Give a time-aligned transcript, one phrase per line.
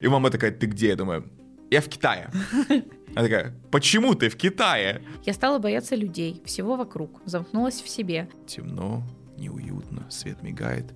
[0.00, 0.88] И мама такая, ты где?
[0.88, 1.30] Я думаю,
[1.70, 2.30] я в Китае.
[3.14, 5.02] Она такая, почему ты в Китае?
[5.24, 8.28] Я стала бояться людей, всего вокруг, замкнулась в себе.
[8.46, 9.02] Темно,
[9.36, 10.94] неуютно, свет мигает,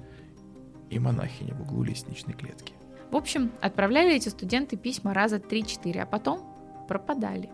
[0.88, 2.72] и монахиня в углу лестничной клетки.
[3.10, 6.40] В общем, отправляли эти студенты письма раза 3-4, а потом
[6.88, 7.50] пропадали.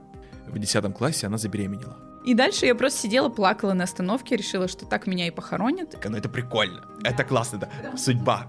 [0.47, 1.99] В 10 классе она забеременела.
[2.25, 5.91] И дальше я просто сидела, плакала на остановке, решила, что так меня и похоронят.
[5.91, 7.97] Так, ну это прикольно, это классно, да.
[7.97, 8.47] Судьба.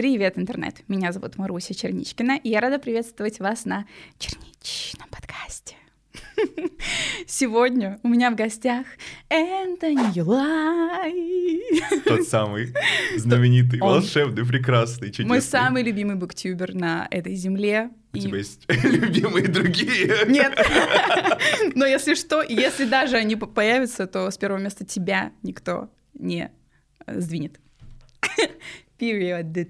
[0.00, 0.76] Привет, интернет!
[0.88, 3.84] Меня зовут Маруся Черничкина, и я рада приветствовать вас на
[4.18, 5.76] Черничном подкасте.
[7.26, 8.86] Сегодня у меня в гостях
[9.28, 12.00] Энтони Юлай.
[12.06, 12.72] Тот самый
[13.18, 15.28] знаменитый, волшебный, прекрасный, чудесный.
[15.28, 17.90] Мой самый любимый буктюбер на этой земле.
[18.14, 20.24] У тебя есть любимые другие?
[20.28, 20.58] Нет.
[21.74, 26.50] Но если что, если даже они появятся, то с первого места тебя никто не
[27.06, 27.60] сдвинет.
[29.00, 29.66] Period.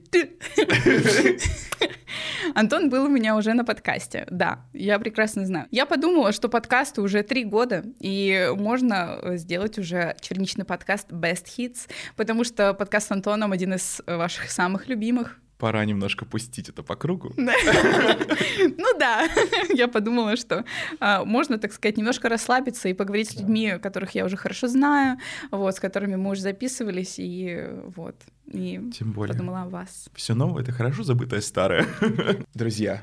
[2.55, 5.67] Антон был у меня уже на подкасте, да, я прекрасно знаю.
[5.70, 11.89] Я подумала, что подкасту уже три года, и можно сделать уже черничный подкаст Best Hits,
[12.17, 16.97] потому что подкаст с Антоном один из ваших самых любимых пора немножко пустить это по
[16.97, 17.33] кругу.
[17.36, 19.28] Ну да,
[19.75, 20.64] я подумала, что
[20.98, 25.19] а, можно, так сказать, немножко расслабиться и поговорить с людьми, которых я уже хорошо знаю,
[25.50, 28.16] вот, с которыми мы уже записывались, и вот.
[28.47, 29.34] И Тем более.
[29.34, 30.08] подумала о вас.
[30.14, 31.86] Все новое— это хорошо забытое старое.
[32.55, 33.03] Друзья,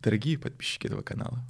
[0.00, 1.44] дорогие подписчики этого канала,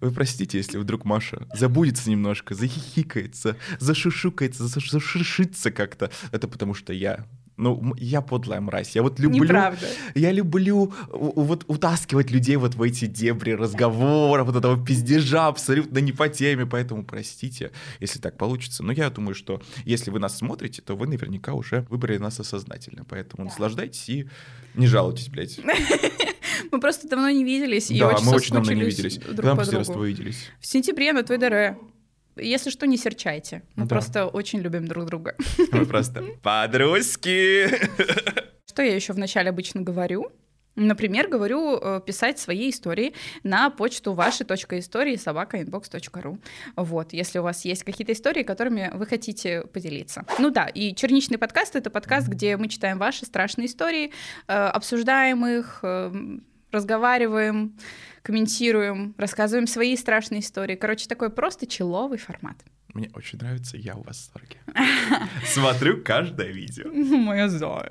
[0.00, 6.10] вы простите, если вдруг Маша забудется немножко, захихикается, зашушукается, зашишится как-то.
[6.32, 7.24] Это потому что я
[7.62, 8.94] ну, я подлая мразь.
[8.94, 9.44] Я вот люблю...
[9.44, 9.86] Неправда.
[10.14, 16.12] Я люблю вот утаскивать людей вот в эти дебри разговора, вот этого пиздежа абсолютно не
[16.12, 17.70] по теме, поэтому простите,
[18.00, 18.82] если так получится.
[18.82, 23.04] Но я думаю, что если вы нас смотрите, то вы наверняка уже выбрали нас осознательно,
[23.08, 23.50] поэтому да.
[23.50, 24.28] наслаждайтесь и
[24.74, 25.60] не жалуйтесь, блядь.
[26.70, 27.88] Мы просто давно не виделись.
[27.88, 29.18] Да, и очень мы очень давно не виделись.
[29.18, 30.50] Когда мы последний раз виделись?
[30.60, 31.76] В сентябре на твой ДР.
[32.36, 33.62] Если что, не серчайте.
[33.74, 33.88] Мы да.
[33.88, 35.36] просто очень любим друг друга.
[35.70, 37.68] Мы просто подружки.
[38.68, 40.32] Что я еще вначале обычно говорю?
[40.74, 43.12] Например, говорю э, писать свои истории
[43.42, 46.38] на почту ваши.истории собакаinbox.ru.
[46.76, 50.24] Вот, если у вас есть какие-то истории, которыми вы хотите поделиться.
[50.38, 54.12] Ну да, и черничный подкаст— это подкаст, где мы читаем ваши страшные истории,
[54.48, 56.38] э, обсуждаем их, э,
[56.70, 57.76] разговариваем,
[58.22, 60.76] комментируем, рассказываем свои страшные истории.
[60.76, 62.56] Короче, такой просто человый формат.
[62.94, 64.58] Мне очень нравится, я в восторге.
[65.46, 66.90] Смотрю каждое видео.
[66.92, 67.90] Моя зая.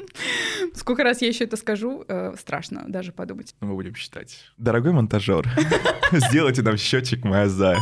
[0.74, 3.54] Сколько раз я еще это скажу, э, страшно даже подумать.
[3.60, 4.38] Ну, мы будем считать.
[4.56, 5.46] Дорогой монтажер,
[6.12, 7.78] сделайте нам счетчик моя зая.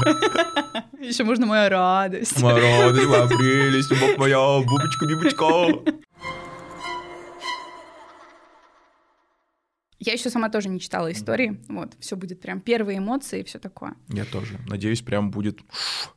[0.99, 2.43] Еще можно моя радость.
[2.43, 6.01] Моя радость, моя прелесть, моя бубочка-бибочка.
[10.01, 11.61] Я еще сама тоже не читала истории.
[11.69, 13.95] Вот, все будет прям первые эмоции и все такое.
[14.09, 14.59] Я тоже.
[14.67, 15.61] Надеюсь, прям будет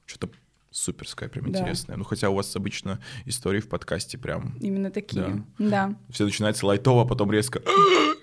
[0.06, 0.30] что-то
[0.72, 1.60] суперское, прям да.
[1.60, 1.98] интересное.
[1.98, 4.58] Ну, хотя у вас обычно истории в подкасте прям...
[4.60, 5.90] Именно такие, да.
[5.90, 5.96] да.
[6.10, 7.62] Все начинается лайтово, а потом резко...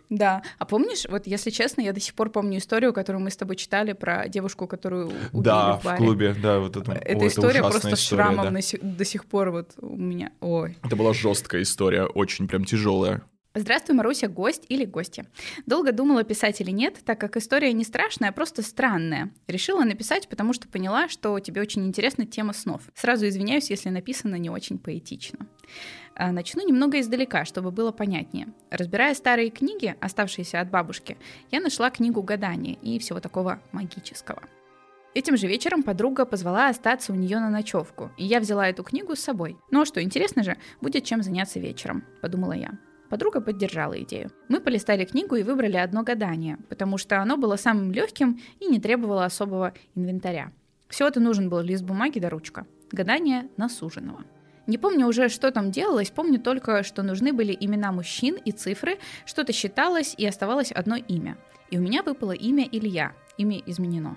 [0.09, 0.43] Да.
[0.59, 3.55] А помнишь, вот если честно, я до сих пор помню историю, которую мы с тобой
[3.55, 5.97] читали про девушку, которую убили да, в баре.
[5.97, 6.93] в клубе, да, вот это.
[6.93, 8.61] Эта О, история это просто история, шрамом да.
[8.83, 10.33] до сих пор вот у меня.
[10.41, 10.77] Ой.
[10.83, 13.23] Это была жесткая история, очень прям тяжелая.
[13.53, 15.27] Здравствуй, Маруся, гость или гостья.
[15.67, 19.33] Долго думала, писать или нет, так как история не страшная, а просто странная.
[19.49, 22.83] Решила написать, потому что поняла, что тебе очень интересна тема снов.
[22.95, 25.49] Сразу извиняюсь, если написано не очень поэтично.
[26.15, 28.47] А, начну немного издалека, чтобы было понятнее.
[28.71, 31.17] Разбирая старые книги, оставшиеся от бабушки,
[31.51, 34.45] я нашла книгу гадания и всего такого магического.
[35.13, 39.17] Этим же вечером подруга позвала остаться у нее на ночевку, и я взяла эту книгу
[39.17, 39.57] с собой.
[39.73, 42.79] Ну а что, интересно же, будет чем заняться вечером, подумала я.
[43.11, 44.31] Подруга поддержала идею.
[44.49, 48.79] Мы полистали книгу и выбрали одно гадание, потому что оно было самым легким и не
[48.81, 50.53] требовало особого инвентаря.
[50.89, 52.67] Всего-то нужен был лист бумаги да ручка.
[52.93, 54.25] Гадание на суженого.
[54.69, 58.99] Не помню уже, что там делалось, помню только, что нужны были имена мужчин и цифры,
[59.27, 61.37] что-то считалось и оставалось одно имя.
[61.71, 64.17] И у меня выпало имя Илья, имя изменено.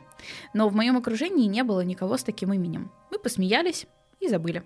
[0.53, 2.91] Но в моем окружении не было никого с таким именем.
[3.09, 3.87] Мы посмеялись
[4.19, 4.61] и забыли.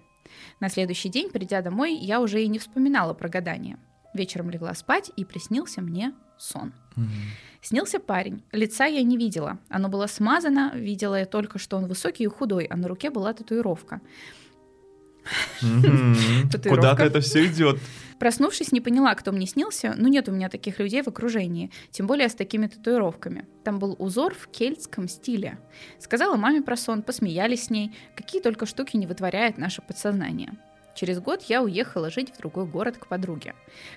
[0.59, 3.77] На следующий день, придя домой, я уже и не вспоминала про гадание.
[4.17, 6.73] Вечером легла спать, и приснился мне сон.
[6.95, 7.61] Mm-hmm.
[7.61, 8.43] Снился парень.
[8.51, 9.59] Лица я не видела.
[9.69, 10.71] Оно было смазано.
[10.73, 14.01] Видела я только, что он высокий и худой, а на руке была татуировка.
[16.67, 17.79] Куда-то это все идет.
[18.19, 22.07] Проснувшись, не поняла, кто мне снился, но нет у меня таких людей в окружении, тем
[22.07, 23.45] более с такими татуировками.
[23.63, 25.59] Там был узор в кельтском стиле.
[25.99, 30.57] Сказала маме про сон, посмеялись с ней, какие только штуки не вытворяет наше подсознание.
[30.97, 33.53] Через год я уехала жить в другой город к подруге.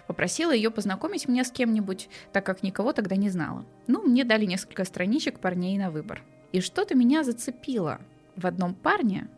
[0.06, 3.64] Попросила ее познакомить меня с кем-нибудь, так как никого тогда не знала.
[3.86, 6.22] Ну, мне дали несколько страничек парней на выбор.
[6.52, 8.02] И что-то меня зацепило
[8.36, 9.28] в одном парне,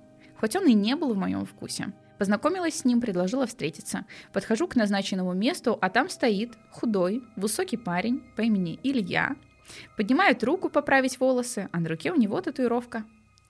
[0.41, 1.93] хоть он и не был в моем вкусе.
[2.19, 4.06] Познакомилась с ним, предложила встретиться.
[4.32, 9.37] Подхожу к назначенному месту, а там стоит худой, высокий парень по имени Илья.
[9.97, 13.05] Поднимает руку поправить волосы, а на руке у него татуировка.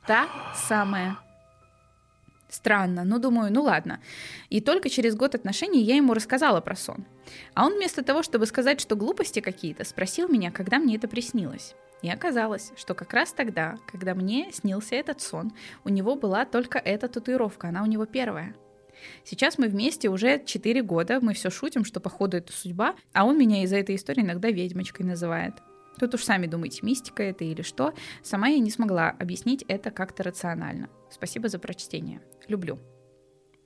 [0.06, 1.16] Та самая.
[2.52, 3.98] Странно, но думаю, ну ладно.
[4.50, 7.06] И только через год отношений я ему рассказала про сон.
[7.54, 11.74] А он вместо того, чтобы сказать, что глупости какие-то, спросил меня, когда мне это приснилось.
[12.02, 15.52] И оказалось, что как раз тогда, когда мне снился этот сон,
[15.84, 18.54] у него была только эта татуировка, она у него первая.
[19.24, 23.38] Сейчас мы вместе уже 4 года, мы все шутим, что походу это судьба, а он
[23.38, 25.54] меня из-за этой истории иногда ведьмочкой называет.
[25.98, 27.94] Тут уж сами думаете, мистика это или что.
[28.22, 30.88] Сама я не смогла объяснить это как-то рационально.
[31.10, 32.20] Спасибо за прочтение.
[32.48, 32.78] Люблю.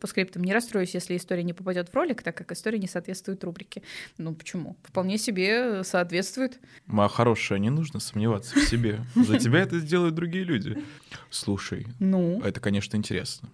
[0.01, 3.43] По скриптам не расстроюсь, если история не попадет в ролик, так как история не соответствует
[3.45, 3.83] рубрике.
[4.19, 4.77] Ну почему?
[4.85, 6.61] Вполне себе соответствует.
[6.85, 9.01] Моя хорошая, не нужно сомневаться в себе.
[9.15, 10.83] За тебя это сделают другие люди.
[11.31, 12.43] Слушай, ну?
[12.43, 13.49] это, конечно, интересно.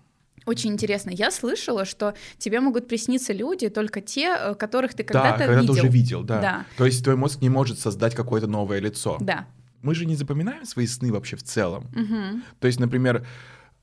[0.47, 1.11] Очень интересно.
[1.11, 5.61] Я слышала, что тебе могут присниться люди, только те, э, которых ты когда-то да, когда
[5.61, 5.75] видел.
[5.75, 6.41] ты уже видел, да.
[6.41, 6.67] Да.
[6.77, 9.17] То есть твой мозг не может создать какое-то новое лицо.
[9.21, 9.47] Да.
[9.83, 11.85] Мы же не запоминаем свои сны вообще в целом.
[11.95, 12.43] Угу.
[12.61, 13.27] То есть, например,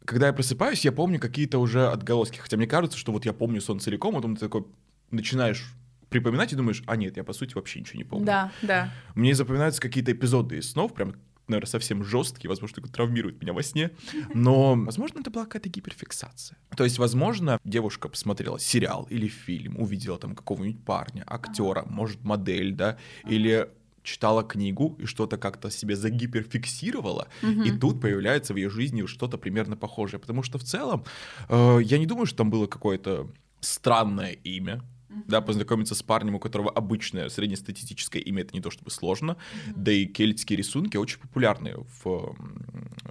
[0.06, 2.38] когда я просыпаюсь, я помню какие-то уже отголоски.
[2.40, 4.66] Хотя мне кажется, что вот я помню сон целиком, а потом ты такой
[5.12, 5.74] начинаешь
[6.10, 8.26] припоминать и думаешь, а нет, я по сути вообще ничего не помню.
[8.26, 8.94] Да, да.
[9.16, 11.16] Мне запоминаются какие-то эпизоды из снов, прям
[11.50, 13.92] наверное, совсем жесткий, возможно, травмирует меня во сне,
[14.34, 16.58] но, возможно, это была какая-то гиперфиксация.
[16.76, 22.74] То есть, возможно, девушка посмотрела сериал или фильм, увидела там какого-нибудь парня, актера, может, модель,
[22.74, 22.98] да,
[23.28, 23.70] или
[24.02, 27.64] читала книгу и что-то как-то себе загиперфиксировала, Мгм.
[27.64, 30.20] и тут появляется в ее жизни что-то примерно похожее.
[30.20, 31.04] Потому что в целом
[31.50, 33.30] э, я не думаю, что там было какое-то
[33.60, 34.82] странное имя.
[35.10, 39.38] Да, познакомиться с парнем, у которого обычное среднестатистическое имя, это не то чтобы сложно.
[39.76, 42.36] Да и кельтские рисунки очень популярны в,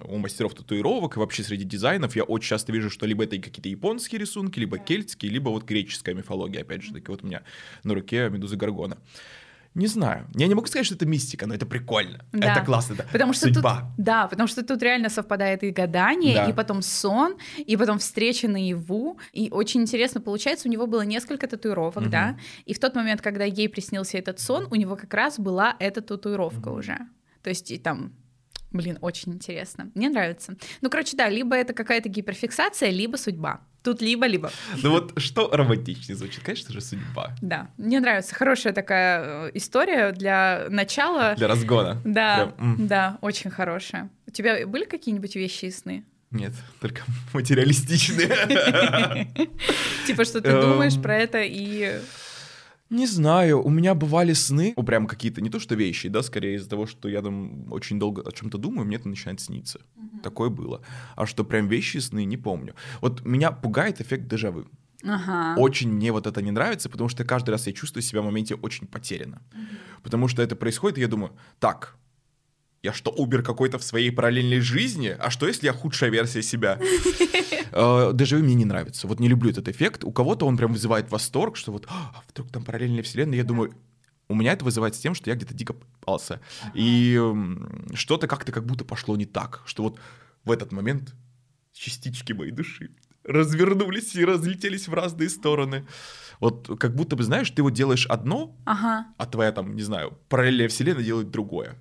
[0.05, 2.15] у мастеров татуировок и вообще среди дизайнов.
[2.15, 6.15] Я очень часто вижу, что либо это какие-то японские рисунки, либо кельтские, либо вот греческая
[6.15, 7.11] мифология, опять же таки.
[7.11, 7.43] Вот у меня
[7.83, 8.97] на руке медуза Гаргона.
[9.79, 10.27] Не знаю.
[10.35, 12.19] Я не могу сказать, что это мистика, но это прикольно.
[12.33, 12.51] Да.
[12.53, 13.05] Это классно, да.
[13.11, 13.75] Потому что Судьба.
[13.95, 16.49] тут, да, потому что тут реально совпадает и гадание, Да.
[16.49, 19.17] и потом сон, и потом встреча наяву.
[19.31, 22.09] И очень интересно получается, у него было несколько татуировок, Мгм.
[22.11, 25.75] да, и в тот момент, когда ей приснился этот сон, у него как раз была
[25.79, 26.97] эта татуировка уже.
[27.41, 28.11] То есть и там
[28.71, 29.91] Блин, очень интересно.
[29.95, 30.55] Мне нравится.
[30.81, 33.61] Ну, короче, да, либо это какая-то гиперфиксация, либо судьба.
[33.83, 34.51] Тут либо-либо.
[34.83, 36.43] Ну вот что романтичнее звучит?
[36.43, 37.33] Конечно же, судьба.
[37.41, 38.35] Да, мне нравится.
[38.35, 41.33] Хорошая такая э, история для начала.
[41.35, 41.97] Для разгона.
[42.03, 44.09] Да, Прям, да, очень хорошая.
[44.27, 46.03] У тебя были какие-нибудь вещи и сны?
[46.31, 48.27] Нет, только материалистичные.
[50.07, 51.99] Типа, что ты думаешь про это и...
[52.89, 56.55] Не знаю, у меня бывали сны, ну, прям какие-то, не то что вещи, да, скорее
[56.55, 59.79] из-за того, что я там очень долго о чем-то думаю, мне это начинает сниться.
[60.23, 60.81] Такое было.
[61.15, 62.73] А что прям вещи и сны, не помню.
[63.01, 64.67] Вот меня пугает эффект дежавю.
[65.03, 65.59] Ага.
[65.59, 68.55] Очень мне вот это не нравится, потому что каждый раз я чувствую себя в моменте
[68.55, 69.41] очень потеряно.
[70.03, 71.95] Потому что это происходит, и я думаю, так,
[72.81, 75.15] я что, убер какой-то в своей параллельной жизни?
[75.19, 76.79] А что, если я худшая версия себя?
[77.71, 79.07] Э, Дежавю мне не нравится.
[79.07, 80.03] Вот не люблю этот эффект.
[80.03, 83.37] У кого-то он прям вызывает восторг, что вот «А, вдруг там параллельная вселенная.
[83.37, 83.73] Я думаю,
[84.27, 86.39] у меня это вызывает с тем, что я где-то дико попался.
[86.73, 87.19] И
[87.93, 89.61] что-то как-то как будто пошло не так.
[89.65, 89.99] Что вот
[90.43, 91.13] в этот момент
[91.73, 92.91] частички моей души
[93.23, 95.85] развернулись и разлетелись в разные стороны.
[96.39, 99.05] Вот как будто бы, знаешь, ты вот делаешь одно, Ага.
[99.17, 101.75] а твоя там, не знаю, параллельная вселенная делает другое.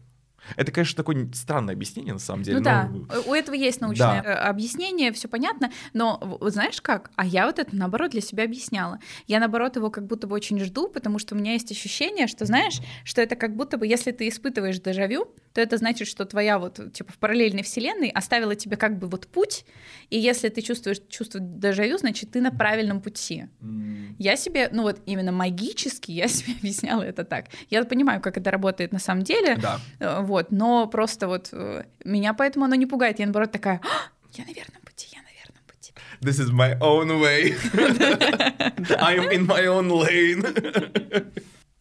[0.57, 2.59] Это, конечно, такое странное объяснение на самом деле.
[2.59, 4.29] Ну да, но- у этого есть научное Да.
[4.29, 7.11] э, объяснение, все понятно, но знаешь как?
[7.17, 8.99] А я вот это наоборот для себя объясняла.
[9.27, 12.45] Я наоборот его как будто бы очень жду, потому что у меня есть ощущение, что
[12.45, 16.57] знаешь, что это как будто бы, если ты испытываешь дежавю, то это значит, что твоя
[16.61, 19.65] вот типа в параллельной вселенной оставила тебе как бы вот путь,
[20.09, 23.47] и если ты чувствуешь чувство дежавю, значит ты на правильном пути.
[23.61, 27.47] М, Я себе, ну вот именно магически я себе объясняла это так.
[27.71, 29.81] Я понимаю, как это работает на самом деле, Да.
[29.99, 33.19] Э, Вот, но просто вот э, меня поэтому оно не пугает.
[33.19, 35.93] Я наоборот такая, «А, я на верном пути, я на верном пути.
[36.21, 37.57] This is my own way.
[39.01, 41.33] I'm in my own lane.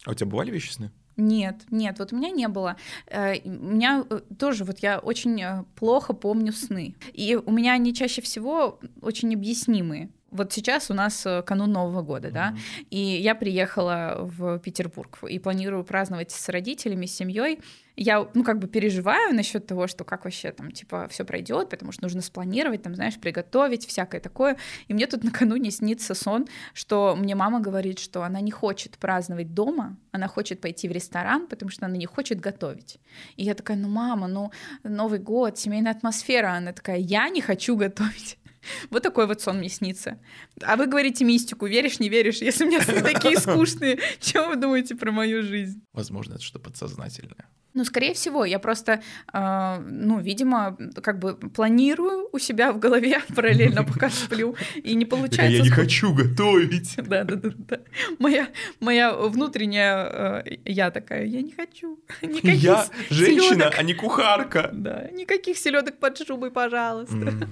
[0.06, 0.90] А у тебя бывали вещи сны?
[1.18, 2.78] Нет, нет, вот у меня не было.
[3.08, 6.96] Э, У меня э, тоже вот я очень э, плохо помню сны.
[7.12, 10.10] И у меня они чаще всего очень объяснимые.
[10.32, 12.56] Вот сейчас у нас э, канун Нового года, да,
[12.90, 17.62] и я приехала в Петербург и планирую праздновать с родителями, с семьей.
[17.96, 21.92] Я, ну, как бы переживаю насчет того, что как вообще там, типа, все пройдет, потому
[21.92, 24.58] что нужно спланировать, там, знаешь, приготовить, всякое такое.
[24.88, 29.54] И мне тут накануне снится сон, что мне мама говорит, что она не хочет праздновать
[29.54, 33.00] дома, она хочет пойти в ресторан, потому что она не хочет готовить.
[33.38, 34.52] И я такая, ну, мама, ну,
[34.84, 36.52] Новый год, семейная атмосфера.
[36.52, 38.38] Она такая, я не хочу готовить.
[38.90, 40.20] Вот такой вот сон мне снится.
[40.62, 42.38] А вы говорите мистику, веришь, не веришь?
[42.38, 45.82] Если у меня сны такие скучные, что вы думаете про мою жизнь?
[45.94, 47.48] Возможно, это что-то подсознательное.
[47.78, 53.22] Ну, скорее всего, я просто, э, ну, видимо, как бы планирую у себя в голове
[53.36, 55.58] параллельно, пока сплю, и не получается.
[55.58, 56.96] Я не хочу готовить.
[56.98, 57.80] Да, да, да, да.
[58.18, 58.48] Моя,
[58.80, 62.00] моя внутренняя э, я такая, я не хочу.
[62.24, 64.72] Никаких я женщина, а не кухарка.
[64.74, 67.48] Да, никаких селедок под шубой, пожалуйста.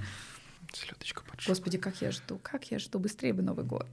[0.75, 0.81] Mm.
[0.81, 1.55] Селедочка под шубой.
[1.55, 3.87] Господи, как я жду, как я жду, быстрее бы Новый год.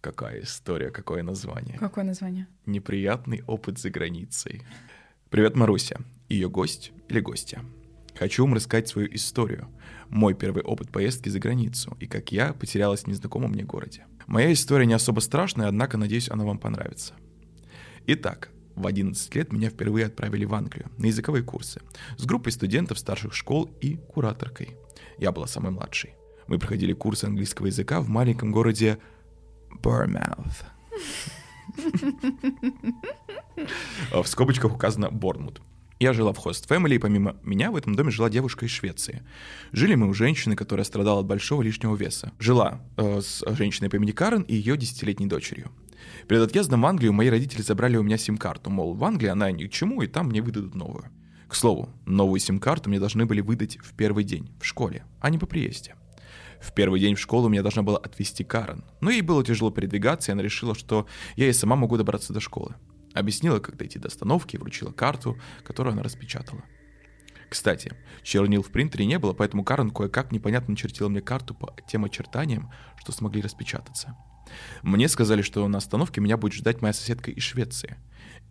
[0.00, 1.78] Какая история, какое название?
[1.78, 2.46] Какое название?
[2.64, 4.62] Неприятный опыт за границей.
[5.28, 6.00] Привет, Маруся.
[6.28, 7.62] Ее гость или гостья.
[8.18, 9.68] Хочу вам рассказать свою историю.
[10.08, 14.06] Мой первый опыт поездки за границу и как я потерялась в незнакомом мне городе.
[14.26, 17.14] Моя история не особо страшная, однако, надеюсь, она вам понравится.
[18.06, 18.50] Итак,
[18.80, 21.80] в 11 лет меня впервые отправили в Англию на языковые курсы
[22.16, 24.76] с группой студентов старших школ и кураторкой.
[25.18, 26.14] Я была самой младшей.
[26.46, 28.98] Мы проходили курсы английского языка в маленьком городе
[29.82, 30.64] Bournemouth.
[34.12, 35.60] В скобочках указано Борнмут.
[36.00, 39.22] Я жила в хост Family, и помимо меня в этом доме жила девушка из Швеции.
[39.70, 42.32] Жили мы у женщины, которая страдала от большого лишнего веса.
[42.38, 45.70] Жила э, с женщиной по имени Карен и ее десятилетней дочерью.
[46.28, 49.66] Перед отъездом в Англию мои родители забрали у меня сим-карту, мол, в Англии она ни
[49.66, 51.04] к чему, и там мне выдадут новую.
[51.48, 55.38] К слову, новую сим-карту мне должны были выдать в первый день, в школе, а не
[55.38, 55.96] по приезде.
[56.60, 58.84] В первый день в школу меня должна была отвезти Карен.
[59.00, 62.40] Но ей было тяжело передвигаться, и она решила, что я и сама могу добраться до
[62.40, 62.74] школы.
[63.14, 66.62] Объяснила, как дойти до остановки, и вручила карту, которую она распечатала.
[67.48, 67.92] Кстати,
[68.22, 72.70] чернил в принтере не было, поэтому Карен кое-как непонятно начертила мне карту по тем очертаниям,
[72.96, 74.16] что смогли распечататься.
[74.82, 77.96] Мне сказали, что на остановке меня будет ждать моя соседка из Швеции.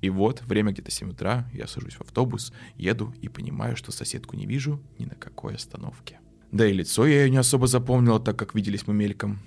[0.01, 4.35] И вот, время где-то 7 утра, я сажусь в автобус, еду и понимаю, что соседку
[4.35, 6.19] не вижу ни на какой остановке.
[6.51, 9.39] Да и лицо я ее не особо запомнила, так как виделись мы мельком.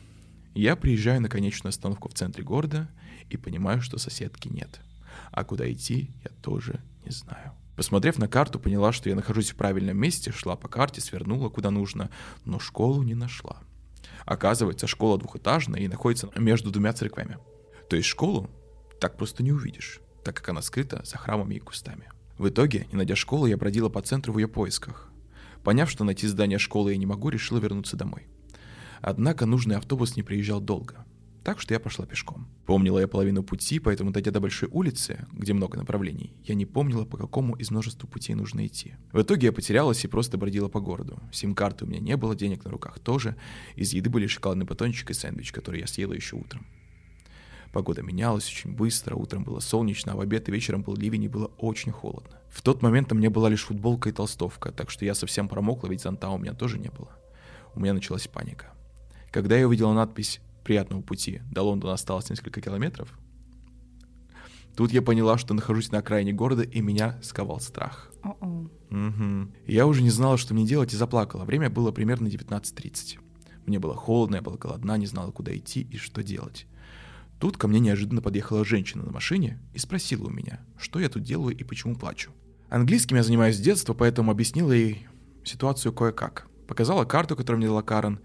[0.55, 2.89] Я приезжаю на конечную остановку в центре города
[3.31, 4.81] и понимаю, что соседки нет.
[5.31, 7.53] А куда идти, я тоже не знаю.
[7.77, 11.71] Посмотрев на карту, поняла, что я нахожусь в правильном месте, шла по карте, свернула куда
[11.71, 12.11] нужно,
[12.45, 13.63] но школу не нашла.
[14.25, 17.39] Оказывается, школа двухэтажная и находится между двумя церквями.
[17.89, 18.49] То есть школу
[19.01, 22.09] так просто не увидишь, так как она скрыта за храмами и кустами.
[22.39, 25.11] В итоге, не найдя школу, я бродила по центру в ее поисках.
[25.65, 28.27] Поняв, что найти здание школы я не могу, решила вернуться домой.
[29.01, 31.05] Однако нужный автобус не приезжал долго,
[31.43, 32.49] так что я пошла пешком.
[32.67, 37.05] Помнила я половину пути, поэтому, дойдя до большой улицы, где много направлений, я не помнила,
[37.05, 38.95] по какому из множества путей нужно идти.
[39.13, 41.21] В итоге я потерялась и просто бродила по городу.
[41.33, 43.37] Сим-карты у меня не было, денег на руках тоже.
[43.77, 46.67] Из еды были шоколадный батончик и сэндвич, который я съела еще утром.
[47.73, 51.29] Погода менялась очень быстро, утром было солнечно, а в обед и вечером был ливень и
[51.29, 52.39] было очень холодно.
[52.51, 55.89] В тот момент у меня была лишь футболка и толстовка, так что я совсем промокла,
[55.89, 57.09] ведь зонта у меня тоже не было.
[57.75, 58.75] У меня началась паника.
[59.31, 63.19] Когда я увидела надпись «Приятного пути», до Лондона осталось несколько километров,
[64.77, 68.11] тут я поняла, что нахожусь на окраине города, и меня сковал страх.
[68.23, 69.49] Угу.
[69.67, 71.45] Я уже не знала, что мне делать, и заплакала.
[71.45, 73.19] Время было примерно 19.30.
[73.67, 76.67] Мне было холодно, я была голодна, не знала, куда идти и что делать.
[77.39, 81.23] Тут ко мне неожиданно подъехала женщина на машине и спросила у меня, что я тут
[81.23, 82.31] делаю и почему плачу.
[82.69, 85.07] Английским я занимаюсь с детства, поэтому объяснила ей
[85.45, 86.47] ситуацию кое-как.
[86.69, 88.21] Показала карту, которую мне дала Карен.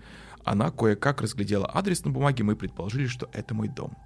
[0.47, 3.97] Она кое-как разглядела адрес на бумаге, мы предположили, что это мой дом.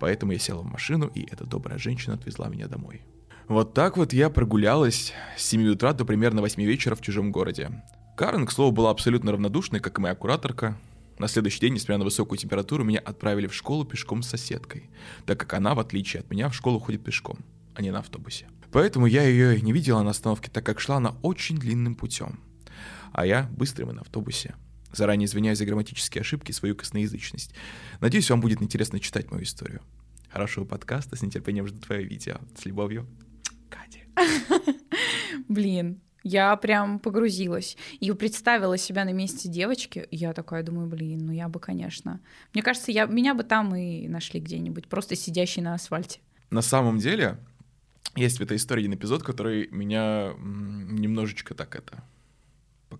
[0.00, 3.02] Поэтому я села в машину, и эта добрая женщина отвезла меня домой.
[3.46, 7.84] Вот так вот я прогулялась с 7 утра до примерно 8 вечера в чужом городе.
[8.16, 10.78] Карен, к слову, была абсолютно равнодушной, как и моя кураторка.
[11.18, 14.88] На следующий день, несмотря на высокую температуру, меня отправили в школу пешком с соседкой,
[15.26, 17.36] так как она, в отличие от меня, в школу ходит пешком,
[17.74, 18.46] а не на автобусе.
[18.72, 22.40] Поэтому я ее не видела на остановке, так как шла она очень длинным путем.
[23.12, 24.54] А я быстрым и на автобусе.
[24.92, 27.54] Заранее извиняюсь за грамматические ошибки и свою косноязычность.
[28.00, 29.80] Надеюсь, вам будет интересно читать мою историю.
[30.28, 32.36] Хорошего подкаста, с нетерпением жду твое видео.
[32.56, 33.06] С любовью,
[33.68, 34.00] Катя.
[35.48, 40.06] Блин, я прям погрузилась и представила себя на месте девочки.
[40.10, 42.20] Я такая думаю, блин, ну я бы, конечно.
[42.54, 46.20] Мне кажется, я, меня бы там и нашли где-нибудь, просто сидящий на асфальте.
[46.50, 47.38] На самом деле,
[48.14, 52.04] есть в этой истории один эпизод, который меня немножечко так это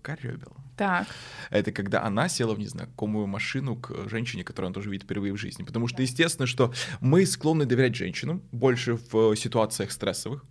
[0.03, 0.55] покоребил.
[0.75, 1.07] Так.
[1.49, 5.37] Это когда она села в незнакомую машину к женщине, которую она тоже видит впервые в
[5.37, 5.63] жизни.
[5.63, 10.43] Потому что, естественно, что мы склонны доверять женщинам больше в ситуациях стрессовых.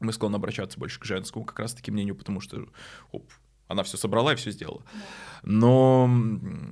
[0.00, 2.66] Мы склонны обращаться больше к женскому как раз-таки мнению, потому что
[3.12, 3.30] оп,
[3.68, 4.82] она все собрала и все сделала.
[5.44, 6.10] Но,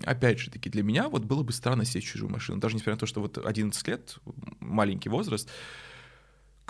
[0.05, 2.59] опять же таки, для меня вот было бы странно сесть в чужую машину.
[2.59, 4.19] Даже несмотря на то, что вот 11 лет,
[4.59, 5.49] маленький возраст,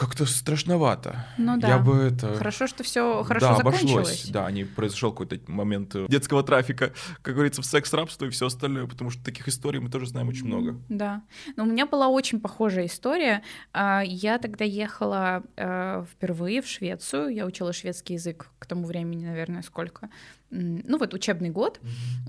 [0.00, 1.26] как-то страшновато.
[1.36, 1.68] Ну да.
[1.68, 2.34] Я бы это...
[2.34, 3.90] Хорошо, что все хорошо да, закончилось.
[3.90, 4.30] обошлось.
[4.30, 8.86] Да, не произошел какой-то момент э, детского трафика, как говорится, в секс-рабство и все остальное,
[8.86, 10.80] потому что таких историй мы тоже знаем очень много.
[10.88, 11.20] Да.
[11.56, 13.42] Но у меня была очень похожая история.
[13.74, 17.28] А, я тогда ехала э, впервые в Швецию.
[17.28, 20.08] Я учила шведский язык к тому времени, наверное, сколько?
[20.50, 21.80] Ну вот учебный год,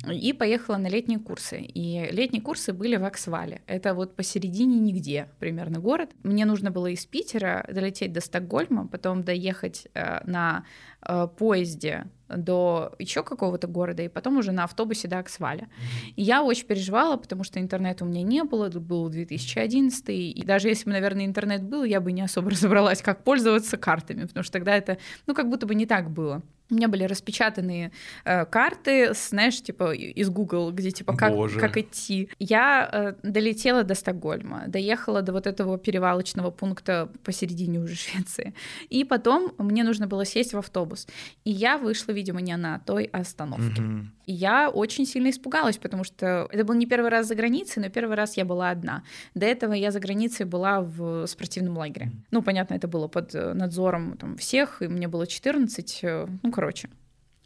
[0.09, 1.59] и поехала на летние курсы.
[1.61, 3.61] И летние курсы были в Аксвале.
[3.67, 6.11] Это вот посередине нигде примерно город.
[6.23, 10.65] Мне нужно было из Питера долететь до Стокгольма, потом доехать э, на
[11.01, 12.05] э, поезде
[12.37, 15.69] до еще какого-то города, и потом уже на автобусе до Аксваля.
[16.15, 20.43] И я очень переживала, потому что интернета у меня не было, это был 2011, и
[20.45, 24.43] даже если бы, наверное, интернет был, я бы не особо разобралась, как пользоваться картами, потому
[24.43, 24.97] что тогда это,
[25.27, 26.41] ну, как будто бы не так было.
[26.71, 27.91] У меня были распечатанные
[28.23, 32.29] э, карты, знаешь, типа из Google, где типа как, как идти.
[32.39, 38.53] Я э, долетела до Стокгольма, доехала до вот этого перевалочного пункта посередине уже Швеции.
[38.89, 41.07] И потом мне нужно было сесть в автобус.
[41.43, 43.81] И я вышла, видимо, не на той остановке.
[43.81, 44.05] Mm-hmm.
[44.27, 47.89] И я очень сильно испугалась, потому что это был не первый раз за границей, но
[47.89, 49.03] первый раз я была одна.
[49.35, 52.11] До этого я за границей была в спортивном лагере.
[52.31, 56.51] Ну, понятно, это было под э, надзором там, всех, и мне было 14, э, ну,
[56.51, 56.89] короче.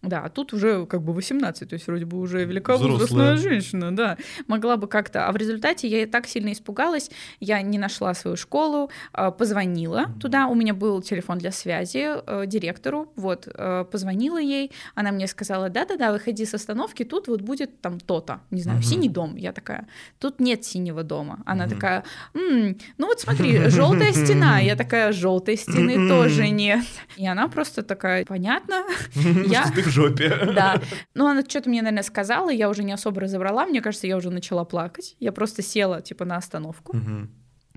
[0.09, 4.17] Да, а тут уже как бы 18, то есть вроде бы уже великовозрастная женщина, да,
[4.47, 5.27] могла бы как-то.
[5.27, 7.09] А в результате я так сильно испугалась,
[7.39, 10.19] я не нашла свою школу, а, позвонила mm-hmm.
[10.19, 15.27] туда, у меня был телефон для связи э, директору, вот, э, позвонила ей, она мне
[15.27, 18.83] сказала, да-да-да, выходи с остановки, тут вот будет там то-то, не знаю, mm-hmm.
[18.83, 19.35] синий дом.
[19.35, 19.87] Я такая,
[20.19, 21.39] тут нет синего дома.
[21.45, 21.69] Она mm-hmm.
[21.69, 24.59] такая, М, ну вот смотри, желтая стена.
[24.59, 26.85] Я такая, желтой стены тоже нет.
[27.17, 28.83] И она просто такая, понятно,
[29.15, 30.29] я жопе.
[30.53, 30.81] Да.
[31.13, 33.65] Ну, она что-то мне, наверное, сказала, я уже не особо разобрала.
[33.65, 35.15] Мне кажется, я уже начала плакать.
[35.19, 36.95] Я просто села, типа, на остановку.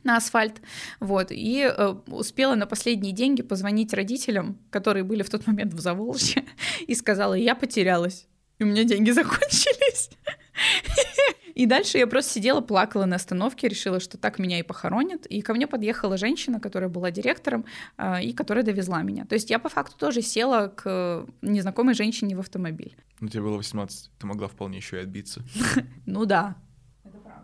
[0.04, 0.60] на асфальт,
[1.00, 5.80] вот, и э, успела на последние деньги позвонить родителям, которые были в тот момент в
[5.80, 6.44] Заволжье,
[6.86, 8.26] и сказала, я потерялась,
[8.58, 10.10] и у меня деньги закончились.
[11.58, 15.26] И дальше я просто сидела, плакала на остановке, решила, что так меня и похоронят.
[15.26, 17.64] И ко мне подъехала женщина, которая была директором,
[17.96, 19.24] а, и которая довезла меня.
[19.24, 22.96] То есть я по факту тоже села к незнакомой женщине в автомобиль.
[23.18, 25.42] Ну, тебе было 18, ты могла вполне еще и отбиться.
[26.06, 26.56] Ну да.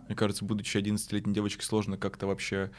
[0.06, 2.70] Мне кажется, будучи 11-летней девочкой, сложно как-то вообще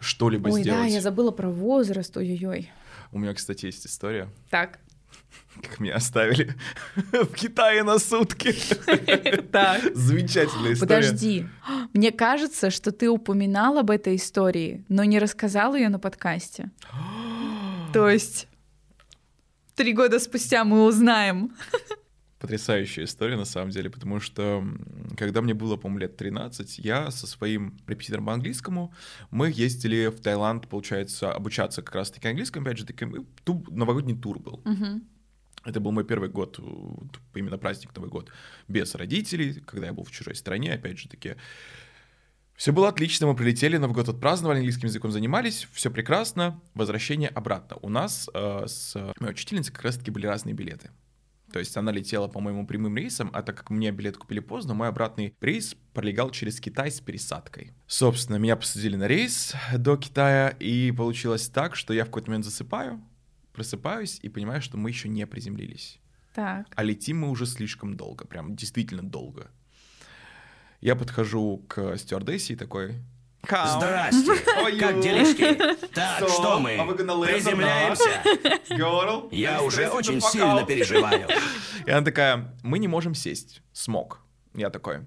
[0.00, 0.68] что-либо сделать.
[0.68, 2.70] Ой, да, я забыла про возраст, ой-ой-ой.
[3.10, 4.28] У меня, кстати, есть история.
[4.50, 4.80] Так.
[5.62, 6.54] Как меня оставили
[7.12, 8.54] в Китае на сутки.
[9.52, 9.82] Так.
[9.94, 11.02] Замечательная история.
[11.02, 11.46] Подожди.
[11.92, 16.70] Мне кажется, что ты упоминал об этой истории, но не рассказал ее на подкасте.
[17.92, 18.48] То есть
[19.76, 21.52] три года спустя мы узнаем.
[22.40, 24.64] Потрясающая история, на самом деле, потому что
[25.16, 28.92] когда мне было, по-моему, лет 13, я со своим репетитором по английскому,
[29.30, 33.06] мы ездили в Таиланд, получается, обучаться как раз-таки английскому, опять же, таки,
[33.46, 34.60] новогодний тур был.
[34.64, 35.00] Uh-huh.
[35.64, 36.60] Это был мой первый год,
[37.34, 38.30] именно праздник Новый год,
[38.68, 41.36] без родителей, когда я был в чужой стране, опять же таки.
[42.54, 47.78] Все было отлично, мы прилетели, Новый год отпраздновали, английским языком занимались, все прекрасно, возвращение обратно.
[47.82, 50.90] У нас э, с моей учительницей как раз-таки были разные билеты.
[51.54, 54.88] То есть она летела, по-моему, прямым рейсом, а так как мне билет купили поздно, мой
[54.88, 57.72] обратный рейс пролегал через Китай с пересадкой.
[57.86, 62.44] Собственно, меня посадили на рейс до Китая, и получилось так, что я в какой-то момент
[62.44, 63.00] засыпаю,
[63.54, 65.98] просыпаюсь и понимаю, что мы еще не приземлились.
[66.34, 66.66] Так.
[66.74, 69.50] А летим мы уже слишком долго, прям действительно долго.
[70.80, 72.96] Я подхожу к стюардессе и такой...
[73.42, 74.32] Здрасте!
[74.78, 75.54] Как делишки?
[75.94, 76.76] Так, so, что мы?
[77.26, 78.22] Приземляемся?
[79.30, 81.28] Я уже очень сильно переживаю.
[81.86, 83.62] И она такая, мы не можем сесть.
[83.72, 84.20] Смог.
[84.54, 85.00] Я такой,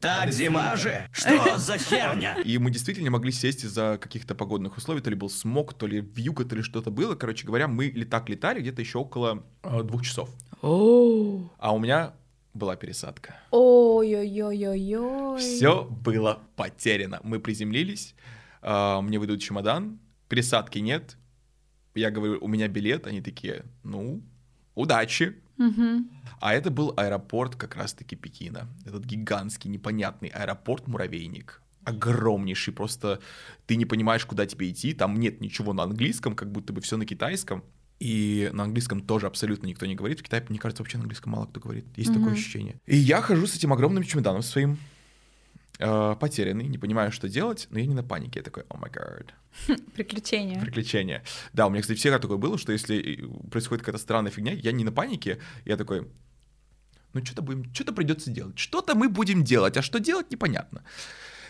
[0.00, 1.06] так зима же!
[1.12, 2.38] Что за херня?
[2.42, 5.86] И мы действительно не могли сесть из-за каких-то погодных условий, то ли был смог, то
[5.86, 7.14] ли вьюга, то ли что-то было.
[7.14, 10.30] Короче говоря, мы так летали где-то еще около э, двух часов.
[11.58, 12.14] А у меня
[12.54, 13.36] была пересадка.
[13.50, 15.38] Ой-ой-ой-ой-ой.
[15.38, 17.20] Все было потеряно.
[17.22, 18.14] Мы приземлились,
[18.62, 21.18] э, мне выдают чемодан, пересадки нет.
[21.94, 24.22] Я говорю, у меня билет, они такие, ну,
[24.74, 25.36] удачи.
[25.60, 26.06] Угу.
[26.40, 28.66] А это был аэропорт как раз-таки Пекина.
[28.86, 31.60] Этот гигантский, непонятный аэропорт-муравейник.
[31.84, 33.20] Огромнейший, просто
[33.66, 36.96] ты не понимаешь, куда тебе идти, там нет ничего на английском, как будто бы все
[36.96, 37.62] на китайском.
[37.98, 40.20] И на английском тоже абсолютно никто не говорит.
[40.20, 41.84] В Китае, мне кажется, вообще на английском мало кто говорит.
[41.96, 42.14] Есть mm-hmm.
[42.14, 42.80] такое ощущение.
[42.86, 44.78] И я хожу с этим огромным чемоданом своим,
[45.80, 48.40] э, потерянный, не понимаю, что делать, но я не на панике.
[48.40, 49.34] Я такой, о май гад.
[49.94, 50.60] Приключения.
[50.60, 51.22] Приключения.
[51.52, 54.84] Да, у меня, кстати, всегда такое было, что если происходит какая-то странная фигня, я не
[54.84, 56.06] на панике, я такой,
[57.12, 58.58] ну что-то будем, что-то придется делать.
[58.58, 60.84] Что-то мы будем делать, а что делать, непонятно.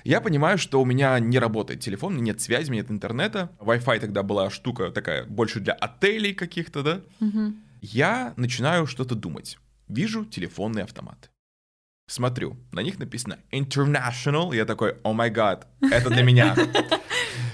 [0.05, 3.51] Я понимаю, что у меня не работает телефон, нет связи, нет интернета.
[3.59, 7.01] Wi-Fi тогда была штука такая больше для отелей каких-то, да.
[7.21, 7.55] Угу.
[7.83, 9.59] Я начинаю что-то думать.
[9.89, 11.30] Вижу телефонный автомат.
[12.11, 14.53] Смотрю, на них написано International.
[14.53, 16.57] Я такой, о май гад, это для меня.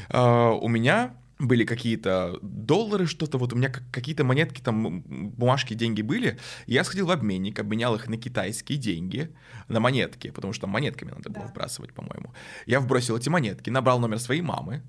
[0.09, 6.01] А, у меня были какие-то доллары, что-то, вот у меня какие-то монетки, там бумажки, деньги
[6.01, 6.38] были.
[6.66, 9.35] Я сходил в обменник, обменял их на китайские деньги,
[9.66, 11.51] на монетки, потому что там монетками надо было да.
[11.51, 12.33] вбрасывать, по-моему.
[12.66, 14.83] Я вбросил эти монетки, набрал номер своей мамы,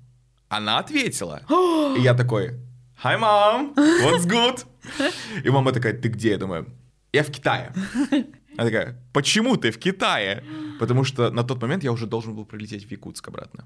[0.48, 1.42] она ответила.
[1.98, 2.60] И я такой,
[3.02, 4.64] hi, mom, what's good?
[5.44, 6.30] И мама такая, ты где?
[6.30, 6.68] Я думаю,
[7.12, 7.72] я в Китае.
[8.58, 10.42] Она такая, почему ты в Китае?
[10.80, 13.64] Потому что на тот момент я уже должен был прилететь в Якутск обратно.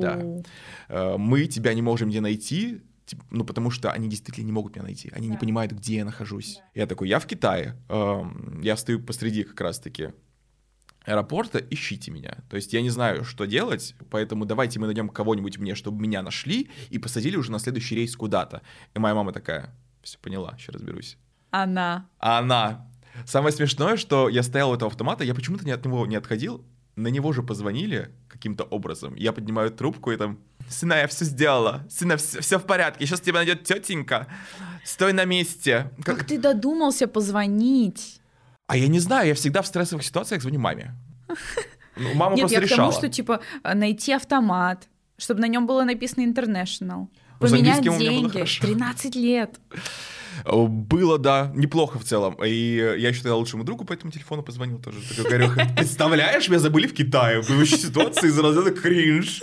[0.00, 0.20] Да.
[0.88, 2.82] Э, мы тебя не можем где найти,
[3.30, 5.10] ну, потому что они действительно не могут меня найти.
[5.14, 5.32] Они да.
[5.32, 6.56] не понимают, где я нахожусь.
[6.56, 6.80] Да.
[6.80, 7.74] Я такой, я в Китае.
[7.88, 10.10] Эм, я стою посреди как раз-таки
[11.06, 12.36] аэропорта, ищите меня.
[12.50, 16.20] То есть я не знаю, что делать, поэтому давайте мы найдем кого-нибудь мне, чтобы меня
[16.22, 18.60] нашли, и посадили уже на следующий рейс куда-то.
[18.94, 21.16] И моя мама такая, все поняла, сейчас разберусь.
[21.50, 22.10] Она.
[22.18, 22.87] Она.
[23.26, 26.64] Самое смешное, что я стоял у этого автомата, я почему-то не от него не отходил,
[26.96, 29.14] на него же позвонили каким-то образом.
[29.14, 33.20] Я поднимаю трубку и там, сына, я все сделала, сына, все, все в порядке, сейчас
[33.20, 34.26] тебя найдет тетенька,
[34.84, 35.90] стой на месте.
[36.02, 36.18] Как...
[36.18, 38.20] как ты додумался позвонить?
[38.66, 40.94] А я не знаю, я всегда в стрессовых ситуациях звоню маме.
[42.00, 42.76] Ну, мама Нет, просто я решала.
[42.76, 43.40] к тому, что типа
[43.74, 47.08] найти автомат, чтобы на нем было написано International.
[47.08, 48.44] Ну, Поменять деньги.
[48.60, 49.58] 13 лет.
[50.44, 52.34] Было, да, неплохо в целом.
[52.44, 54.98] И я еще тогда лучшему другу по этому телефону позвонил тоже.
[55.08, 57.40] Такой, говорю, представляешь, меня забыли в Китае.
[57.40, 59.40] Вообще ситуация из разряда кринж.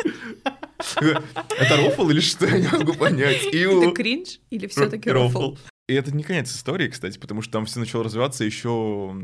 [0.99, 2.45] Это рофл или что?
[2.45, 3.43] Я не могу понять.
[3.45, 5.58] Это кринж или все-таки рофл?
[5.88, 9.15] И это не конец истории, кстати, потому что там все начало развиваться еще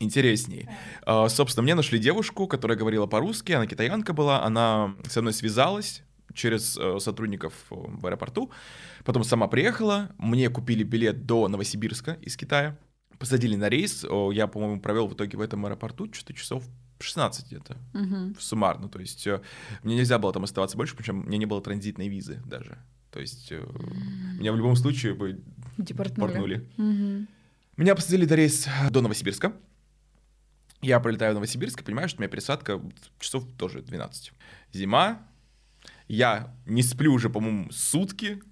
[0.00, 0.66] интересней.
[1.06, 6.04] Uh, собственно, мне нашли девушку, которая говорила по-русски, она китаянка была, она со мной связалась,
[6.34, 8.50] через э, сотрудников э, в аэропорту.
[9.08, 12.76] Потом сама приехала, мне купили билет до Новосибирска из Китая,
[13.18, 14.04] посадили на рейс.
[14.04, 16.62] Я, по-моему, провел в итоге в этом аэропорту что-то часов
[16.98, 18.34] 16 где-то угу.
[18.38, 18.90] суммарно.
[18.90, 19.40] То есть э,
[19.82, 22.76] мне нельзя было там оставаться больше, причем у меня не было транзитной визы даже.
[23.10, 25.40] То есть меня в любом случае бы
[25.78, 26.68] депортнули.
[26.76, 27.26] Угу.
[27.78, 29.54] Меня посадили до рейс до Новосибирска.
[30.82, 32.78] Я прилетаю в Новосибирск и понимаю, что у меня пересадка
[33.18, 34.32] часов тоже 12.
[34.74, 35.26] Зима,
[36.08, 38.42] я не сплю уже, по-моему, сутки.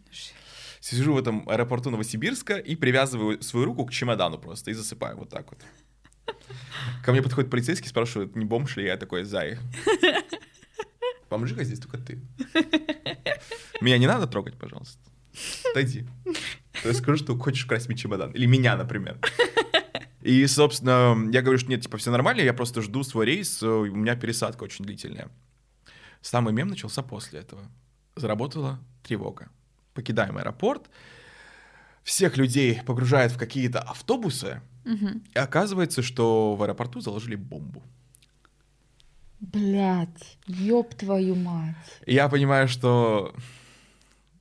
[0.88, 5.30] Сижу в этом аэропорту Новосибирска и привязываю свою руку к чемодану просто и засыпаю вот
[5.30, 5.58] так вот.
[7.04, 9.58] Ко мне подходит полицейский, спрашивает, не бомж ли я такой, зай.
[11.28, 12.20] Бомжиха здесь только ты.
[13.80, 15.00] Меня не надо трогать, пожалуйста.
[15.72, 16.06] Отойди.
[16.82, 18.30] То есть скажи, что хочешь красть мне чемодан.
[18.30, 19.18] Или меня, например.
[20.20, 23.86] И, собственно, я говорю, что нет, типа, все нормально, я просто жду свой рейс, у
[23.86, 25.32] меня пересадка очень длительная.
[26.20, 27.62] Самый мем начался после этого.
[28.14, 29.50] Заработала тревога.
[29.96, 30.90] Покидаем аэропорт,
[32.04, 35.08] всех людей погружают в какие-то автобусы, угу.
[35.34, 37.82] и оказывается, что в аэропорту заложили бомбу.
[39.40, 41.74] Блять, ёб твою мать.
[42.06, 43.34] Я понимаю, что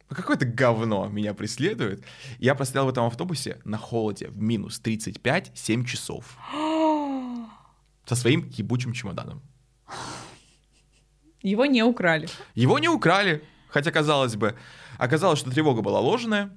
[0.09, 2.03] какое-то говно меня преследует.
[2.37, 6.37] Я простоял в этом автобусе на холоде в минус 35 7 часов.
[8.05, 9.41] Со своим ебучим чемоданом.
[11.41, 12.27] Его не украли.
[12.55, 13.43] Его не украли.
[13.69, 14.55] Хотя, казалось бы,
[14.97, 16.51] оказалось, что тревога была ложная.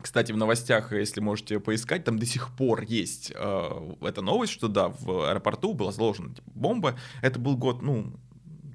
[0.00, 4.68] Кстати, в новостях, если можете поискать, там до сих пор есть э, эта новость, что
[4.68, 6.98] да, в аэропорту была заложена типа, бомба.
[7.22, 8.12] Это был год, ну,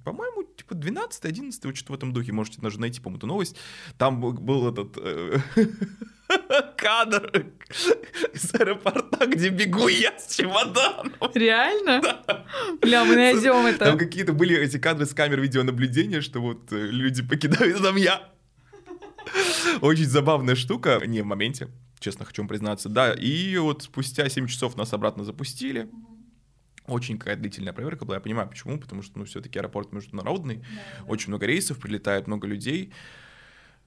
[0.03, 3.57] по-моему, типа 12-11, что-то в этом духе, можете даже найти, по-моему, эту новость.
[3.97, 4.97] Там был этот...
[4.97, 5.39] Э,
[6.77, 7.45] кадр
[8.33, 11.13] из аэропорта, где бегу я с чемоданом.
[11.33, 12.01] Реально?
[12.01, 12.45] Да.
[12.81, 13.85] Бля, мы найдем это.
[13.85, 18.29] Там какие-то были эти кадры с камер видеонаблюдения, что вот э, люди покидают, там я.
[19.81, 21.01] Очень забавная штука.
[21.05, 22.89] Не в моменте, честно хочу вам признаться.
[22.89, 25.89] Да, и вот спустя 7 часов нас обратно запустили.
[26.87, 30.63] Очень какая-то длительная проверка была, я понимаю почему, потому что, ну, все-таки аэропорт международный, да,
[30.99, 31.03] да.
[31.05, 32.91] очень много рейсов, прилетает много людей.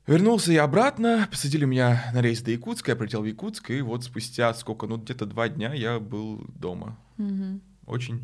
[0.06, 4.04] Вернулся я обратно, посадили меня на рейс до Якутска, я прилетел в Якутск, и вот
[4.04, 6.96] спустя сколько, ну где-то два дня я был дома.
[7.18, 7.60] Угу.
[7.86, 8.22] Очень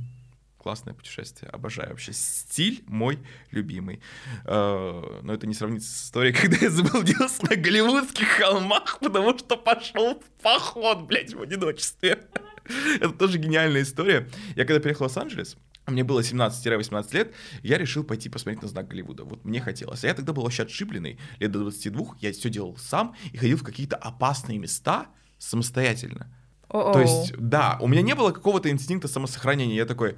[0.59, 1.51] классное путешествие.
[1.51, 2.13] Обожаю вообще.
[2.13, 3.19] Стиль мой
[3.51, 4.01] любимый.
[4.45, 9.57] Э, но это не сравнится с историей, когда я заблудился на голливудских холмах, потому что
[9.57, 12.27] пошел в поход, блядь, в одиночестве.
[13.01, 14.29] Это тоже гениальная история.
[14.55, 18.89] Я когда переехал в Лос-Анджелес, мне было 17-18 лет, я решил пойти посмотреть на знак
[18.89, 19.25] Голливуда.
[19.25, 20.05] Вот мне хотелось.
[20.05, 23.57] А я тогда был вообще отшибленный, лет до 22, я все делал сам и ходил
[23.57, 25.07] в какие-то опасные места
[25.39, 26.31] самостоятельно.
[26.69, 26.93] О-о.
[26.93, 29.77] То есть, да, у меня не было какого-то инстинкта самосохранения.
[29.77, 30.17] Я такой,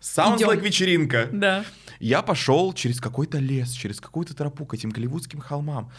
[0.00, 0.50] Sounds Идём.
[0.50, 1.28] like вечеринка.
[1.32, 1.64] Да.
[2.00, 5.90] Я пошел через какой-то лес, через какую-то тропу к этим голливудским холмам.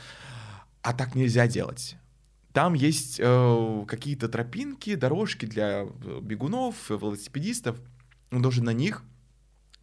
[0.81, 1.97] А так нельзя делать.
[2.53, 7.79] Там есть э, какие-то тропинки, дорожки для э, бегунов, э, велосипедистов.
[8.31, 9.03] Он должен на них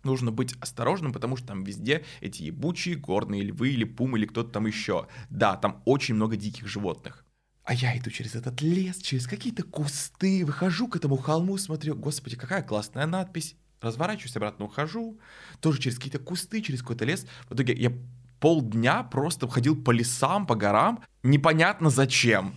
[0.07, 4.50] нужно быть осторожным, потому что там везде эти ебучие горные львы или пумы или кто-то
[4.50, 5.09] там еще.
[5.29, 7.24] Да, там очень много диких животных.
[7.64, 12.37] А я иду через этот лес, через какие-то кусты, выхожу к этому холму, смотрю, господи,
[12.37, 13.57] какая классная надпись.
[13.81, 15.19] Разворачиваюсь, обратно ухожу,
[15.61, 17.27] тоже через какие-то кусты, через какой-то лес.
[17.49, 17.93] В итоге я
[18.41, 22.55] полдня просто ходил по лесам, по горам, непонятно зачем.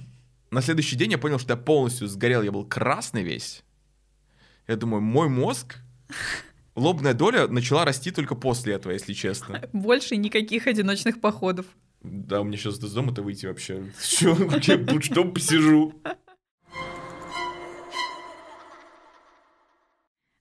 [0.52, 3.64] На следующий день я понял, что я полностью сгорел, я был красный весь.
[4.68, 5.78] Я думаю, мой мозг,
[6.76, 9.62] лобная доля начала расти только после этого, если честно.
[9.74, 11.66] Больше никаких одиночных походов.
[12.02, 13.92] Да, мне сейчас из дома-то выйти вообще.
[14.02, 15.94] Что, я тут что посижу?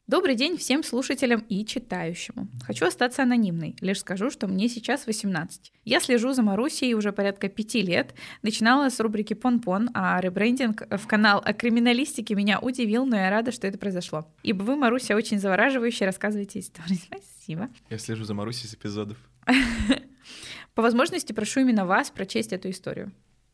[0.08, 2.48] Добрый день всем слушателям и читающему.
[2.64, 5.70] Хочу остаться анонимной, лишь скажу, что мне сейчас 18.
[5.84, 8.14] Я слежу за Марусей уже порядка пяти лет.
[8.40, 13.52] Начинала с рубрики «Пон-пон», а ребрендинг в канал о криминалистике меня удивил, но я рада,
[13.52, 14.26] что это произошло.
[14.42, 16.96] Ибо вы, Маруся, очень завораживающе рассказываете истории.
[17.04, 17.68] Спасибо.
[17.90, 19.18] Я слежу за Марусей с эпизодов.
[20.74, 23.12] По возможности прошу именно вас прочесть эту историю.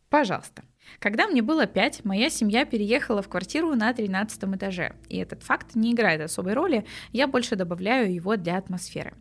[0.09, 0.63] Пожалуйста.
[0.99, 4.95] Когда мне было 5, моя семья переехала в квартиру на 13 этаже.
[5.09, 9.15] И этот факт не играет особой роли, я больше добавляю его для атмосферы.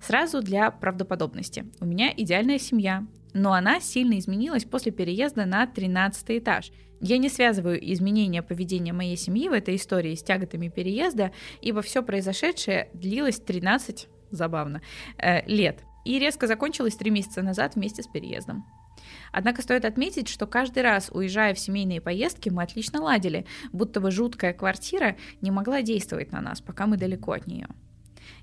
[0.00, 1.64] Сразу для правдоподобности.
[1.80, 6.70] У меня идеальная семья, но она сильно изменилась после переезда на 13 этаж.
[7.00, 12.02] Я не связываю изменения поведения моей семьи в этой истории с тяготами переезда, ибо все
[12.02, 14.82] произошедшее длилось 13, забавно,
[15.16, 18.64] э, лет и резко закончилось 3 месяца назад вместе с переездом.
[19.32, 24.10] Однако стоит отметить, что каждый раз, уезжая в семейные поездки, мы отлично ладили, будто бы
[24.10, 27.68] жуткая квартира не могла действовать на нас, пока мы далеко от нее.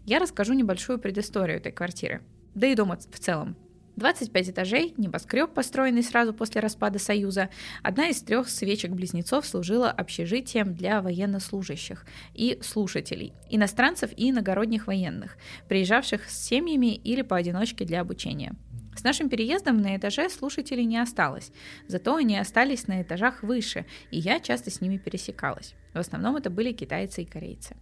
[0.06, 2.22] Я расскажу небольшую предысторию этой квартиры,
[2.56, 3.56] да и дома в целом.
[3.98, 7.50] 25 этажей, небоскреб, построенный сразу после распада Союза.
[7.82, 16.30] Одна из трех свечек-близнецов служила общежитием для военнослужащих и слушателей, иностранцев и иногородних военных, приезжавших
[16.30, 18.54] с семьями или поодиночке для обучения.
[18.98, 21.52] С нашим переездом на этаже слушателей не осталось,
[21.88, 25.76] зато они остались на этажах выше, и я часто с ними пересекалась.
[25.94, 27.78] В основном это были китайцы и корейцы.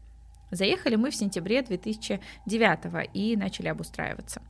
[0.51, 4.41] Заехали мы в сентябре 2009 и начали обустраиваться.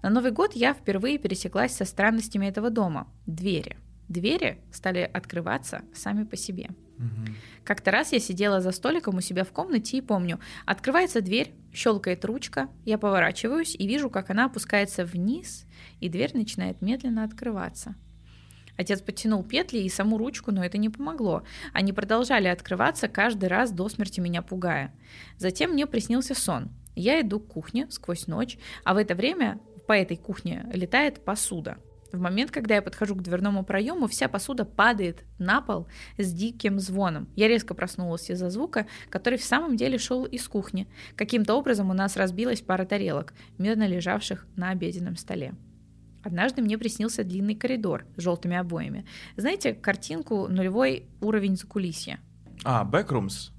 [0.00, 3.76] На Новый год я впервые пересеклась со странностями этого дома– двери.
[4.12, 6.68] Двери стали открываться сами по себе.
[6.98, 7.34] Мгм.
[7.64, 12.24] Как-то раз я сидела за столиком у себя в комнате и помню, открывается дверь, щелкает
[12.26, 15.66] ручка, я поворачиваюсь и вижу, как она опускается вниз,
[16.00, 17.94] и дверь начинает медленно открываться.
[18.76, 21.42] Отец подтянул петли и саму ручку, но это не помогло.
[21.72, 24.94] Они продолжали открываться каждый раз до смерти меня пугая.
[25.38, 26.70] Затем мне приснился сон.
[26.94, 31.78] Я иду к кухне сквозь ночь, а в это время по этой кухне летает посуда.
[32.12, 36.78] В момент, когда я подхожу к дверному проему, вся посуда падает на пол с диким
[36.78, 37.28] звоном.
[37.36, 40.86] Я резко проснулась из-за звука, который в самом деле шел из кухни.
[41.16, 45.54] Каким-то образом у нас разбилась пара тарелок, мирно лежавших на обеденном столе.
[46.22, 49.06] Однажды мне приснился длинный коридор с желтыми обоями.
[49.36, 52.20] Знаете картинку «Нулевой уровень закулисья»?
[52.62, 53.50] А, Backrooms?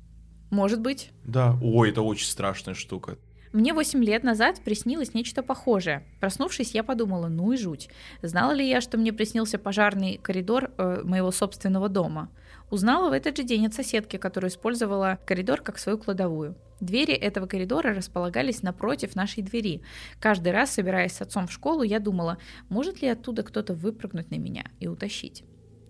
[0.52, 1.10] Может быть.
[1.26, 1.58] Да.
[1.62, 3.18] Ой, это очень страшная штука.
[3.54, 6.04] Мне 8 лет назад приснилось нечто похожее.
[6.20, 7.88] Проснувшись, я подумала, ну и жуть.
[8.24, 12.32] Знала ли я, что мне приснился пожарный коридор э, моего собственного дома?
[12.72, 16.56] Узнала в этот же день от соседки, которая использовала коридор как свою кладовую.
[16.80, 19.84] Двери этого коридора располагались напротив нашей двери.
[20.20, 22.40] Каждый раз, собираясь с отцом в школу, я думала,
[22.70, 25.44] может ли оттуда кто-то выпрыгнуть на меня и утащить.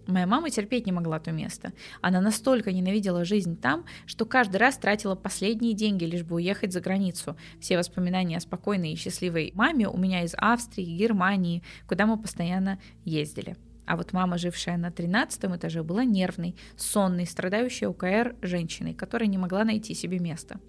[0.06, 1.72] Моя мама терпеть не могла то место.
[2.02, 6.82] Она настолько ненавидела жизнь там, что каждый раз тратила последние деньги, лишь бы уехать за
[6.82, 7.38] границу.
[7.60, 12.80] Все воспоминания о спокойной и счастливой маме у меня из Австрии, Германии, куда мы постоянно
[13.06, 13.56] ездили.
[13.86, 19.38] А вот мама, жившая на 13 этаже, была нервной, сонной, страдающей УКР женщиной, которая не
[19.38, 20.60] могла найти себе место.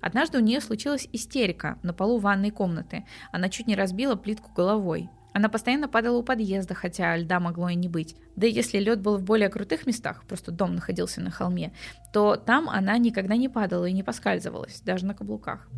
[0.00, 3.04] Однажды у нее случилась истерика на полу ванной комнаты.
[3.32, 5.08] Она чуть не разбила плитку головой.
[5.34, 8.14] Она постоянно падала у подъезда, хотя льда могло и не быть.
[8.36, 11.72] Да и если лед был в более крутых местах, просто дом находился на холме,
[12.12, 15.68] то там она никогда не падала и не поскальзывалась, даже на каблуках.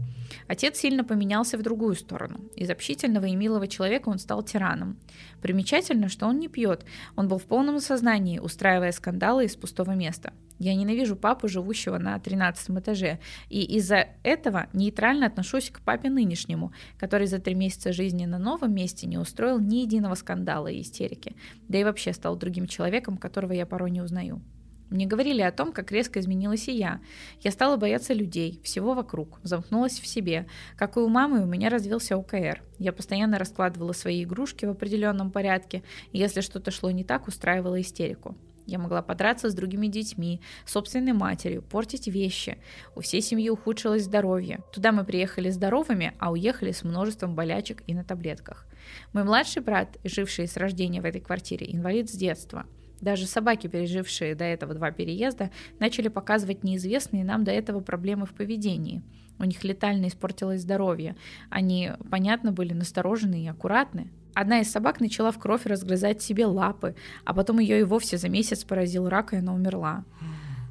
[0.46, 2.40] Отец сильно поменялся в другую сторону.
[2.54, 4.98] Из общительного и милого человека он стал тираном.
[5.40, 6.84] Примечательно, что он не пьет.
[7.16, 10.34] Он был в полном сознании, устраивая скандалы из пустого места.
[10.58, 16.72] Я ненавижу папу, живущего на 13 этаже, и из-за этого нейтрально отношусь к папе нынешнему,
[16.98, 21.36] который за три месяца жизни на новом месте не устроил ни единого скандала и истерики,
[21.68, 24.40] да и вообще стал другим человеком, которого я порой не узнаю.
[24.88, 27.00] Мне говорили о том, как резко изменилась и я.
[27.40, 30.46] Я стала бояться людей, всего вокруг, замкнулась в себе.
[30.76, 32.62] Как и у мамы, у меня развился ОКР.
[32.78, 37.80] Я постоянно раскладывала свои игрушки в определенном порядке, и если что-то шло не так, устраивала
[37.80, 38.36] истерику.
[38.66, 42.58] Я могла подраться с другими детьми, собственной матерью, портить вещи.
[42.96, 44.60] У всей семьи ухудшилось здоровье.
[44.72, 48.66] Туда мы приехали здоровыми, а уехали с множеством болячек и на таблетках.
[49.12, 52.66] Мой младший брат, живший с рождения в этой квартире, инвалид с детства.
[53.00, 58.34] Даже собаки, пережившие до этого два переезда, начали показывать неизвестные нам до этого проблемы в
[58.34, 59.02] поведении.
[59.38, 61.14] У них летально испортилось здоровье.
[61.50, 64.10] Они, понятно, были насторожены и аккуратны.
[64.36, 66.94] Одна из собак начала в кровь разгрызать себе лапы,
[67.24, 70.04] а потом ее и вовсе за месяц поразил рак, и она умерла.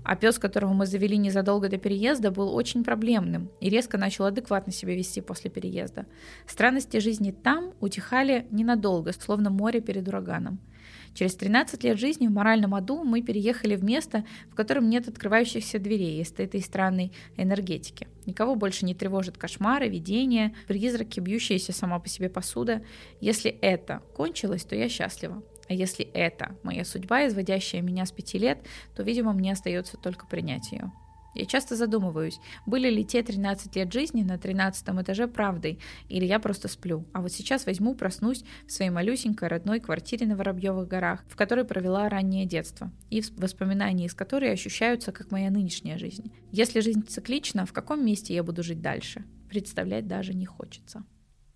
[0.04, 4.71] А пес, которого мы завели незадолго до переезда, был очень проблемным и резко начал адекватно
[4.71, 6.06] себя вести после переезда.
[6.45, 10.60] Странности жизни там утихали ненадолго, словно море перед ураганом.
[11.15, 15.80] Через 13 лет жизни в моральном аду мы переехали в место, в котором нет открывающихся
[15.80, 18.08] дверей из этой странной энергетики.
[18.25, 22.84] Никого больше не тревожат кошмары, видения, призраки, бьющаяся сама по себе посуда.
[23.21, 25.41] Если это кончилось, то я счастлива.
[25.69, 28.60] А если это моя судьба, изводящая меня с пяти лет,
[28.93, 30.91] то, видимо, мне остается только принять ее.
[31.35, 36.39] Я часто задумываюсь, были ли те 13 лет жизни на 13 этаже правдой, или я
[36.39, 37.05] просто сплю.
[37.11, 41.65] А вот сейчас возьму, проснусь в своей малюсенькой родной квартире на Воробьевых горах, в которой
[41.65, 46.31] провела раннее детство, и воспоминания из которой ощущаются как моя нынешняя жизнь.
[46.51, 49.25] Если жизнь циклична, в каком месте я буду жить дальше?
[49.49, 51.03] Представлять даже не хочется.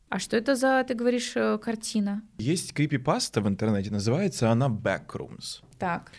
[0.09, 2.23] А что это за, ты говоришь, э, картина?
[2.39, 5.61] Есть крипипаста в интернете, называется она Backrooms.
[5.77, 6.11] Так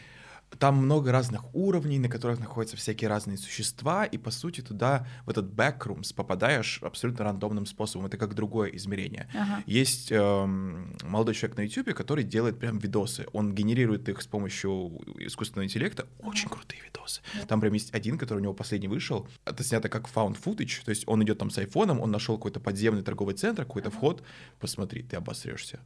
[0.59, 5.31] там много разных уровней, на которых находятся всякие разные существа, и по сути туда, в
[5.31, 8.07] этот backrooms, попадаешь абсолютно рандомным способом.
[8.07, 9.29] Это как другое измерение.
[9.35, 9.63] Ага.
[9.67, 13.27] Есть эм, молодой человек на YouTube, который делает прям видосы.
[13.33, 16.07] Он генерирует их с помощью искусственного интеллекта.
[16.19, 16.57] Очень ага.
[16.57, 17.23] крутые видосы.
[17.35, 17.47] Ага.
[17.47, 19.29] Там прям есть один, который у него последний вышел.
[19.45, 22.61] Это снято как found footage, то есть он идет там с айфоном, он нашел какой-то
[22.61, 23.97] подземный торговый центр, какой-то ага.
[23.97, 24.23] вход.
[24.59, 25.81] Посмотри, ты обосрешься.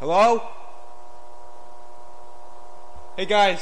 [0.00, 0.42] Hello?
[3.16, 3.60] Hey guys.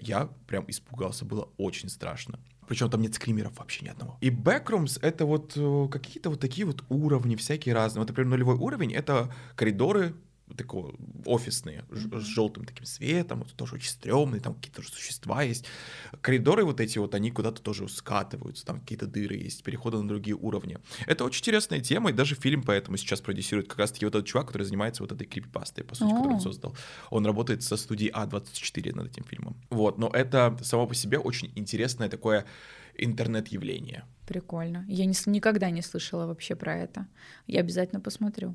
[0.00, 2.38] Я прям испугался, было очень страшно.
[2.66, 4.18] Причем там нет скримеров вообще ни одного.
[4.20, 8.00] И Backrooms— это вот э, какие-то вот такие вот уровни, всякие разные.
[8.00, 10.14] Вот, например, нулевой уровень— это коридоры
[10.56, 15.66] такого офисные, с желтым таким светом, вот тоже очень стрёмные, там какие-то существа есть.
[16.20, 20.36] Коридоры вот эти вот, они куда-то тоже скатываются, там какие-то дыры есть, переходы на другие
[20.36, 20.78] уровни.
[21.06, 24.48] Это очень интересная тема, и даже фильм поэтому сейчас продюсирует как раз-таки вот этот чувак,
[24.48, 26.76] который занимается вот этой крипипастой, по сути, которую он создал.
[27.10, 29.56] Он работает со студией А24 над этим фильмом.
[29.70, 32.44] Вот, но это само по себе очень интересное такое
[32.98, 34.04] интернет-явление.
[34.26, 34.84] Прикольно.
[34.88, 37.06] Я не, никогда не слышала вообще про это.
[37.46, 38.54] Я обязательно посмотрю.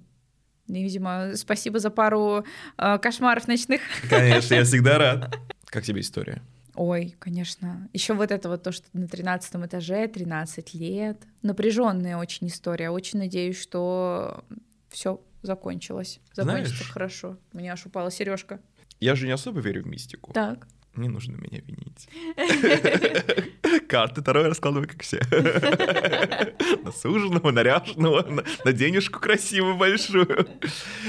[0.67, 2.45] Видимо, спасибо за пару
[2.78, 3.82] э, кошмаров ночных.
[4.10, 5.39] Конечно, я всегда рад.
[5.65, 6.41] Как тебе история?
[6.76, 7.88] Ой, конечно.
[7.93, 11.21] Еще вот это вот то, что на 13 этаже, 13 лет.
[11.43, 12.89] Напряженная очень история.
[12.89, 14.43] Очень надеюсь, что
[14.89, 16.19] все закончилось.
[16.34, 17.38] Закончится Знаешь, хорошо.
[17.54, 18.60] У меня аж упала сережка.
[18.99, 20.34] Я же не особо верю в мистику.
[20.34, 20.67] Так.
[20.95, 22.08] Не нужно меня винить.
[23.80, 25.20] Карты второй раскладывай, как все.
[26.84, 30.48] На суженого, наряженного, на, на денежку красивую большую.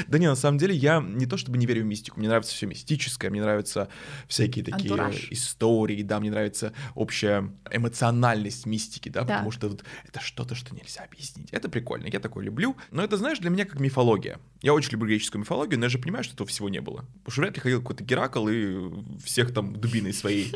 [0.06, 2.54] Да не, на самом деле я не то чтобы не верю в мистику, мне нравится
[2.54, 3.88] все мистическое, мне нравятся
[4.28, 5.28] всякие такие Антураж.
[5.30, 9.34] истории, да, мне нравится общая эмоциональность мистики, да, да.
[9.34, 11.48] потому что вот это что-то, что нельзя объяснить.
[11.50, 12.76] Это прикольно, я такое люблю.
[12.90, 14.38] Но это, знаешь, для меня как мифология.
[14.62, 17.04] Я очень люблю греческую мифологию, но я же понимаю, что этого всего не было.
[17.24, 18.90] Потому что вряд ли ходил какой-то Геракл и
[19.24, 20.52] всех там дубиной своей.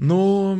[0.00, 0.58] Но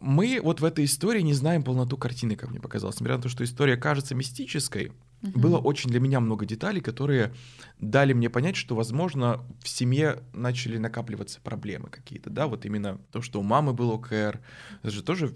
[0.00, 2.96] мы вот в этой истории не знаем полноту картины, как мне показалось.
[2.96, 4.86] Несмотря на то, что история кажется мистической,
[5.22, 7.32] uh было очень для меня много деталей, которые
[7.78, 13.22] дали мне понять, что, возможно, в семье начали накапливаться проблемы какие-то, да, вот именно то,
[13.22, 14.40] что у мамы был ОКР,
[14.82, 15.32] это же тоже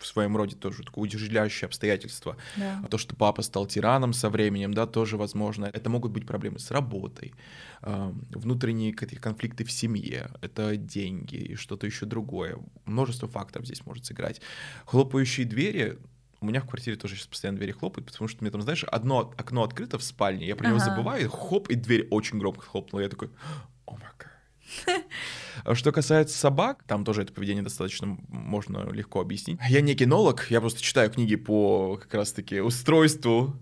[0.00, 2.36] в своем роде тоже такое удержляющее обстоятельство.
[2.56, 2.80] Да.
[2.84, 5.66] А то, что папа стал тираном со временем, да, тоже возможно.
[5.66, 7.34] Это могут быть проблемы с работой,
[7.82, 12.58] внутренние конфликты в семье, это деньги и что-то еще другое.
[12.86, 14.40] Множество факторов здесь может сыграть.
[14.86, 15.98] Хлопающие двери,
[16.40, 19.32] у меня в квартире тоже сейчас постоянно двери хлопают, потому что мне там, знаешь, одно
[19.36, 20.86] окно открыто в спальне, я про него ага.
[20.86, 23.02] забываю, хоп, и дверь очень громко хлопнула.
[23.02, 23.30] Я такой,
[23.86, 24.08] о май
[25.74, 29.58] Что касается собак, там тоже это поведение достаточно можно легко объяснить.
[29.68, 33.56] Я не кинолог, я просто читаю книги по как раз-таки устройству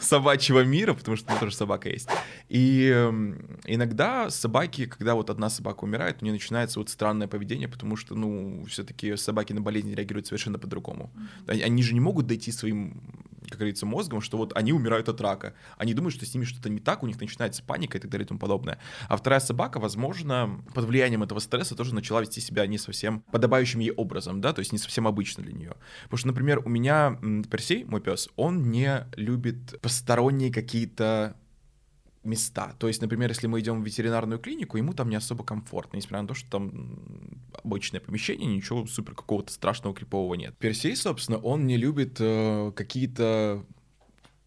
[0.00, 2.08] собачьего мира, потому что у меня тоже собака есть.
[2.48, 7.68] И эм, иногда собаки, когда вот одна собака умирает, у нее начинается вот странное поведение,
[7.68, 11.12] потому что, ну, все-таки собаки на болезнь реагируют совершенно по-другому.
[11.46, 13.02] Они же не могут дойти своим
[13.50, 15.54] как говорится, мозгом, что вот они умирают от рака.
[15.76, 18.24] Они думают, что с ними что-то не так, у них начинается паника и так далее
[18.24, 18.78] и тому подобное.
[19.08, 23.80] А вторая собака, возможно, под влиянием этого стресса тоже начала вести себя не совсем подобающим
[23.80, 25.74] ей образом, да, то есть не совсем обычно для нее.
[26.04, 27.18] Потому что, например, у меня
[27.50, 31.36] Персей, мой пес, он не любит посторонние какие-то
[32.22, 32.74] места.
[32.78, 36.22] То есть, например, если мы идем в ветеринарную клинику, ему там не особо комфортно, несмотря
[36.22, 40.56] на то, что там обычное помещение, ничего супер какого-то страшного крипового нет.
[40.58, 43.64] Персей, собственно, он не любит э, какие-то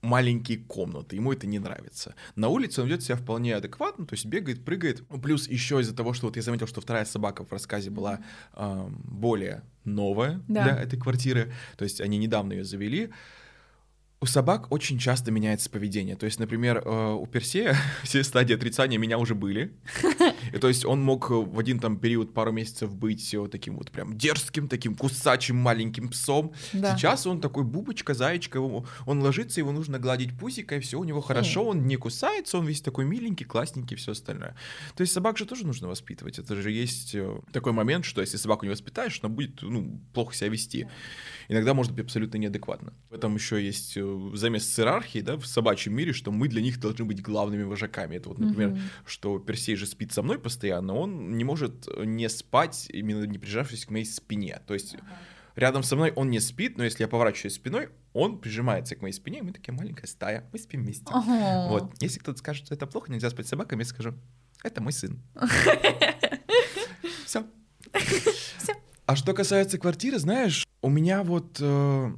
[0.04, 2.14] маленькие комнаты, ему это не нравится.
[2.36, 5.08] На улице он ведет себя вполне адекватно, то есть бегает, прыгает.
[5.22, 8.20] Плюс еще из-за того, что вот я заметил, что вторая собака в рассказе была
[8.54, 10.64] э, более новая да.
[10.64, 13.12] для этой квартиры, то есть они недавно ее завели,
[14.24, 16.16] у собак очень часто меняется поведение.
[16.16, 19.74] То есть, например, э, у Персея все стадии отрицания меня уже были.
[20.54, 23.92] И, то есть он мог в один там период пару месяцев быть вот таким вот
[23.92, 26.54] прям дерзким, таким кусачим маленьким псом.
[26.72, 26.96] Да.
[26.96, 31.20] Сейчас он такой бубочка, зайчка, он ложится, его нужно гладить пузико, и все у него
[31.20, 34.56] хорошо, он не кусается, он весь такой миленький, классненький, все остальное.
[34.96, 36.40] То есть собак же тоже нужно воспитывать.
[36.40, 40.34] Это же есть э, такой момент, что если собаку не воспитаешь, она будет ну, плохо
[40.34, 40.88] себя вести.
[41.48, 42.94] Иногда может быть абсолютно неадекватно.
[43.10, 46.62] В этом еще есть э, замес с иерархией, да, в собачьем мире, что мы для
[46.62, 48.16] них должны быть главными вожаками.
[48.16, 48.82] Это вот, например, mm-hmm.
[49.06, 53.86] что Персей же спит со мной постоянно, он не может не спать, именно не прижавшись
[53.86, 54.62] к моей спине.
[54.66, 55.02] То есть uh-huh.
[55.56, 59.14] рядом со мной он не спит, но если я поворачиваюсь спиной, он прижимается к моей
[59.14, 61.06] спине, и мы такая маленькая стая, мы спим вместе.
[61.06, 61.70] Uh-huh.
[61.70, 61.94] Вот.
[62.02, 64.14] Если кто-то скажет, что это плохо, нельзя спать с собаками, я скажу,
[64.64, 65.22] это мой сын.
[67.26, 67.46] Все.
[69.06, 72.12] А что касается квартиры, знаешь, у меня вот э,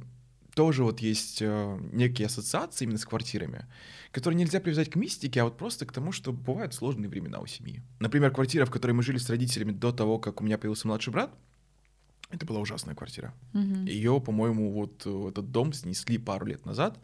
[0.54, 3.64] тоже вот есть э, некие ассоциации именно с квартирами,
[4.10, 7.46] которые нельзя привязать к мистике, а вот просто к тому, что бывают сложные времена у
[7.46, 7.80] семьи.
[8.00, 11.12] Например, квартира, в которой мы жили с родителями до того, как у меня появился младший
[11.12, 11.32] брат,
[12.30, 13.32] это была ужасная квартира.
[13.52, 13.88] Mm-hmm.
[13.88, 16.98] Ее, по-моему, вот э, этот дом снесли пару лет назад,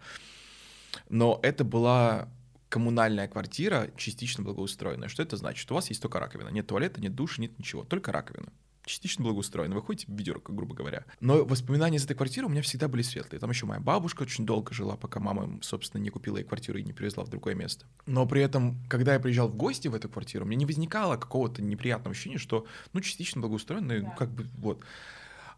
[1.09, 2.29] но это была
[2.69, 5.09] коммунальная квартира, частично благоустроенная.
[5.09, 5.71] Что это значит?
[5.71, 8.53] У вас есть только раковина, нет туалета, нет душа, нет ничего, только раковина
[8.85, 9.75] частично благоустроено.
[9.75, 11.05] Вы ходите в ведерко, грубо говоря.
[11.21, 13.41] Но воспоминания из этой квартиры у меня всегда были светлые.
[13.41, 16.83] Там еще моя бабушка очень долго жила, пока мама, собственно, не купила ей квартиру и
[16.83, 17.87] не перевезла в другое место.
[18.07, 21.63] Но при этом, когда я приезжал в гости в эту квартиру, мне не возникало какого-то
[21.63, 24.07] неприятного ощущения, что, ну, частично благоустроено, да.
[24.09, 24.83] ну, как бы, вот.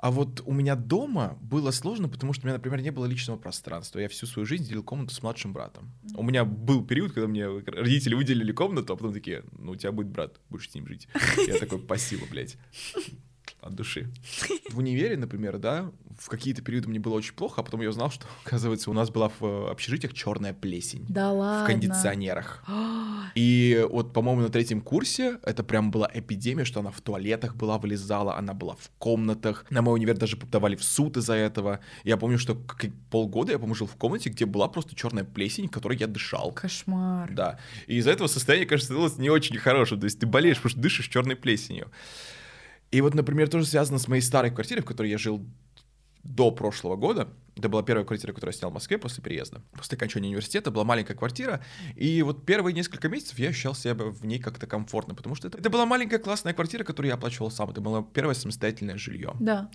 [0.04, 3.38] А вот у меня дома было сложно, потому что у меня, например, не было личного
[3.38, 4.00] пространства.
[4.00, 5.94] Я всю свою жизнь делил комнату с младшим братом.
[6.02, 6.14] Mm-hmm.
[6.18, 9.92] У меня был период, когда мне родители выделили комнату, а потом такие, ну, у тебя
[9.92, 11.08] будет брат, будешь с ним жить.
[11.48, 12.58] Я такой, спасибо, блядь
[13.64, 14.08] от души.
[14.70, 18.10] В универе, например, да, в какие-то периоды мне было очень плохо, а потом я узнал,
[18.10, 21.04] что, оказывается, у нас была в э, общежитиях черная плесень.
[21.08, 21.64] Да ладно?
[21.64, 22.64] В кондиционерах.
[23.34, 27.78] И вот, по-моему, на третьем курсе это прям была эпидемия, что она в туалетах была,
[27.78, 29.64] вылезала, она была в комнатах.
[29.70, 31.80] На мой универ даже подавали в суд из-за этого.
[32.04, 32.56] Я помню, что
[33.10, 36.52] полгода я, по-моему, жил в комнате, где была просто черная плесень, которой я дышал.
[36.52, 37.32] Кошмар.
[37.32, 37.58] Да.
[37.86, 39.98] И из-за этого состояние, кажется, становилось не очень хорошим.
[39.98, 41.90] То есть ты болеешь, потому что дышишь черной плесенью.
[42.94, 45.44] И вот, например, тоже связано с моей старой квартирой, в которой я жил
[46.22, 47.28] до прошлого года.
[47.56, 49.62] Это была первая квартира, которую я снял в Москве после переезда.
[49.72, 51.60] После окончания университета была маленькая квартира,
[51.96, 55.58] и вот первые несколько месяцев я ощущал себя в ней как-то комфортно, потому что это,
[55.58, 57.68] это была маленькая классная квартира, которую я оплачивал сам.
[57.70, 59.34] Это было первое самостоятельное жилье.
[59.40, 59.72] Да.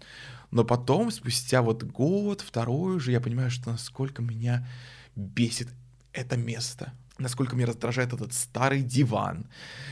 [0.51, 4.65] Но потом, спустя вот год, второй уже, я понимаю, что насколько меня
[5.17, 5.67] бесит
[6.13, 9.47] это место насколько меня раздражает этот старый диван,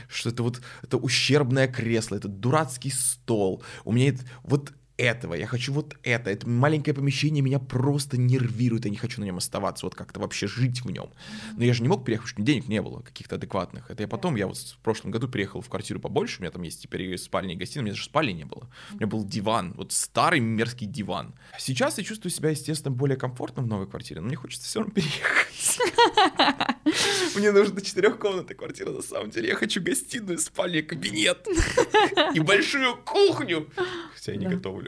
[0.08, 3.62] что это вот это ущербное кресло, этот дурацкий стол.
[3.84, 6.30] У меня это, вот этого, я хочу вот это.
[6.30, 10.46] Это маленькое помещение меня просто нервирует, я не хочу на нем оставаться, вот как-то вообще
[10.46, 11.10] жить в нем.
[11.56, 13.90] Но я же не мог переехать, потому что денег не было каких-то адекватных.
[13.90, 16.62] Это я потом, я вот в прошлом году переехал в квартиру побольше, у меня там
[16.62, 18.68] есть теперь спальня, и гостиная, у меня даже спальни не было.
[18.92, 21.34] У меня был диван, вот старый мерзкий диван.
[21.58, 24.92] Сейчас я чувствую себя, естественно, более комфортно в новой квартире, но мне хочется все равно
[24.92, 25.78] переехать.
[27.36, 29.48] Мне нужна четырехкомнатная квартира на самом деле.
[29.48, 31.46] Я хочу гостиную, спальню, кабинет
[32.34, 33.68] и большую кухню.
[34.14, 34.87] Хотя я не готовлю.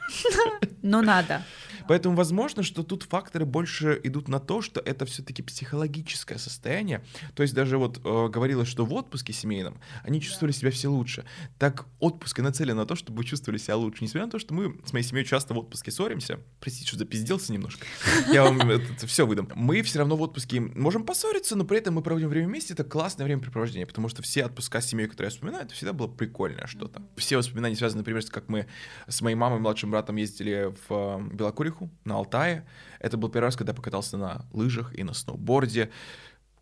[0.81, 1.43] Но надо.
[1.87, 7.03] Поэтому возможно, что тут факторы больше идут на то, что это все-таки психологическое состояние.
[7.35, 11.25] То есть даже вот э, говорилось, что в отпуске семейном они чувствовали себя все лучше.
[11.59, 14.03] Так отпуск и нацелен на то, чтобы чувствовали себя лучше.
[14.03, 16.39] Несмотря на то, что мы с моей семьей часто в отпуске ссоримся.
[16.59, 17.85] Простите, что запизделся немножко.
[18.31, 19.49] Я вам это все выдам.
[19.55, 22.73] Мы все равно в отпуске можем поссориться, но при этом мы проводим время вместе.
[22.73, 26.07] Это классное времяпрепровождение, потому что все отпуска с семьей, которые я вспоминаю, это всегда было
[26.07, 27.01] прикольное что-то.
[27.17, 28.67] Все воспоминания связаны, например, с как мы
[29.07, 32.65] с моей мамой и младшим братом ездили в э, Белокуриху на Алтае.
[32.99, 35.91] Это был первый раз, когда я покатался на лыжах и на сноуборде.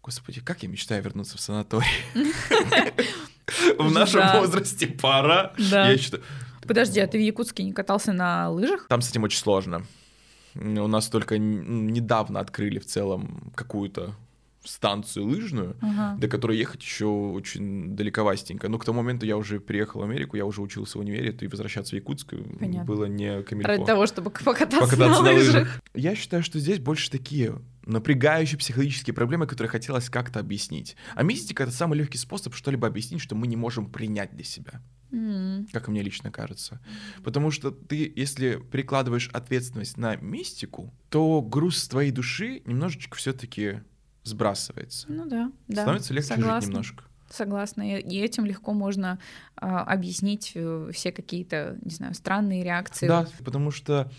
[0.02, 1.88] Господи, как я мечтаю вернуться в санаторий.
[3.80, 5.54] В нашем возрасте пора.
[5.58, 6.24] Я считаю.
[6.62, 8.88] Подожди, а ты в Якутске не катался на лыжах?
[8.88, 9.86] Там с этим очень сложно.
[10.56, 14.14] У нас только недавно открыли в целом какую-то
[14.64, 16.18] станцию лыжную, ага.
[16.20, 18.68] до которой ехать еще очень далековастенько.
[18.70, 21.47] Но к тому моменту я уже приехал в Америку, я уже учился в универе, и
[21.47, 22.86] возвращаться в Якутск Понятно.
[22.86, 23.68] было не камильфо.
[23.70, 25.55] Ради того, чтобы покататься, покататься на, на лыжах.
[25.55, 25.82] лыжах.
[25.93, 27.55] Я считаю, что здесь больше такие
[27.86, 30.95] напрягающие психологические проблемы, которые хотелось как-то объяснить.
[31.16, 34.82] А мистика— это самый легкий способ что-либо объяснить, что мы не можем принять для себя.
[35.12, 35.70] Mm.
[35.72, 36.80] Как мне лично кажется.
[37.24, 43.82] Потому что ты, если перекладываешь ответственность на мистику, то груз твоей души немножечко все-таки
[44.24, 45.08] сбрасывается.
[45.10, 45.82] Ну да, да.
[45.84, 46.62] Становится легче Согласна.
[46.62, 47.04] жить немножко.
[47.30, 48.00] Согласна.
[48.00, 49.20] И этим легко можно
[49.56, 53.08] а, объяснить э, все какие-то, не знаю, странные реакции.
[53.08, 54.12] Да, потому что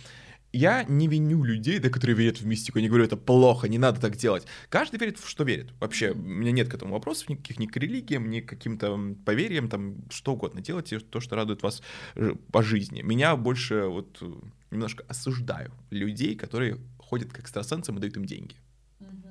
[0.53, 3.79] я не виню людей, да, которые верят в мистику, я не говорю, это плохо, не
[3.79, 4.47] надо так делать.
[4.69, 5.73] Каждый верит в что верит.
[5.81, 9.69] Вообще, у меня нет к этому вопросов никаких, ни к религиям, ни к каким-то поверьям,
[9.69, 10.61] там, что угодно.
[10.61, 11.83] Делайте то, что радует вас
[12.17, 13.03] э, по жизни.
[13.03, 14.33] Меня больше вот э,
[14.71, 18.57] немножко осуждаю людей, которые ходят к экстрасенсам и дают им деньги.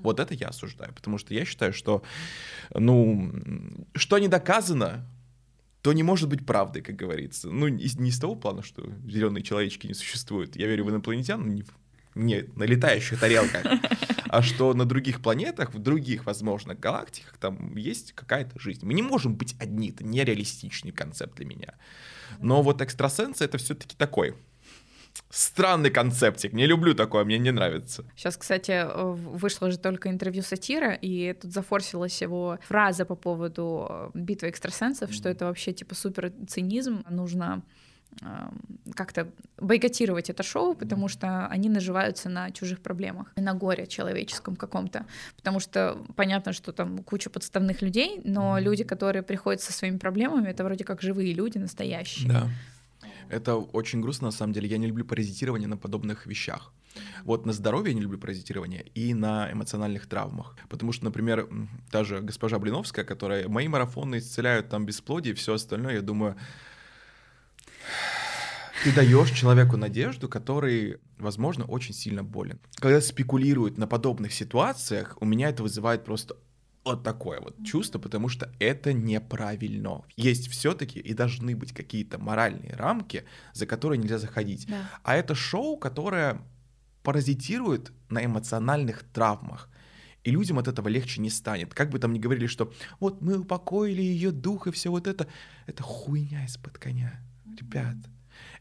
[0.02, 2.04] Вот это я осуждаю, потому что я считаю, что,
[2.74, 3.32] ну,
[3.96, 5.06] что не доказано,
[5.82, 7.50] то не может быть правдой, как говорится.
[7.50, 10.56] Ну, не из того плана, что зеленые человечки не существуют.
[10.56, 11.64] Я верю в инопланетян, не,
[12.16, 13.66] не на летающих тарелках,
[14.28, 18.86] а что на других планетах, в других, возможно, галактиках там есть какая-то жизнь.
[18.86, 21.76] Мы не можем быть одни, это нереалистичный концепт для меня.
[22.40, 24.36] Но вот экстрасенсы— это все-таки такой
[25.32, 26.54] Странный концептик.
[26.54, 28.04] Не люблю такое, мне не нравится.
[28.16, 33.86] Сейчас, кстати, э, вышло же только интервью сатира, и тут зафорсилась его фраза по поводу
[33.90, 35.14] э, битвы экстрасенсов, mm-hmm.
[35.14, 37.06] что это вообще типа супер цинизм.
[37.12, 37.62] Нужно
[38.24, 38.60] эм,
[38.96, 45.06] как-то бойкотировать это шоу, потому что они наживаются на чужих проблемах, на горе человеческом каком-то.
[45.36, 50.50] Потому что понятно, что там куча подставных людей, но люди, которые приходят со своими проблемами,
[50.50, 52.30] это вроде как живые люди, настоящие.
[52.30, 52.50] Да.
[53.30, 54.68] Это очень грустно, на самом деле.
[54.68, 56.74] Я не люблю паразитирование на подобных вещах.
[57.24, 60.56] Вот на здоровье я не люблю паразитирование и на эмоциональных травмах.
[60.70, 61.48] Потому что, например,
[61.92, 66.36] та же госпожа Блиновская, которая мои марафоны исцеляют там бесплодие и все остальное, я думаю,
[68.84, 72.60] ты даешь человеку надежду, который, возможно, очень сильно болен.
[72.76, 76.36] Когда спекулируют на подобных ситуациях, у меня это вызывает просто
[76.90, 80.04] вот такое вот чувство, потому что это неправильно.
[80.18, 83.24] Есть все-таки и должны быть какие-то моральные рамки,
[83.54, 84.68] за которые нельзя заходить.
[84.68, 84.90] Да.
[85.04, 86.42] А это шоу, которое
[87.04, 89.70] паразитирует на эмоциональных травмах.
[90.24, 91.74] И людям от этого легче не станет.
[91.74, 95.28] Как бы там ни говорили, что вот мы упокоили ее дух и все вот это.
[95.66, 97.22] Это хуйня из-под коня.
[97.58, 97.96] Ребят,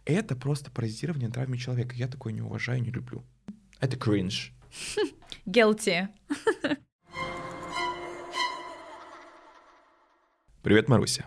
[0.05, 1.97] это просто паразитирование на травме человека.
[1.97, 3.25] Я такое не уважаю, не люблю.
[3.81, 4.53] Это кринж.
[5.47, 6.09] Guilty.
[10.61, 11.27] Привет, Маруся.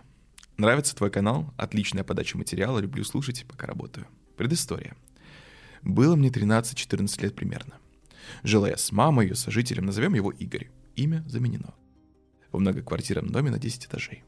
[0.58, 1.54] Нравится твой канал?
[1.56, 4.06] Отличная подача материала, люблю слушать, пока работаю.
[4.36, 4.94] Предыстория.
[5.80, 7.78] Было мне 13-14 лет примерно.
[8.42, 10.70] Жила я с мамой, ее сожителем, назовем его Игорь.
[10.96, 11.72] Имя заменено.
[12.52, 14.22] В многоквартирном доме на 10 этажей.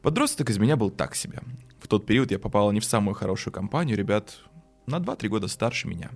[0.00, 1.40] Подросток из меня был так себе.
[1.80, 4.38] В тот период я попала не в самую хорошую компанию, ребят
[4.86, 6.12] на 2-3 года старше меня.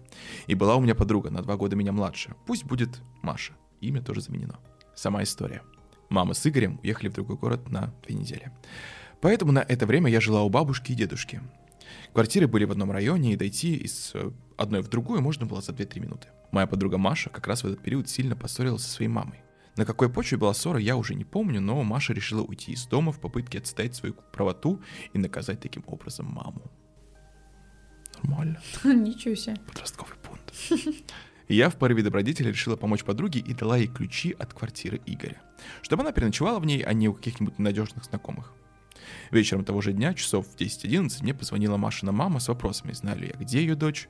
[0.47, 2.37] И была у меня подруга на 2 года меня младше.
[2.47, 3.55] Пусть будет Маша.
[3.81, 4.61] Имя тоже заменено.
[4.95, 5.63] Сама история–
[6.09, 8.53] Мама с Игорем уехали в другой город на две недели.
[9.21, 11.41] Поэтому на это время я жила у бабушки и дедушки.
[12.13, 15.73] Квартиры были в одном районе, и дойти из э, одной в другую можно было за
[15.73, 16.29] 2-3 минуты.
[16.53, 19.41] Моя подруга Маша как раз в этот период сильно поссорилась со своей мамой.
[19.77, 23.11] На какой почве была ссора, я уже не помню, но Маша решила уйти из дома
[23.11, 24.81] в попытке отстоять свою правоту
[25.13, 26.71] и наказать таким образом маму.
[28.23, 28.61] Нормально.
[28.85, 29.57] Ничего себе.
[29.67, 30.53] Подростковый пункт.
[31.49, 35.41] Я в порыве добродетели решила помочь подруге и дала ей ключи от квартиры Игоря,
[35.83, 38.53] чтобы она переночевала в ней, а не у каких-нибудь надежных знакомых.
[39.31, 43.27] Вечером того же дня, часов в 10-11, мне позвонила Машина мама с вопросами, знаю ли
[43.29, 44.09] я, где ее дочь,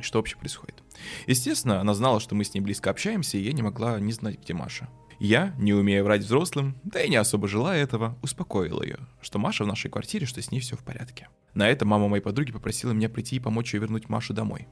[0.00, 0.82] что вообще происходит.
[1.26, 4.40] Естественно, она знала, что мы с ней близко общаемся, и я не могла не знать,
[4.40, 4.88] где Маша.
[5.18, 9.64] Я, не умея врать взрослым, да и не особо желая этого, успокоил ее, что Маша
[9.64, 11.28] в нашей квартире, что с ней все в порядке.
[11.54, 14.68] На это мама моей подруги попросила меня прийти и помочь ее вернуть Машу домой,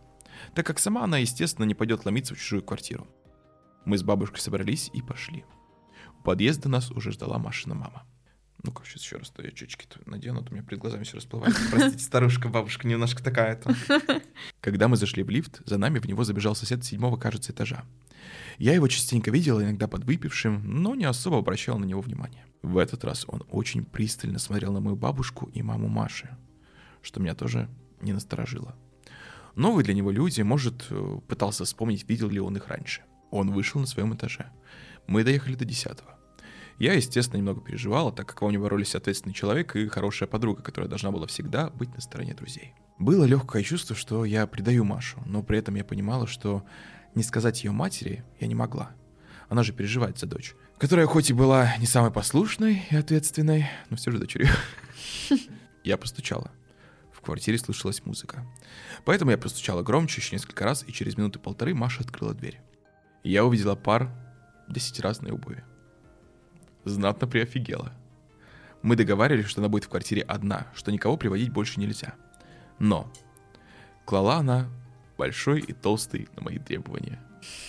[0.54, 3.06] так как сама она, естественно, не пойдет ломиться в чужую квартиру.
[3.84, 5.44] Мы с бабушкой собрались и пошли.
[6.18, 8.04] У подъезда нас уже ждала Машина мама.
[8.64, 11.16] Ну-ка, сейчас еще раз, то я чечки надену, а то у меня перед глазами все
[11.16, 11.60] расплывается.
[11.70, 13.74] Простите, старушка, бабушка немножко такая-то.
[14.62, 17.84] Когда мы зашли в лифт, за нами в него забежал сосед седьмого, кажется, этажа.
[18.56, 22.46] Я его частенько видел, иногда подвыпившим, но не особо обращал на него внимание.
[22.62, 26.34] В этот раз он очень пристально смотрел на мою бабушку и маму Маши,
[27.02, 27.68] что меня тоже
[28.00, 28.74] не насторожило.
[29.56, 33.02] Новые для него люди, может, э, пытался вспомнить, видел ли он их раньше.
[33.30, 34.50] Он вышел на своем этаже.
[35.06, 36.18] Мы доехали до десятого.
[36.78, 40.88] Я, естественно, немного переживала, так как во мне боролись ответственный человек и хорошая подруга, которая
[40.88, 42.74] должна была всегда быть на стороне друзей.
[42.98, 46.64] Было легкое чувство, что я предаю Машу, но при этом я понимала, что
[47.14, 48.90] не сказать ее матери я не могла.
[49.48, 53.96] Она же переживает за дочь, которая хоть и была не самой послушной и ответственной, но
[53.96, 54.48] все же дочерью.
[55.84, 56.50] Я постучала.
[57.24, 58.46] В квартире слышалась музыка.
[59.04, 62.60] Поэтому я постучала громче еще несколько раз, и через минуты полторы Маша открыла дверь.
[63.22, 64.10] Я увидела пар
[64.68, 65.64] десятиразной обуви
[66.84, 67.92] знатно приофигела.
[68.82, 72.14] Мы договаривались, что она будет в квартире одна, что никого приводить больше нельзя.
[72.78, 73.10] Но
[74.04, 74.68] клала она
[75.16, 77.20] большой и толстый на мои требования.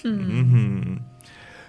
[0.04, 1.02] Mm-hmm.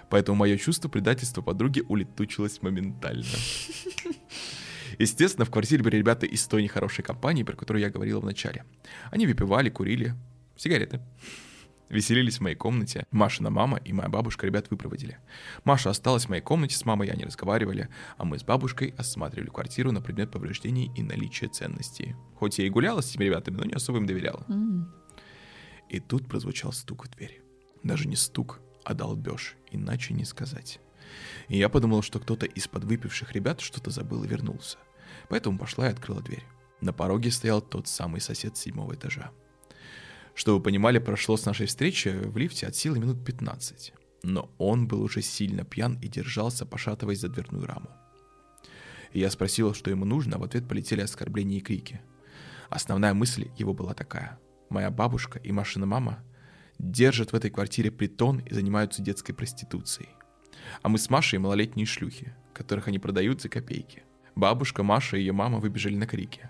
[0.09, 3.25] Поэтому мое чувство предательства подруги улетучилось моментально.
[4.97, 8.65] Естественно, в квартире были ребята из той нехорошей компании, про которую я говорила в начале.
[9.11, 10.15] Они выпивали, курили,
[10.55, 11.01] сигареты.
[11.89, 13.05] Веселились в моей комнате.
[13.11, 15.19] Машина мама и моя бабушка ребят выпроводили.
[15.63, 17.87] Маша осталась в моей комнате с мамой, они разговаривали,
[18.17, 22.15] а мы с бабушкой осматривали квартиру на предмет повреждений и наличия ценностей.
[22.35, 24.43] Хоть я и гуляла с этими ребятами, но не особо им доверяла.
[24.49, 24.83] Mm.
[25.89, 27.41] И тут прозвучал стук в дверь.
[27.83, 30.81] Даже не стук, а долбеж, иначе не сказать.
[31.47, 34.77] И я подумал, что кто-то из подвыпивших ребят что-то забыл и вернулся.
[35.29, 36.43] Поэтому пошла и открыла дверь.
[36.81, 39.31] На пороге стоял тот самый сосед седьмого этажа.
[40.35, 43.93] Что вы понимали, прошло с нашей встречи в лифте от силы минут 15.
[44.23, 47.89] Но он был уже сильно пьян и держался, пошатываясь за дверную раму.
[49.13, 52.01] И я спросил, что ему нужно, а в ответ полетели оскорбления и крики.
[52.69, 54.39] Основная мысль его была такая.
[54.69, 56.23] Моя бабушка и Машина мама
[56.77, 60.09] держат в этой квартире притон и занимаются детской проституцией.
[60.81, 64.03] А мы с Машей малолетние шлюхи, которых они продают за копейки.
[64.37, 66.47] Бабушка, Маша и ее мама выбежали на крики.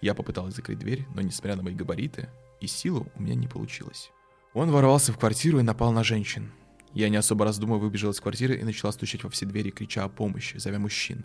[0.00, 2.28] Я попыталась закрыть дверь, но несмотря на мои габариты,
[2.60, 4.10] и силу у меня не получилось.
[4.54, 6.50] Он ворвался в квартиру и напал на женщин.
[6.94, 10.08] Я не особо раздумывая выбежала из квартиры и начала стучать во все двери, крича о
[10.08, 11.24] помощи, зовя мужчин.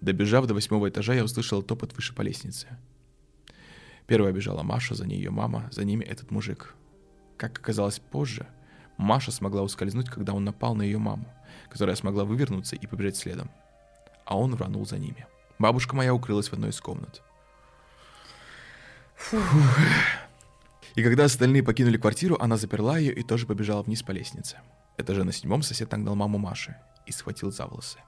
[0.00, 2.66] Добежав до восьмого этажа, я услышала топот выше по лестнице.
[4.08, 6.74] Первая бежала Маша, за ней ее мама, за ними этот мужик.
[7.36, 8.48] Как оказалось позже,
[8.96, 11.32] Маша смогла ускользнуть, когда он напал на ее маму,
[11.68, 13.52] которая смогла вывернуться и побежать следом.
[14.30, 15.26] А он рванул за ними.
[15.58, 17.20] Бабушка моя укрылась в одной из комнат.
[19.16, 19.42] Фух.
[20.94, 24.58] И когда остальные покинули квартиру, она заперла ее и тоже побежала вниз по лестнице.
[24.96, 26.76] Это же на седьмом сосед нагнал маму Маши
[27.06, 27.98] и схватил за волосы.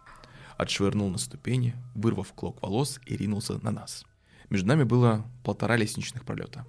[0.57, 4.05] Отшвырнул на ступени, вырвав клок волос и ринулся на нас.
[4.49, 6.65] Между нами было полтора лестничных пролета.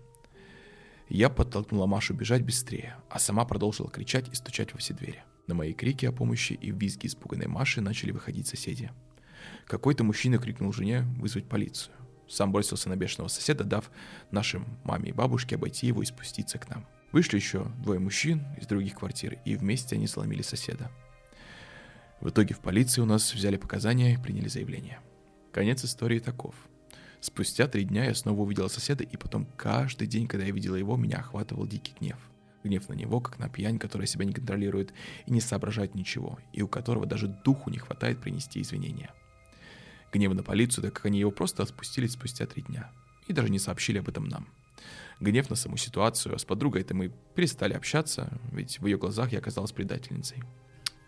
[1.09, 5.23] Я подтолкнула Машу бежать быстрее, а сама продолжила кричать и стучать во все двери.
[5.45, 8.91] На мои крики о помощи и визги испуганной Маши начали выходить соседи.
[9.67, 11.95] Какой-то мужчина крикнул жене вызвать полицию.
[12.27, 13.89] Сам бросился на бешеного соседа, дав
[14.31, 16.85] нашим маме и бабушке обойти его и спуститься к нам.
[17.11, 20.89] Вышли еще двое мужчин из других квартир, и вместе они сломили соседа.
[22.21, 24.99] В итоге в полиции у нас взяли показания и приняли заявление.
[25.51, 26.55] Конец истории таков.
[27.19, 30.97] Спустя три дня я снова увидела соседа, и потом каждый день, когда я видела его,
[30.97, 32.17] меня охватывал дикий гнев.
[32.63, 34.93] Гнев на него, как на пьянь, которая себя не контролирует
[35.25, 39.11] и не соображает ничего, и у которого даже духу не хватает принести извинения–
[40.13, 42.91] Гнев на полицию, так как они его просто отпустили спустя три дня.
[43.27, 44.47] И даже не сообщили об этом нам.
[45.19, 49.39] Гнев на саму ситуацию, а с подругой-то мы перестали общаться, ведь в ее глазах я
[49.39, 50.43] оказалась предательницей.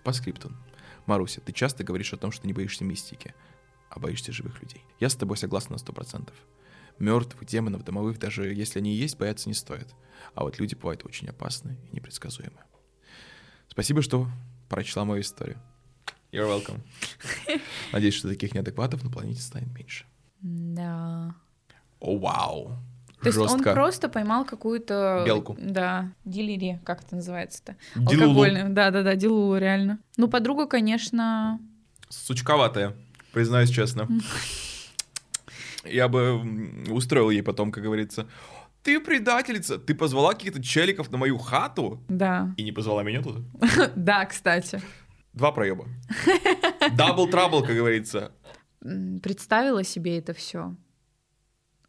[0.03, 0.51] По скрипту.
[1.05, 3.35] Маруся, ты часто говоришь о том, что не боишься мистики,
[3.89, 4.81] а боишься живых людей.
[4.99, 6.35] Я с тобой согласна на сто процентов.
[6.97, 9.93] Мертвых, демонов, домовых, даже если они и есть, бояться не стоит.
[10.33, 12.61] А вот люди бывают очень опасны и непредсказуемы.
[13.67, 14.29] Спасибо, что
[14.69, 15.61] прочла мою историю.
[16.35, 16.81] You're welcome.
[17.93, 20.03] Надеюсь, что таких неадекватов на планете станет меньше.
[20.41, 21.33] Да.
[22.01, 22.77] О, вау.
[23.21, 25.23] То есть он просто поймал какую-то...
[25.25, 25.55] Белку.
[25.57, 27.77] Да, делири, как это называется-то?
[27.95, 28.69] Алкогольную.
[28.69, 29.99] Да-да-да, дилулу, реально.
[30.17, 31.57] Ну, подруга, конечно...
[32.09, 32.93] Сучковатая,
[33.31, 34.09] признаюсь честно.
[35.85, 38.27] Я бы устроил ей потом, как говорится,
[38.83, 42.03] ты предательница, ты позвала каких-то челиков на мою хату?
[42.09, 42.53] Да.
[42.57, 43.39] И не позвала меня туда?
[43.95, 44.81] Да, кстати.
[45.35, 45.87] Два проеба.
[46.95, 48.31] Double trouble, как говорится.
[48.79, 50.75] Представила себе это все.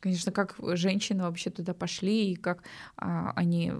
[0.00, 2.62] Конечно, как женщины вообще туда пошли, и как
[2.96, 3.72] а, они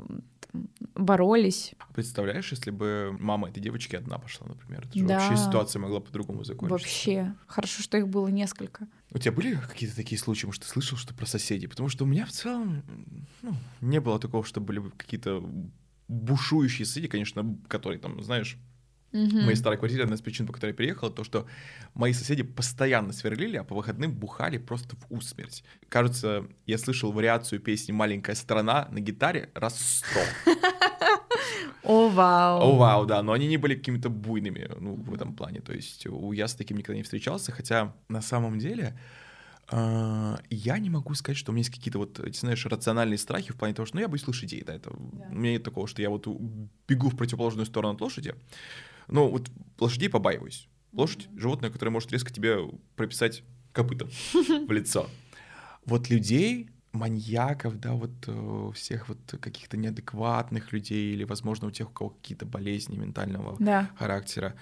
[0.94, 1.74] боролись.
[1.94, 5.18] Представляешь, если бы мама этой девочки одна пошла, например, это же да.
[5.18, 6.72] вообще ситуация могла по-другому закончиться.
[6.72, 7.34] Вообще.
[7.46, 8.88] Хорошо, что их было несколько.
[9.10, 11.66] У тебя были какие-то такие случаи, может, ты слышал, что про соседей?
[11.66, 12.82] Потому что у меня в целом
[13.42, 15.44] ну, не было такого, что были какие-то
[16.08, 18.58] бушующие соседи, конечно, которые там, знаешь,
[19.16, 19.40] Угу.
[19.40, 21.46] Моей старой квартире одна из причин, по которой я переехала, то, что
[21.94, 25.64] мои соседи постоянно сверлили, а по выходным бухали просто в усмерть.
[25.88, 30.20] Кажется, я слышал вариацию песни «Маленькая страна» на гитаре раз сто.
[31.82, 32.60] О, вау.
[32.60, 35.60] О, вау, да, но они не были какими-то буйными, ну, в этом плане.
[35.60, 38.98] То есть я с таким никогда не встречался, хотя на самом деле
[39.70, 43.74] я не могу сказать, что у меня есть какие-то вот, знаешь, рациональные страхи в плане
[43.74, 45.30] того, что ну, я боюсь лошадей, да, это yeah.
[45.30, 46.26] у меня нет такого, что я вот
[46.86, 48.34] бегу в противоположную сторону от лошади,
[49.08, 50.68] ну, вот лошадей побаиваюсь.
[50.92, 52.58] Лошадь— животное, которое может резко тебе
[52.94, 53.42] прописать
[53.72, 55.08] копытом в лицо.
[55.84, 61.90] Вот людей, маньяков, да, вот э, всех вот каких-то неадекватных людей или, возможно, у тех,
[61.90, 63.90] у кого какие-то болезни ментального да.
[63.96, 64.54] характера.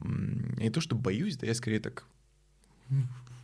[0.00, 2.04] Не то, что боюсь, да, я скорее так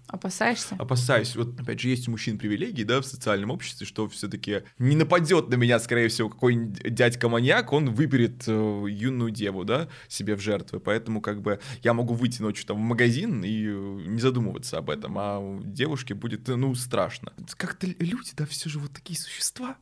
[0.09, 0.76] Опасаешься?
[0.78, 1.34] Опасаюсь.
[1.36, 5.48] Вот, опять же, есть у мужчин привилегии, да, в социальном обществе, что все-таки не нападет
[5.48, 10.80] на меня, скорее всего, какой-нибудь дядька-маньяк, он выберет э, юную деву, да, себе в жертвы.
[10.80, 14.90] Поэтому, как бы, я могу выйти ночью там в магазин и э, не задумываться об
[14.90, 17.32] этом, а девушке будет, ну, страшно.
[17.57, 19.76] Как-то люди, да, все же вот такие существа,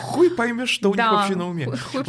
[0.00, 1.66] Хуй поймешь, что у них вообще на уме.
[1.66, 2.02] Хуй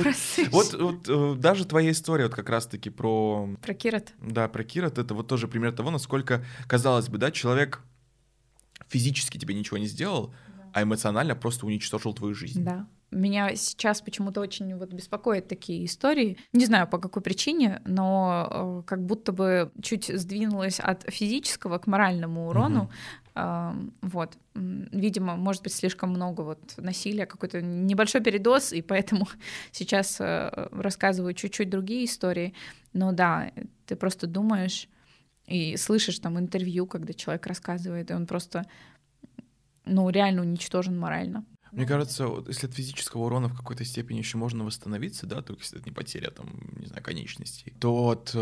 [0.50, 3.48] вот, вот, э, даже твоя история вот как раз-таки про...
[3.62, 4.14] Про Кирот.
[4.20, 4.98] Да, про Кирот.
[4.98, 7.82] Это вот тоже пример того, насколько, казалось бы, да, человек
[8.88, 10.34] физически тебе ничего не сделал,
[10.74, 12.64] а эмоционально просто уничтожил твою жизнь.
[12.64, 12.88] Да.
[13.14, 16.38] Меня сейчас почему-то очень вот беспокоят такие истории.
[16.54, 21.88] Не знаю по какой причине, но э, как будто бы чуть сдвинулась от физического к
[21.88, 22.84] моральному урону.
[22.84, 22.92] Угу.
[23.36, 29.28] Вот, видимо, может быть слишком много вот насилия, какой-то небольшой передоз, и поэтому
[29.72, 32.54] сейчас э, рассказываю чуть-чуть другие истории.
[32.94, 33.52] Но да,
[33.88, 34.88] ты просто думаешь
[35.48, 38.66] и слышишь там интервью, когда человек рассказывает, и он просто,
[39.86, 41.44] ну, реально уничтожен морально.
[41.74, 45.64] Мне кажется, вот, если от физического урона в какой-то степени еще можно восстановиться, да, только
[45.64, 46.48] если это не потеря, там,
[46.78, 48.40] не знаю, конечностей, то от э,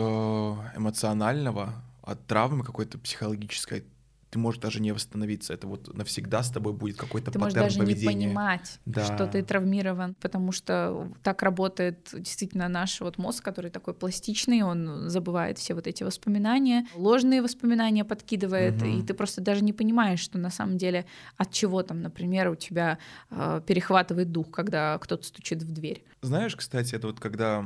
[0.75, 3.85] эмоционального, от травмы какой-то психологической
[4.31, 5.53] ты можешь даже не восстановиться.
[5.53, 8.13] Это вот навсегда с тобой будет какой-то ты паттерн можешь даже поведения.
[8.13, 9.03] не понимать, да.
[9.03, 15.09] что ты травмирован, потому что так работает действительно наш вот мозг, который такой пластичный, он
[15.09, 18.85] забывает все вот эти воспоминания, ложные воспоминания подкидывает, угу.
[18.85, 21.05] и ты просто даже не понимаешь, что на самом деле
[21.35, 26.05] от чего там, например, у тебя э, перехватывает дух, когда кто-то стучит в дверь.
[26.21, 27.65] Знаешь, кстати, это вот когда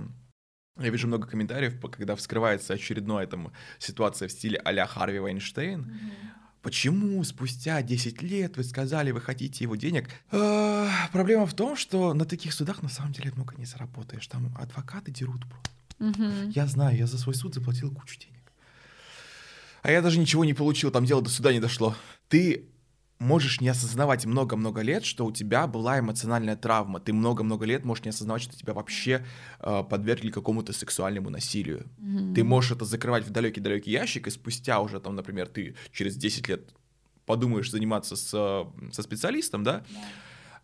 [0.79, 5.81] я вижу много комментариев, когда вскрывается очередная там ситуация в стиле а-ля Харви Вайнштейн.
[5.81, 10.09] Mm-hmm Почему спустя 10 лет вы сказали, вы хотите его денег?
[10.31, 14.25] Э, проблема в том, что на таких судах на самом деле много не заработаешь.
[14.25, 15.69] Там адвокаты дерут просто.
[15.99, 16.49] Угу.
[16.55, 18.51] Я знаю, я за свой суд заплатил кучу денег.
[19.83, 21.95] А я даже ничего не получил, там дело до суда не дошло.
[22.29, 22.65] Ты
[23.19, 26.99] можешь не осознавать много-много лет, что у тебя была эмоциональная травма.
[26.99, 29.25] Ты много-много лет можешь не осознавать, что тебя вообще
[29.59, 31.85] э, подвергли какому-то сексуальному насилию.
[31.99, 32.33] Mm-hmm.
[32.33, 36.47] Ты можешь это закрывать в далекий-далекий ящик, и спустя уже, там, например, ты через 10
[36.49, 36.73] лет
[37.25, 39.83] подумаешь заниматься с, со специалистом, да,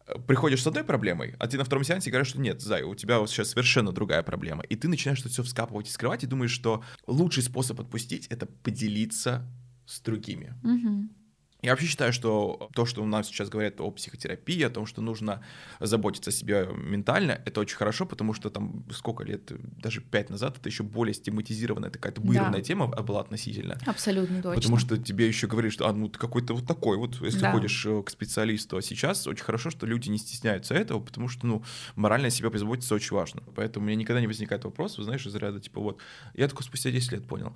[0.08, 0.22] yeah.
[0.28, 3.20] приходишь с одной проблемой, а ты на втором сеансе говоришь, что нет, Зай, у тебя
[3.20, 4.64] вот сейчас совершенно другая проблема.
[4.64, 8.46] И ты начинаешь это все вскапывать и скрывать, и думаешь, что лучший способ отпустить— это
[8.46, 9.48] поделиться
[9.86, 10.54] с другими.
[10.64, 11.21] Mm-hmm.
[11.62, 15.02] Я вообще считаю, что то, что у нас сейчас говорят о психотерапии, о том, что
[15.02, 15.44] нужно
[15.80, 20.58] заботиться о себе ментально, это очень хорошо, потому что там сколько лет, даже пять назад,
[20.58, 22.64] это еще более стигматизированная такая табуированная да.
[22.64, 23.78] тема была относительно.
[23.86, 24.56] Абсолютно точно.
[24.56, 27.52] Потому что тебе еще говорят, что а, ну ты какой-то вот такой вот, если да.
[27.52, 28.78] ходишь э, к специалисту.
[28.78, 31.64] А сейчас очень хорошо, что люди не стесняются этого, потому что, ну,
[31.96, 33.44] морально о себе позаботиться очень важно.
[33.56, 36.00] Поэтому у меня никогда не возникает вопрос, знаешь, из ряда типа вот,
[36.34, 37.56] я только спустя 10 лет понял,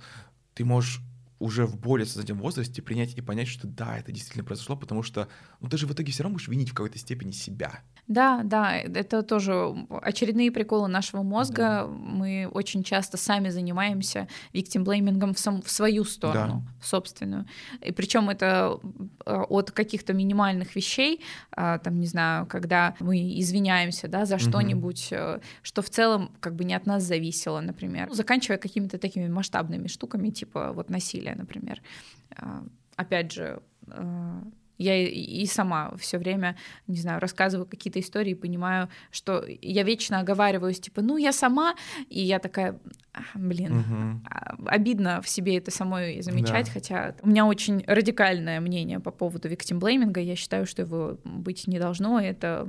[0.54, 1.00] ты можешь
[1.38, 5.28] уже в более сознательном возрасте принять и понять, что да, это действительно произошло, потому что
[5.60, 7.80] ну, ты же в итоге все равно будешь винить в какой-то степени себя.
[8.08, 11.56] Да, да, это тоже очередные приколы нашего мозга.
[11.56, 11.86] Да.
[11.86, 16.72] Мы очень часто сами занимаемся виктимблеймингом в, сам, в свою сторону, да.
[16.80, 17.46] в собственную.
[17.82, 18.78] И причем это
[19.26, 21.20] э, от каких-то минимальных вещей,
[21.50, 25.42] а, там, не знаю, когда мы извиняемся, да, за что-нибудь, угу.
[25.62, 30.30] что в целом как бы не от нас зависело, например, заканчивая какими-то такими масштабными штуками,
[30.30, 30.90] типа вот
[31.26, 31.82] насилия, например.
[32.36, 32.64] А,
[32.96, 33.60] опять же,
[34.78, 36.54] Я и сама все время,
[36.86, 41.74] не знаю, рассказываю какие-то истории, понимаю, что я вечно оговариваюсь, типа, ну, я сама,
[42.10, 42.78] и я такая,
[43.34, 44.68] блин, угу.
[44.68, 46.72] обидно в себе это самой замечать, да.
[46.72, 51.78] хотя у меня очень радикальное мнение по поводу виктимблейминга, я считаю, что его быть не
[51.78, 52.68] должно, это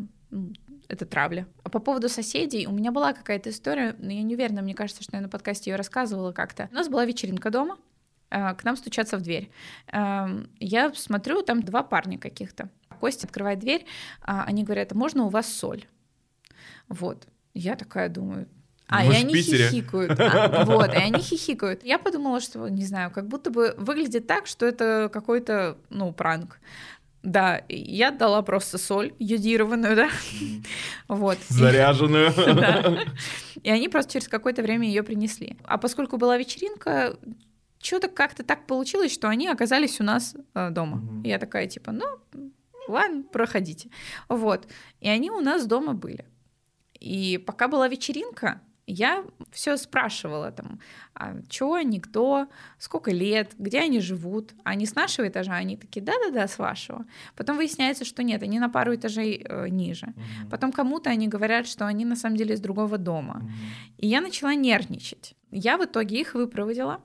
[0.90, 1.46] это травля.
[1.64, 5.04] А по поводу соседей, у меня была какая-то история, но я не уверена, мне кажется,
[5.04, 6.70] что я на подкасте ее рассказывала как-то.
[6.72, 7.87] У нас была вечеринка дома, а,
[8.30, 9.50] к нам стучатся в дверь.
[9.92, 12.70] Я смотрю, там два парня каких-то.
[13.00, 13.86] Костя открывает дверь,
[14.22, 15.86] а они говорят, «А можно у вас соль?
[16.90, 17.28] Вот.
[17.54, 18.48] Я такая думаю,
[18.90, 20.18] а, и они хихикают.
[20.20, 21.84] А, вот, и они хихикают.
[21.84, 26.60] Я подумала, что, не знаю, как будто бы выглядит так, что это какой-то, ну, пранк.
[27.24, 30.10] Да, я дала просто соль йодированную, да,
[31.10, 31.38] вот.
[31.50, 32.32] Заряженную.
[33.64, 35.58] И они просто через какое-то время ее принесли.
[35.66, 37.18] А поскольку была вечеринка,
[37.80, 41.02] что-то как-то так получилось, что они оказались у нас э, дома.
[41.24, 42.06] И я такая, типа, ну,
[42.88, 43.90] ладно, проходите.
[44.30, 44.68] Вот.
[45.00, 46.26] И они у нас дома были.
[47.00, 50.80] И пока была вечеринка, я все спрашивала там,
[51.14, 52.48] а что они, кто,
[52.80, 54.54] сколько лет, где они живут.
[54.64, 57.06] Они с нашего этажа, они такие, да-да-да, с вашего.
[57.36, 60.08] Потом выясняется, что нет, они на пару этажей э, ниже.
[60.08, 60.50] Угу.
[60.52, 63.42] Потом кому-то они говорят, что они на самом деле из другого дома.
[63.44, 63.52] Угу.
[63.98, 65.36] И я начала нервничать.
[65.52, 67.02] Я в итоге их выпроводила,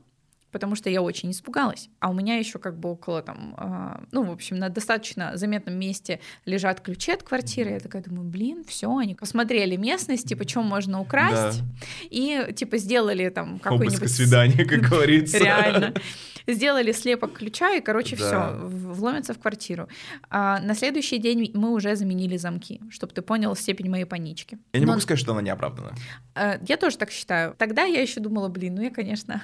[0.53, 1.88] потому что я очень испугалась.
[1.98, 5.74] А у меня еще как бы около там, э, ну, в общем, на достаточно заметном
[5.74, 7.70] месте лежат ключи от квартиры.
[7.70, 11.66] Я такая думаю, блин, все, они посмотрели местность, типа, чем можно украсть, да.
[12.11, 14.12] и типа сделали там какое-нибудь...
[14.12, 15.38] свидание, как говорится.
[15.38, 15.94] Реально
[16.46, 18.26] сделали слепок ключа, и, короче, да.
[18.26, 19.88] все, вломятся в квартиру.
[20.30, 24.59] А на следующий день мы уже заменили замки, чтобы ты понял степень моей панички.
[24.72, 24.92] Я не Но...
[24.92, 25.94] могу сказать, что она не оправдана.
[26.34, 27.55] Э, я тоже так считаю.
[27.59, 29.42] Тогда я еще думала, блин, ну я, конечно,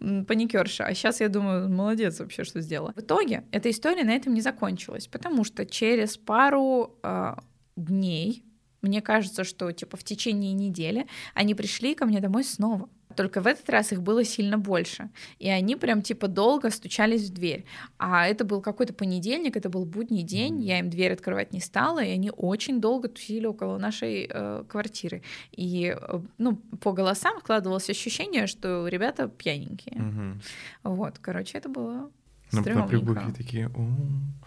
[0.22, 0.84] паникерша.
[0.84, 2.92] А сейчас я думаю, молодец вообще, что сделала.
[2.94, 7.34] В итоге эта история на этом не закончилась, потому что через пару э,
[7.76, 8.44] дней
[8.84, 12.88] мне кажется, что типа в течение недели они пришли ко мне домой снова.
[13.16, 15.10] Только в этот раз их было сильно больше.
[15.38, 17.64] И они прям типа долго стучались в дверь.
[17.98, 22.02] А это был какой-то понедельник, это был будний день, я им дверь открывать не стала,
[22.02, 25.22] и они очень долго тусили около нашей э, квартиры.
[25.52, 30.00] И э, ну, по голосам складывалось ощущение, что ребята пьяненькие.
[30.00, 30.94] Угу.
[30.94, 32.10] Вот, короче, это было
[32.52, 33.68] на, на прибухе такие.
[33.68, 34.43] У-у-у.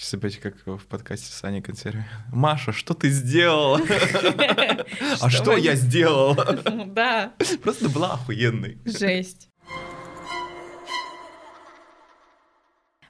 [0.00, 2.06] Сейчас опять как в подкасте с Аней Консерве.
[2.32, 3.78] Маша, что ты сделала?
[5.20, 6.58] А что я сделала?
[6.86, 7.34] Да.
[7.62, 8.78] Просто была охуенной.
[8.86, 9.50] Жесть.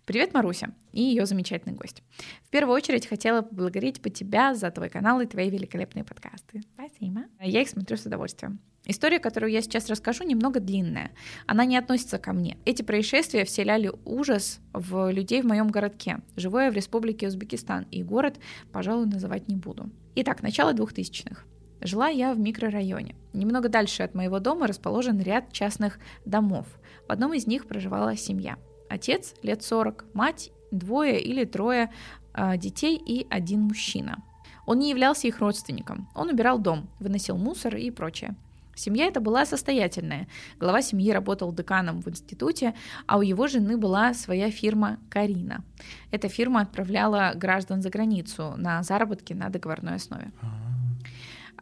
[0.05, 2.03] Привет, Маруся и ее замечательный гость.
[2.43, 6.63] В первую очередь хотела поблагодарить по тебя за твой канал и твои великолепные подкасты.
[6.75, 7.21] Спасибо.
[7.41, 8.59] Я их смотрю с удовольствием.
[8.91, 11.13] История, которую я сейчас расскажу, немного длинная.
[11.47, 12.59] Она не относится ко мне.
[12.65, 16.19] Эти происшествия вселяли ужас в людей в моем городке.
[16.35, 18.41] Живу я в республике Узбекистан, и город,
[18.73, 19.91] пожалуй, называть не буду.
[20.17, 21.45] Итак, начало 2000-х.
[21.81, 23.15] Жила я в микрорайоне.
[23.33, 26.67] Немного дальше от моего дома расположен ряд частных домов.
[27.07, 28.59] В одном из них проживала семья.
[28.89, 31.93] Отец лет 40, мать двое или трое
[32.35, 34.21] э, детей и один мужчина.
[34.67, 36.09] Он не являлся их родственником.
[36.17, 38.35] Он убирал дом, выносил мусор и прочее.
[38.81, 40.27] Семья эта была состоятельная.
[40.59, 42.75] Глава семьи работал деканом в институте,
[43.07, 45.63] а у его жены была своя фирма «Карина».
[46.11, 50.33] Эта фирма отправляла граждан за границу на заработки на договорной основе.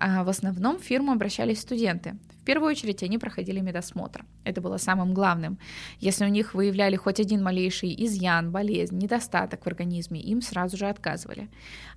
[0.00, 2.16] А в основном в фирму обращались студенты.
[2.40, 4.24] В первую очередь они проходили медосмотр.
[4.44, 5.58] Это было самым главным.
[6.00, 10.88] Если у них выявляли хоть один малейший изъян, болезнь, недостаток в организме, им сразу же
[10.88, 11.50] отказывали.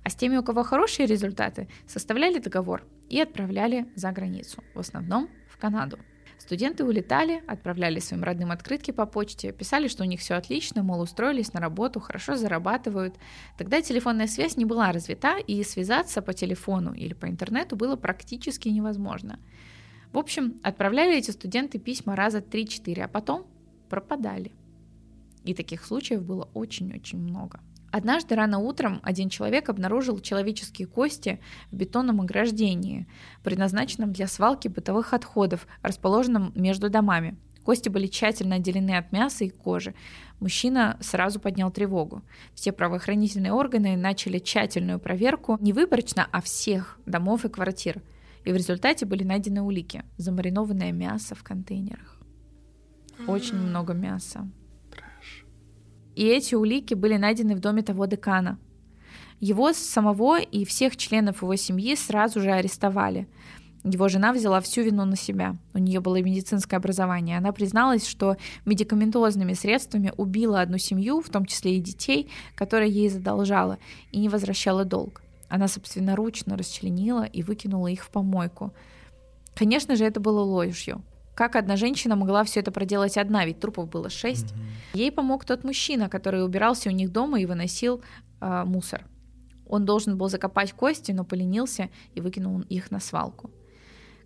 [0.04, 5.28] А с теми, у кого хорошие результаты, составляли договор и отправляли за границу, в основном
[5.48, 5.98] в Канаду.
[6.42, 11.00] Студенты улетали, отправляли своим родным открытки по почте, писали, что у них все отлично, мол,
[11.00, 13.14] устроились на работу, хорошо зарабатывают.
[13.56, 18.68] Тогда телефонная связь не была развита, и связаться по телефону или по интернету было практически
[18.68, 19.38] невозможно.
[20.12, 23.46] В общем, отправляли эти студенты письма раза 3-4, а потом
[23.88, 24.50] пропадали.
[25.44, 27.60] И таких случаев было очень-очень много.
[27.92, 31.40] Однажды рано утром один человек обнаружил человеческие кости
[31.70, 33.06] в бетонном ограждении,
[33.44, 37.36] предназначенном для свалки бытовых отходов, расположенном между домами.
[37.64, 39.94] Кости были тщательно отделены от мяса и кожи.
[40.40, 42.22] Мужчина сразу поднял тревогу.
[42.54, 48.00] Все правоохранительные органы начали тщательную проверку не выборочно, а всех домов и квартир.
[48.44, 50.02] И в результате были найдены улики.
[50.16, 52.18] Замаринованное мясо в контейнерах.
[53.28, 54.48] Очень много мяса.
[56.14, 58.58] И эти улики были найдены в доме того декана.
[59.40, 63.26] Его самого и всех членов его семьи сразу же арестовали.
[63.84, 65.56] Его жена взяла всю вину на себя.
[65.74, 67.38] У нее было медицинское образование.
[67.38, 73.08] Она призналась, что медикаментозными средствами убила одну семью, в том числе и детей, которая ей
[73.08, 73.78] задолжала,
[74.12, 75.22] и не возвращала долг.
[75.48, 78.72] Она собственноручно расчленила и выкинула их в помойку.
[79.54, 81.02] Конечно же, это было ложью.
[81.34, 84.52] Как одна женщина могла все это проделать одна, ведь трупов было шесть.
[84.52, 84.98] Mm-hmm.
[84.98, 88.02] Ей помог тот мужчина, который убирался у них дома и выносил
[88.40, 89.06] э, мусор.
[89.66, 93.50] Он должен был закопать кости, но поленился и выкинул их на свалку.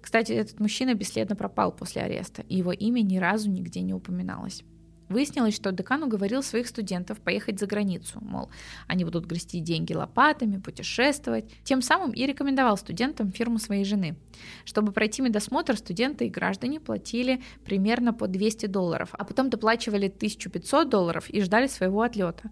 [0.00, 4.64] Кстати, этот мужчина бесследно пропал после ареста, и его имя ни разу нигде не упоминалось.
[5.08, 8.50] Выяснилось, что декан уговорил своих студентов поехать за границу, мол,
[8.88, 11.44] они будут грести деньги лопатами, путешествовать.
[11.62, 14.16] Тем самым и рекомендовал студентам фирму своей жены.
[14.64, 20.88] Чтобы пройти медосмотр, студенты и граждане платили примерно по 200 долларов, а потом доплачивали 1500
[20.88, 22.50] долларов и ждали своего отлета.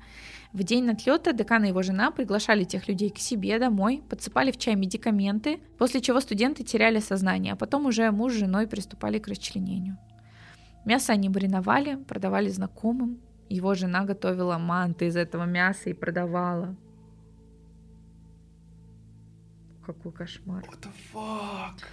[0.53, 4.59] В день отлета декан и его жена приглашали тех людей к себе домой, подсыпали в
[4.59, 9.27] чай медикаменты, после чего студенты теряли сознание, а потом уже муж с женой приступали к
[9.27, 9.99] расчленению.
[10.85, 13.21] Мясо они мариновали, продавали знакомым.
[13.49, 16.77] Его жена готовила манты из этого мяса и продавала.
[19.85, 20.65] Какой кошмар.
[20.65, 21.85] What the fuck?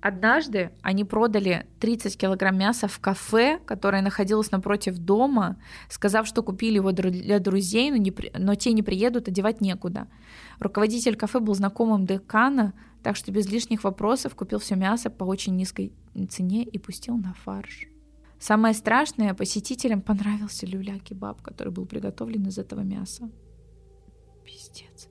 [0.00, 5.56] Однажды они продали 30 килограмм мяса в кафе, которое находилось напротив дома,
[5.88, 10.06] сказав, что купили его для друзей, но, не, но те не приедут, одевать некуда.
[10.58, 15.56] Руководитель кафе был знакомым декана, так что без лишних вопросов купил все мясо по очень
[15.56, 15.94] низкой
[16.28, 17.88] цене и пустил на фарш.
[18.38, 23.30] Самое страшное, посетителям понравился люля-кебаб, который был приготовлен из этого мяса.
[24.44, 25.08] Пиздец.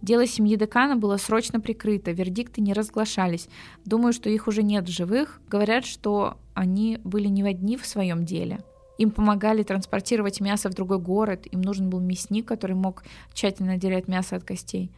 [0.00, 3.48] Дело семьи Декана было срочно прикрыто, вердикты не разглашались.
[3.84, 5.40] Думаю, что их уже нет в живых.
[5.48, 8.60] Говорят, что они были не одни в своем деле.
[8.98, 14.08] Им помогали транспортировать мясо в другой город, им нужен был мясник, который мог тщательно отделять
[14.08, 14.90] мясо от костей.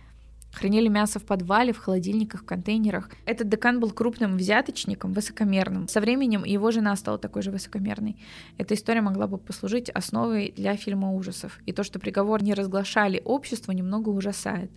[0.53, 3.09] Хранили мясо в подвале, в холодильниках, в контейнерах.
[3.25, 5.89] Этот декан был крупным взяточником, высокомерным.
[5.89, 8.17] Со временем его жена стала такой же высокомерной.
[8.59, 11.61] Эта история могла бы послужить основой для фильма ужасов.
[11.67, 14.71] И то, что приговор не разглашали обществу, немного ужасает.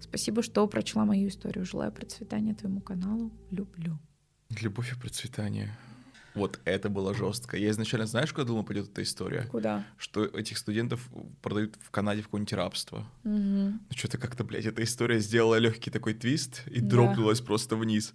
[0.00, 1.64] Спасибо, что прочла мою историю.
[1.64, 3.30] Желаю процветания твоему каналу.
[3.50, 3.98] Люблю.
[4.60, 5.76] Любовь и процветание.
[6.38, 7.56] Вот это было жестко.
[7.56, 9.42] Я изначально, знаешь, куда думал, пойдет эта история?
[9.50, 9.84] Куда?
[9.96, 11.08] Что этих студентов
[11.42, 12.98] продают в Канаде в какое-нибудь рабство.
[13.24, 13.32] Угу.
[13.32, 16.88] Ну, что-то как-то, блядь, эта история сделала легкий такой твист и да.
[16.88, 18.14] дропнулась просто вниз.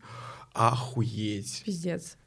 [0.54, 1.64] Охуеть.
[1.66, 2.18] Пиздец.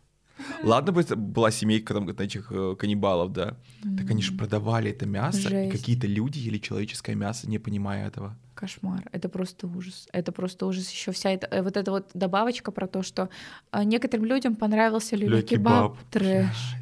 [0.62, 3.56] Ладно бы это была семейка там этих э, каннибалов, да.
[3.82, 3.98] Mm.
[3.98, 5.74] Так они же продавали это мясо, Жесть.
[5.74, 8.36] и какие-то люди ели человеческое мясо, не понимая этого.
[8.56, 9.08] Кошмар.
[9.12, 10.08] Это просто ужас.
[10.12, 10.90] Это просто ужас.
[10.90, 13.28] Еще вся эта э, вот эта вот добавочка про то, что
[13.70, 15.96] э, некоторым людям понравился люля-кебаб.
[16.10, 16.74] Трэш.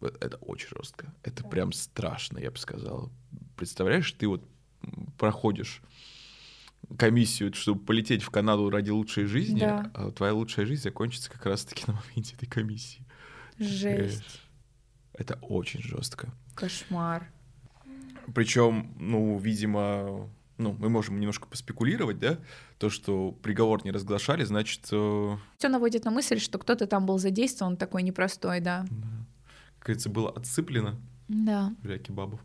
[0.00, 1.12] Это очень жестко.
[1.24, 3.10] Это прям страшно, я бы сказал.
[3.56, 4.42] Представляешь, ты вот
[5.18, 5.82] проходишь
[6.96, 9.90] комиссию, чтобы полететь в Канаду ради лучшей жизни, да.
[9.94, 13.04] а твоя лучшая жизнь закончится как раз-таки на моменте этой комиссии.
[13.58, 14.40] Жесть.
[15.12, 16.32] Это очень жестко.
[16.54, 17.30] Кошмар.
[18.34, 22.38] Причем, ну, видимо, ну, мы можем немножко поспекулировать, да,
[22.78, 24.88] то, что приговор не разглашали, значит...
[24.92, 25.36] Э...
[25.58, 28.84] Все наводит на мысль, что кто-то там был задействован такой непростой, да.
[28.90, 29.08] да.
[29.78, 30.96] Как говорится, было отсыплено.
[31.28, 31.74] Да.
[31.82, 32.40] Для кебабов.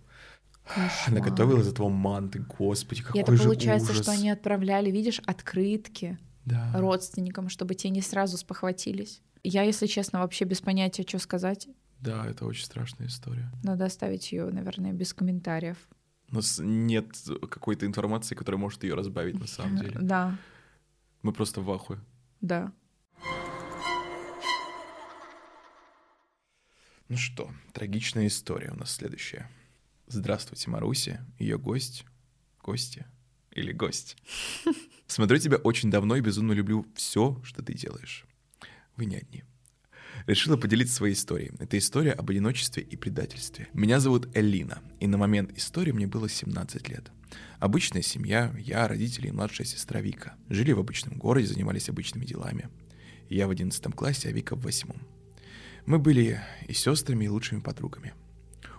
[0.65, 0.89] Кошмар.
[1.07, 4.03] Она готовила из этого манты, господи, какой И это же получается, ужас.
[4.03, 6.71] что они отправляли, видишь, открытки да.
[6.73, 9.21] родственникам, чтобы те не сразу спохватились.
[9.43, 11.67] Я, если честно, вообще без понятия, что сказать.
[12.05, 13.51] Да, это очень страшная история.
[13.63, 15.77] Надо оставить ее, наверное, без комментариев.
[16.31, 17.07] У нас нет
[17.49, 19.99] какой-то информации, которая может ее разбавить на самом деле.
[19.99, 20.37] Да.
[21.21, 21.99] Мы просто в ахуе.
[22.41, 22.71] Да.
[27.07, 29.49] Ну что, трагичная история у нас следующая.
[30.07, 32.05] Здравствуйте, Маруся, ее гость,
[32.61, 33.05] гости
[33.51, 34.17] или гость.
[35.07, 38.25] Смотрю тебя очень давно и безумно люблю все, что ты делаешь.
[38.95, 39.43] Вы не одни.
[40.27, 41.51] Решила поделиться своей историей.
[41.59, 43.67] Это история об одиночестве и предательстве.
[43.73, 47.11] Меня зовут Элина, и на момент истории мне было 17 лет.
[47.59, 50.35] Обычная семья, я, родители и младшая сестра Вика.
[50.49, 52.69] Жили в обычном городе, занимались обычными делами.
[53.29, 54.97] Я в 11 классе, а Вика в восьмом.
[55.85, 58.13] Мы были и сестрами, и лучшими подругами–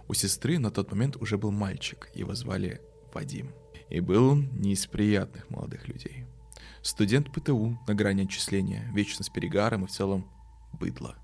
[0.09, 2.81] у сестры на тот момент уже был мальчик, его звали
[3.13, 3.51] Вадим.
[3.91, 6.27] И был он не из приятных молодых людей.
[6.83, 10.31] Студент ПТУ на грани отчисления, вечно с перегаром и в целом
[10.73, 11.17] быдло.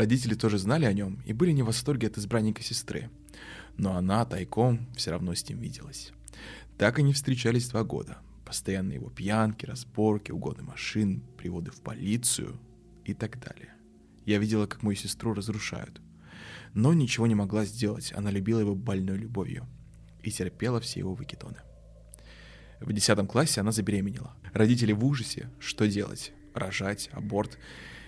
[0.00, 3.10] Родители тоже знали о нем и были не в восторге от избранника сестры.
[3.76, 6.12] Но она тайком все равно с ним виделась.
[6.78, 8.16] Так они встречались два года.
[8.46, 12.58] Постоянно его пьянки, разборки, угоны машин, приводы в полицию
[13.04, 13.74] и так далее.
[14.24, 16.00] Я видела, как мою сестру разрушают–
[16.72, 19.66] но ничего не могла сделать, она любила его больной любовью
[20.22, 21.58] и терпела все его выкидоны.
[22.80, 24.34] В десятом классе она забеременела.
[24.54, 26.32] Родители в ужасе, что делать?
[26.54, 27.58] рожать, аборт.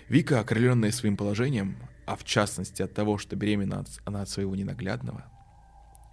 [0.09, 5.25] Вика, окрыленная своим положением, а в частности от того, что беременна она от своего ненаглядного,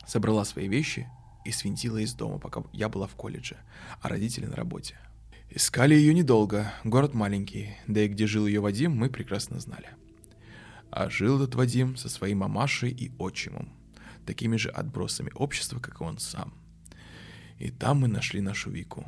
[0.06, 1.08] собрала свои вещи
[1.44, 3.56] и свинтила из дома, пока я была в колледже,
[4.00, 4.96] а родители на работе.
[5.50, 9.88] Искали ее недолго, город маленький, да и где жил ее Вадим, мы прекрасно знали.
[10.90, 13.68] А жил этот Вадим со своей мамашей и отчимом,
[14.26, 16.54] такими же отбросами общества, как и он сам.
[17.58, 19.06] И там мы нашли нашу Вику.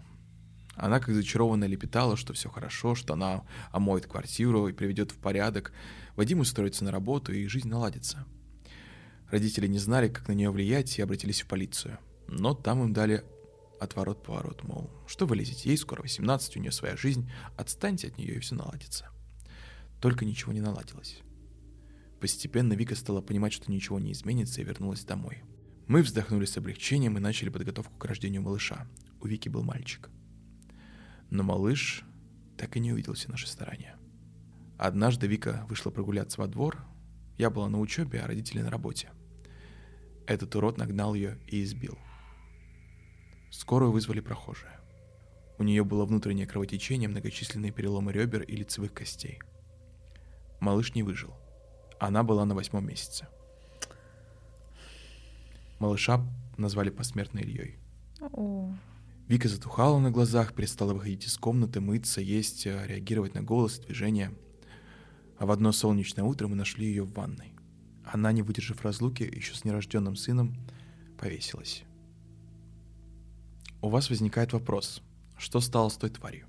[0.75, 5.73] Она как зачарованная лепетала, что все хорошо, что она омоет квартиру и приведет в порядок.
[6.17, 8.27] Вадим устроится на работу, и жизнь наладится.
[9.31, 11.99] Родители не знали, как на нее влиять, и обратились в полицию.
[12.29, 13.25] Но там им дали
[13.81, 18.37] отворот-поворот, мол, что вы лезете, ей скоро 18, у нее своя жизнь, отстаньте от нее,
[18.37, 19.09] и все наладится.
[20.01, 21.21] Только ничего не наладилось.
[22.21, 25.43] Постепенно Вика стала понимать, что ничего не изменится, и вернулась домой.
[25.89, 28.87] Мы вздохнули с облегчением и начали подготовку к рождению малыша.
[29.21, 30.09] У Вики был мальчик.
[31.33, 32.05] Но малыш
[32.57, 33.97] так и не увидел все наши старания.
[34.79, 36.85] Однажды Вика вышла прогуляться во двор.
[37.39, 39.11] Я была на учебе, а родители на работе.
[40.29, 41.99] Этот урод нагнал ее и избил–
[43.53, 44.73] Скорую вызвали прохожие.
[45.59, 49.41] У нее было внутреннее кровотечение, многочисленные переломы ребер и лицевых костей.
[50.59, 51.35] Малыш не выжил.
[52.01, 53.29] Она была на восьмом месяце.
[55.79, 56.27] Малыша
[56.57, 57.79] назвали посмертно Ильей.
[59.33, 64.31] Вика затухала на глазах, перестала выходить из комнаты, мыться, есть, э, реагировать на голос, движения.
[65.39, 67.55] А в одно солнечное утро мы нашли ее в ванной.
[68.05, 70.55] Она, не выдержав разлуки, еще с нерожденным сыном,
[71.19, 71.85] повесилась.
[73.81, 75.03] У вас возникает вопрос,
[75.39, 76.47] что стало с той тварью?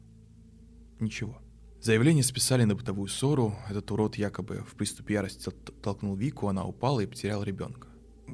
[0.99, 1.41] Ничего.
[1.79, 3.55] Заявление списали на бытовую ссору.
[3.69, 5.49] Этот урод якобы в приступе ярости
[5.81, 7.87] толкнул Вику, она упала и потеряла ребенка.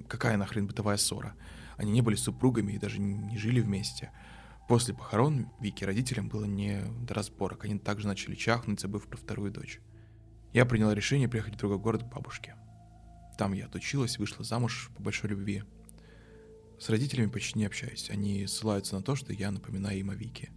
[0.07, 1.35] Какая нахрен бытовая ссора?
[1.77, 4.11] Они не были супругами и даже не жили вместе.
[4.69, 7.65] После похорон Вики родителям было не до разборок.
[7.65, 9.79] Они также начали чахнуть, забыв про вторую дочь.
[10.53, 12.53] Я приняла решение приехать в другой город к бабушке.
[13.35, 15.63] Там я отучилась, вышла замуж по большой любви.
[16.79, 18.11] С родителями почти не общаюсь.
[18.11, 20.51] Они ссылаются на то, что я напоминаю им о Вике.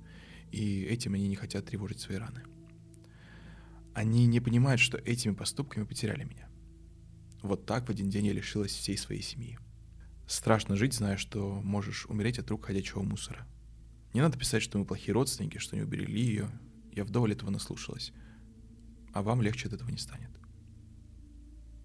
[0.51, 2.43] И этим они не хотят тревожить свои раны.
[3.95, 6.51] Они не понимают, что этими поступками потеряли меня.
[7.41, 9.59] Вот так в один день я лишилась всей своей семьи.
[10.27, 13.49] Страшно жить, зная, что можешь умереть от рук ходячего мусора.
[14.15, 16.51] Не надо писать, что мы плохие родственники, что не уберегли ее.
[16.93, 18.13] Я вдоволь этого наслушалась.
[19.13, 20.31] А вам легче от этого не станет.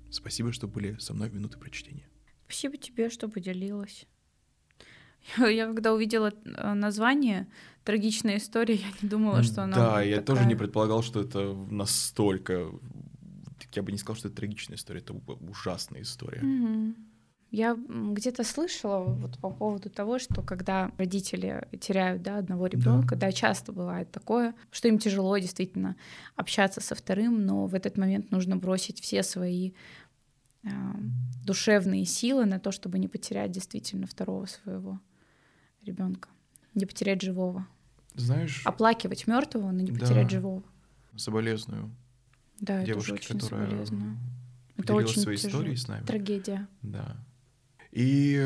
[0.10, 2.10] Спасибо, что были со мной в минуты прочтения.
[2.46, 4.08] Спасибо тебе, что поделилась.
[5.38, 7.48] Я когда увидела э, название
[7.84, 10.26] «Трагичная история», я не думала, что она Да, я такая...
[10.26, 12.72] тоже не предполагал, что это настолько...
[13.74, 16.42] Я бы не сказал, что это трагичная история, это ужасная история.
[16.42, 16.96] Угу.
[17.50, 23.28] Я где-то слышала вот по поводу того, что когда родители теряют да, одного ребенка, да.
[23.28, 25.96] да, часто бывает такое, что им тяжело действительно
[26.36, 29.72] общаться со вторым, но в этот момент нужно бросить все свои
[30.64, 30.70] э,
[31.46, 35.00] душевные силы на то, чтобы не потерять действительно второго своего
[35.84, 36.28] ребенка,
[36.74, 37.66] не потерять живого.
[38.14, 38.62] Знаешь?
[38.66, 40.30] Оплакивать мертвого, но не потерять да.
[40.30, 40.64] живого.
[41.16, 41.92] Соболезную.
[42.60, 44.18] Да, девушке, это очень которая соболезную.
[44.78, 45.52] Это очень свои тяжело.
[45.52, 46.06] истории с нами.
[46.06, 46.68] Трагедия.
[46.82, 47.16] Да.
[47.98, 48.38] И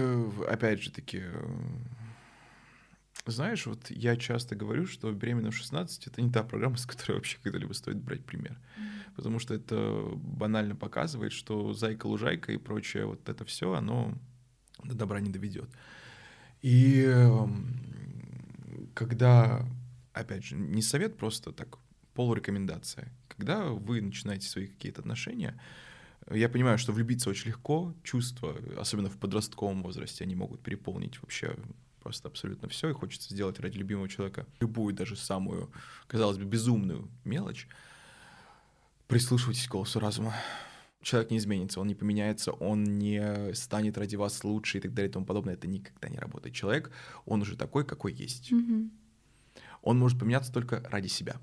[0.47, 1.24] опять же таки,
[3.26, 7.16] знаешь, вот я часто говорю, что «Беременна в 16»— это не та программа, с которой
[7.16, 8.54] вообще когда-либо стоит брать пример.
[8.54, 9.16] Mm-hmm.
[9.18, 14.18] Потому что это банально показывает, что «Зайка-лужайка» и прочее вот это все, оно
[14.86, 15.70] до добра не доведет.
[16.62, 19.68] И эм, когда,
[20.14, 21.78] опять же, не совет, просто так
[22.14, 23.12] полурекомендация.
[23.28, 25.60] Когда вы начинаете свои какие-то отношения,
[26.30, 31.56] я понимаю, что влюбиться очень легко, чувства, особенно в подростковом возрасте, они могут переполнить вообще
[32.02, 35.72] просто абсолютно все, и хочется сделать ради любимого человека любую, даже самую,
[36.08, 37.68] казалось бы, безумную мелочь.
[39.08, 40.34] Прислушивайтесь к голосу разума
[41.02, 45.10] человек не изменится, он не поменяется, он не станет ради вас лучше и так далее
[45.10, 45.56] и тому подобное.
[45.56, 46.56] Это никогда не работает.
[46.56, 46.92] Человек,
[47.26, 48.52] он уже такой, какой есть.
[48.52, 48.90] Mm-hmm.
[49.82, 51.38] Он может поменяться только ради себя.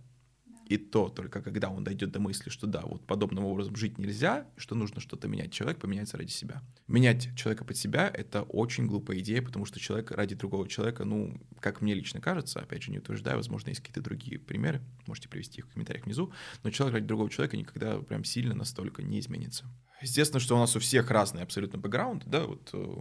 [0.69, 4.47] И то только когда он дойдет до мысли, что да, вот подобным образом жить нельзя,
[4.57, 6.63] что нужно что-то менять, человек поменяется ради себя.
[6.87, 11.41] Менять человека под себя— это очень глупая идея, потому что человек ради другого человека, ну,
[11.61, 15.61] как мне лично кажется, опять же, не утверждаю, возможно, есть какие-то другие примеры, можете привести
[15.61, 16.33] их в комментариях внизу,
[16.63, 19.65] но человек ради другого человека никогда прям сильно настолько не изменится.
[20.01, 22.97] Естественно, что у нас у всех разный абсолютно бэкграунд, да, вот э,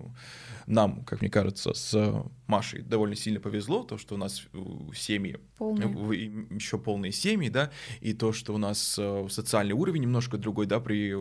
[0.65, 4.60] нам, как мне кажется, с Машей довольно сильно повезло, то, что у нас э,
[4.95, 5.88] семьи, полные.
[6.49, 7.72] еще полные семьи, да,
[8.02, 11.14] и то, что у нас э, социальный уровень немножко другой, да, при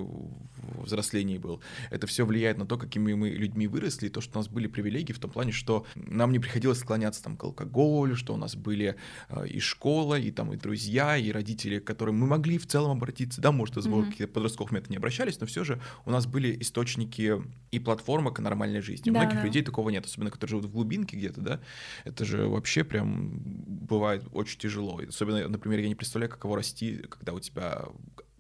[0.83, 1.61] взрослении был.
[1.91, 5.13] Это все влияет на то, какими мы людьми выросли, то, что у нас были привилегии
[5.13, 8.97] в том плане, что нам не приходилось склоняться там к алкоголю, что у нас были
[9.29, 12.93] э, и школа, и там и друзья, и родители, к которым мы могли в целом
[12.93, 14.05] обратиться, да, может, из mm-hmm.
[14.07, 18.41] каких-то подростковых методов не обращались, но все же у нас были источники и платформа к
[18.41, 19.11] нормальной жизни.
[19.11, 19.45] Да, у многих да.
[19.45, 21.61] людей такого нет, особенно которые живут в глубинке где-то, да,
[22.05, 25.01] это же вообще прям бывает очень тяжело.
[25.07, 27.85] Особенно, например, я не представляю, каково расти, когда у тебя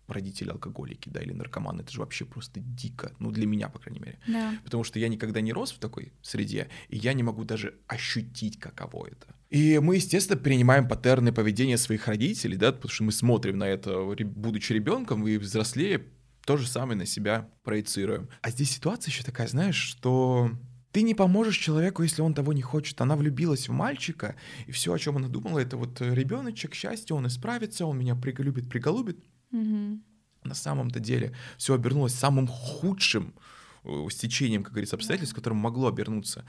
[0.08, 4.00] родители алкоголики, да, или наркоманы, это же вообще просто дико, ну, для меня, по крайней
[4.00, 4.18] мере.
[4.26, 4.54] Да.
[4.64, 8.58] Потому что я никогда не рос в такой среде, и я не могу даже ощутить,
[8.58, 9.34] каково это.
[9.50, 14.02] И мы, естественно, принимаем паттерны поведения своих родителей, да, потому что мы смотрим на это,
[14.02, 16.04] будучи ребенком и взрослее,
[16.46, 18.28] то же самое на себя проецируем.
[18.40, 20.50] А здесь ситуация еще такая, знаешь, что
[20.92, 23.00] ты не поможешь человеку, если он того не хочет.
[23.00, 24.36] Она влюбилась в мальчика,
[24.66, 28.70] и все, о чем она думала, это вот ребеночек, счастье, он исправится, он меня приголюбит,
[28.70, 29.18] приголубит.
[29.50, 30.00] Угу.
[30.44, 33.34] На самом-то деле все обернулось самым худшим
[33.82, 36.46] э, стечением, как говорится, обстоятельств, которым могло обернуться.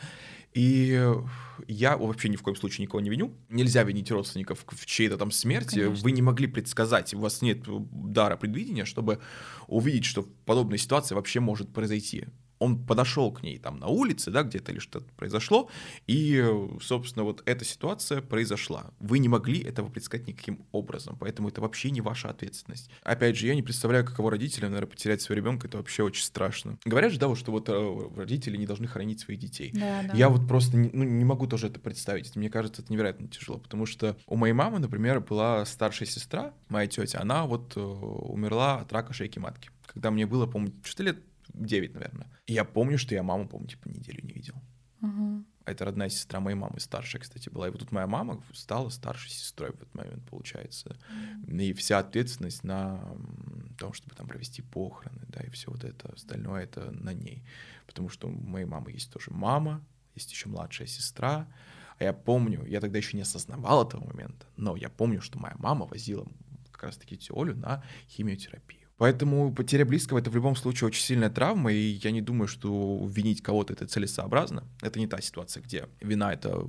[0.54, 1.00] И
[1.68, 3.34] я вообще ни в коем случае никого не виню.
[3.50, 5.82] Нельзя винить родственников в чьей-то там смерти.
[5.82, 6.04] Конечно.
[6.04, 9.20] Вы не могли предсказать, у вас нет дара предвидения, чтобы
[9.68, 12.26] увидеть, что подобная ситуация вообще может произойти
[12.60, 15.70] он подошел к ней там на улице, да, где-то или что-то произошло,
[16.08, 16.44] и,
[16.82, 18.92] собственно, вот эта ситуация произошла.
[19.00, 22.90] Вы не могли этого предсказать никаким образом, поэтому это вообще не ваша ответственность.
[23.04, 26.78] Опять же, я не представляю, каково родителям, наверное, потерять своего ребенка, это вообще очень страшно.
[26.86, 29.72] Говорят же, да, вот, что вот э, родители не должны хранить своих детей.
[29.74, 30.14] Да, да.
[30.14, 32.36] Я вот просто не, ну, не могу тоже это представить.
[32.36, 36.88] Мне кажется, это невероятно тяжело, потому что у моей мамы, например, была старшая сестра, моя
[36.88, 39.70] тетя, она вот э, умерла от рака шейки матки.
[39.86, 41.18] Когда мне было, по-моему, что лет
[41.66, 42.28] 9, наверное.
[42.46, 44.56] И я помню, что я маму, помню, типа неделю не видел.
[45.02, 45.44] Uh-huh.
[45.68, 47.68] Это родная сестра моей мамы, старшая, кстати, была.
[47.68, 50.98] И вот тут моя мама стала старшей сестрой в этот момент, получается.
[51.12, 51.62] Mm-hmm.
[51.62, 53.04] И вся ответственность на
[53.78, 57.44] том, чтобы там провести похороны, да, и все вот это остальное, это на ней.
[57.86, 59.86] Потому что у моей мамы есть тоже мама,
[60.16, 61.52] есть еще младшая сестра.
[62.00, 65.56] А я помню, я тогда еще не осознавал этого момента, но я помню, что моя
[65.60, 66.26] мама возила
[66.72, 68.87] как раз-таки тетю Олю на химиотерапию.
[68.98, 73.08] Поэтому потеря близкого— это в любом случае очень сильная травма, и я не думаю, что
[73.08, 74.64] винить кого-то это целесообразно.
[74.82, 76.66] Это не та ситуация, где вина— это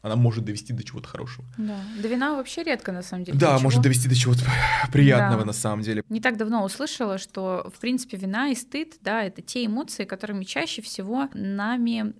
[0.00, 1.44] она может довести до чего-то хорошего.
[1.58, 1.80] Да.
[2.00, 3.38] До вина вообще редко, на самом деле.
[3.38, 3.62] Да, Ничего.
[3.64, 4.44] может довести до чего-то
[4.92, 5.46] приятного, да.
[5.46, 6.04] на самом деле.
[6.08, 10.44] Не так давно услышала, что, в принципе, вина и стыд, да, это те эмоции, которыми
[10.44, 12.14] чаще всего нами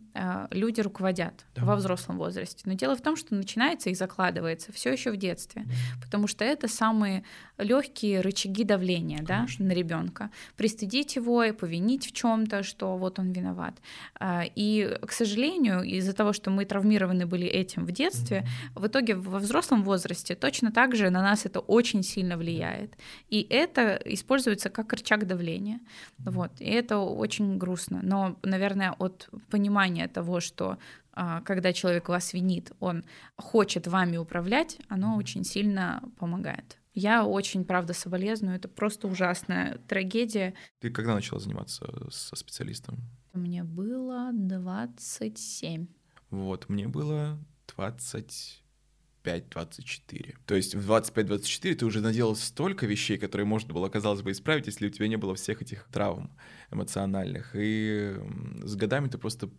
[0.50, 1.64] люди руководят да.
[1.64, 2.62] во взрослом возрасте.
[2.64, 5.72] Но дело в том, что начинается и закладывается все еще в детстве, да.
[6.02, 7.24] потому что это самые
[7.58, 10.30] легкие рычаги давления, да, на ребенка.
[10.56, 13.74] Пристыдить его и повинить в чем-то, что вот он виноват.
[14.20, 19.14] Э, и, к сожалению, из-за того, что мы травмированы были этим в детстве, в итоге
[19.14, 22.96] во взрослом возрасте точно так же на нас это очень сильно влияет.
[23.28, 25.80] И это используется как рычаг давления.
[26.18, 26.52] Вот.
[26.60, 28.00] И это очень грустно.
[28.02, 30.78] Но, наверное, от понимания того, что
[31.12, 33.04] а, когда человек вас винит, он
[33.36, 36.78] хочет вами управлять, оно очень сильно помогает.
[36.94, 38.56] Я очень, правда, соболезную.
[38.56, 40.54] Это просто ужасная трагедия.
[40.80, 42.98] Ты когда начала заниматься со специалистом?
[43.32, 45.86] Мне было 27.
[46.30, 47.38] Вот, мне было
[47.76, 50.34] 25-24.
[50.46, 54.66] То есть в 25-24 ты уже наделал столько вещей, которые можно было, казалось бы, исправить,
[54.66, 56.36] если у тебя не было всех этих травм
[56.70, 57.52] эмоциональных.
[57.54, 58.16] И
[58.62, 59.50] с годами ты просто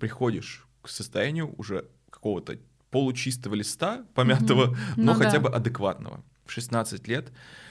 [0.00, 2.58] приходишь к состоянию уже какого-то
[2.90, 4.92] получистого листа, помятого, mm-hmm.
[4.96, 5.40] но ну, хотя да.
[5.40, 6.22] бы адекватного.
[6.48, 7.30] В 16 лет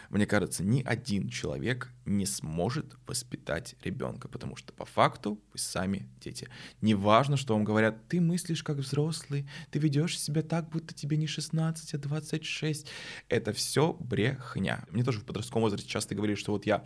[0.09, 6.07] мне кажется, ни один человек не сможет воспитать ребенка, потому что по факту вы сами
[6.21, 6.47] дети.
[6.79, 11.27] Неважно, что вам говорят, ты мыслишь как взрослый, ты ведешь себя так, будто тебе не
[11.27, 12.87] 16, а 26.
[13.29, 14.85] Это все брехня.
[14.91, 16.85] Мне тоже в подростковом возрасте часто говорили, что вот я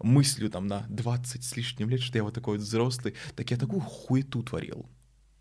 [0.00, 3.56] мыслю там на 20 с лишним лет, что я вот такой вот взрослый, так я
[3.56, 4.90] такую хуету творил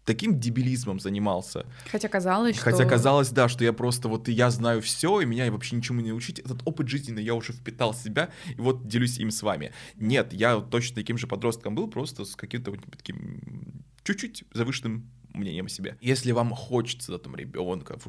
[0.07, 1.65] таким дебилизмом занимался.
[1.91, 2.89] Хотя казалось, Хотя что...
[2.89, 6.39] казалось, да, что я просто вот я знаю все, и меня вообще ничему не учить.
[6.39, 9.73] Этот опыт жизненный я уже впитал в себя, и вот делюсь им с вами.
[9.95, 15.65] Нет, я точно таким же подростком был, просто с каким-то вот таким чуть-чуть завышенным мнением
[15.65, 15.97] о себе.
[15.99, 17.99] Если вам хочется там ребенка,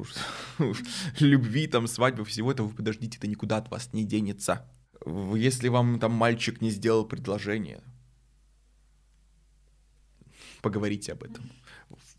[1.19, 4.65] любви, там свадьбы, всего этого, вы подождите, это никуда от вас не денется.
[5.35, 7.81] Если вам там мальчик не сделал предложение,
[10.61, 11.51] поговорите об этом.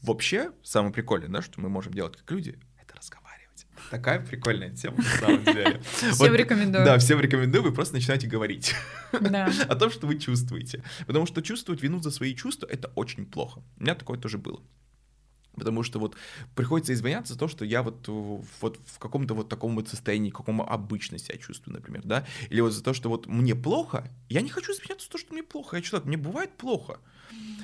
[0.02, 3.66] Вообще, самое прикольное, да, что мы можем делать как люди, это разговаривать.
[3.90, 5.80] Такая прикольная тема, на самом деле.
[6.12, 6.84] Всем рекомендую.
[6.84, 8.74] Да, всем рекомендую, вы просто начинаете говорить
[9.12, 10.82] о том, что вы чувствуете.
[11.06, 13.62] Потому что чувствовать вину за свои чувства— это очень плохо.
[13.78, 14.62] У меня такое тоже было.
[15.54, 16.16] Потому что вот
[16.54, 20.62] приходится извиняться за то, что я вот, вот в каком-то вот таком вот состоянии, каком
[20.62, 24.48] обычно себя чувствую, например, да, или вот за то, что вот мне плохо, я не
[24.48, 27.00] хочу извиняться за то, что мне плохо, я человек, мне бывает плохо.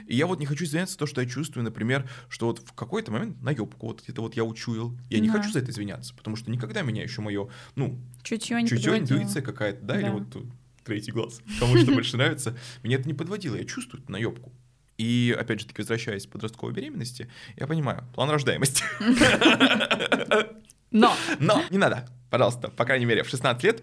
[0.07, 2.73] И я вот не хочу извиняться за то, что я чувствую, например, что вот в
[2.73, 5.35] какой-то момент на ёбку вот это вот я учуял, я не да.
[5.35, 9.43] хочу за это извиняться, потому что никогда меня еще мое, ну, чутье, не чутье интуиция
[9.43, 10.37] какая-то, да, да, или вот
[10.85, 14.53] третий глаз, кому что больше нравится, меня это не подводило, я чувствую это на ёбку.
[14.99, 18.83] И, опять же таки, возвращаясь к подростковой беременности, я понимаю, план рождаемости.
[20.91, 21.15] Но!
[21.39, 21.63] Но!
[21.71, 23.83] Не надо, пожалуйста, по крайней мере, в 16 лет.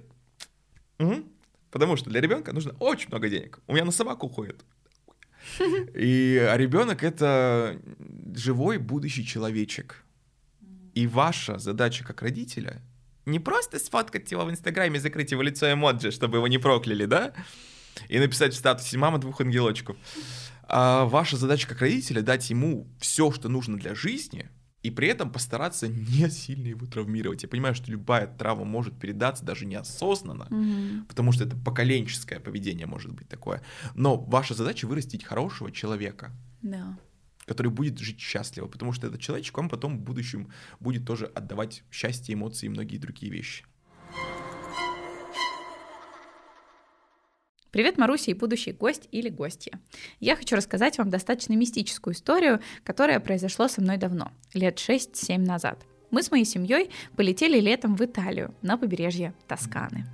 [0.99, 1.23] Угу.
[1.69, 3.60] Потому что для ребенка нужно очень много денег.
[3.68, 4.64] У меня на собаку уходит.
[5.60, 7.80] И а ребенок это
[8.35, 10.03] живой будущий человечек.
[10.94, 12.81] И ваша задача как родителя
[13.26, 17.34] не просто сфоткать его в Инстаграме, закрыть его лицо эмоджи, чтобы его не прокляли, да?
[18.10, 19.95] И написать в статусе «Мама двух ангелочков».
[20.64, 24.49] А ваша задача как родителя дать ему все, что нужно для жизни,
[24.84, 27.44] и при этом постараться не сильно его травмировать.
[27.44, 31.06] Я понимаю, что любая травма может передаться даже неосознанно, mm-hmm.
[31.07, 33.61] потому что это поколенческое поведение может быть такое.
[33.95, 36.31] Но ваша задача вырастить хорошего человека.
[36.61, 36.98] Да.
[37.45, 40.49] который будет жить счастливо, потому что этот человечек вам потом в будущем
[40.80, 43.65] будет тоже отдавать счастье, эмоции и многие другие вещи.
[47.73, 49.79] Привет, Маруся и будущий гость или гостья.
[50.19, 55.83] Я хочу рассказать вам достаточно мистическую историю, которая произошла со мной давно, лет 6-7 назад.
[56.11, 60.05] Мы с моей семьей полетели летом в Италию, на побережье Тосканы.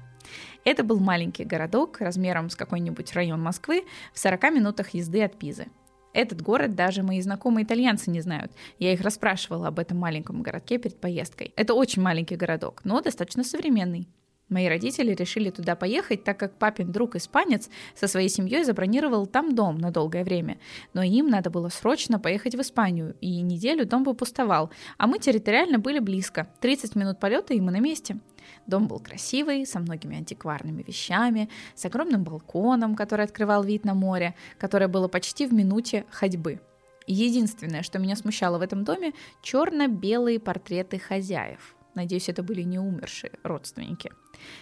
[0.64, 3.84] Это был маленький городок размером с какой-нибудь район Москвы
[4.14, 5.68] в 40 минутах езды от Пизы.
[6.14, 8.53] Этот город даже мои знакомые итальянцы не знают.
[8.77, 11.52] Я их расспрашивала об этом маленьком городке перед поездкой.
[11.57, 14.07] Это очень маленький городок, но достаточно современный.
[14.50, 19.54] Мои родители решили туда поехать, так как папин друг испанец со своей семьей забронировал там
[19.54, 20.58] дом на долгое время.
[20.94, 24.72] Но им надо было срочно поехать в Испанию, и неделю дом бы пустовал.
[24.98, 26.48] А мы территориально были близко.
[26.62, 28.18] 30 минут полета, и мы на месте.
[28.66, 34.34] Дом был красивый, со многими антикварными вещами, с огромным балконом, который открывал вид на море,
[34.58, 36.60] которое было почти в минуте ходьбы.
[37.06, 39.14] Единственное, что меня смущало в этом доме,
[39.44, 41.76] черно-белые портреты хозяев.
[41.96, 44.12] Надеюсь, это были не умершие родственники.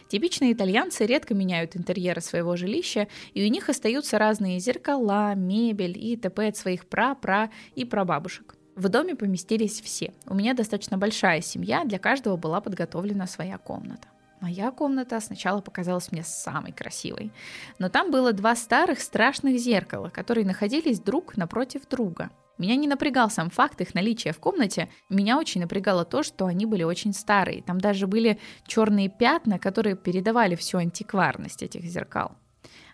[0.07, 6.15] Типичные итальянцы редко меняют интерьеры своего жилища, и у них остаются разные зеркала, мебель и
[6.17, 6.47] т.п.
[6.47, 8.55] от своих пра-пра и прабабушек.
[8.75, 10.13] В доме поместились все.
[10.27, 14.07] У меня достаточно большая семья, для каждого была подготовлена своя комната.
[14.39, 17.31] Моя комната сначала показалась мне самой красивой.
[17.79, 23.29] Но там было два старых страшных зеркала, которые находились друг напротив друга– меня не напрягал
[23.29, 27.61] сам факт их наличия в комнате, меня очень напрягало то, что они были очень старые.
[27.61, 32.31] Там даже были черные пятна, которые передавали всю антикварность этих зеркал.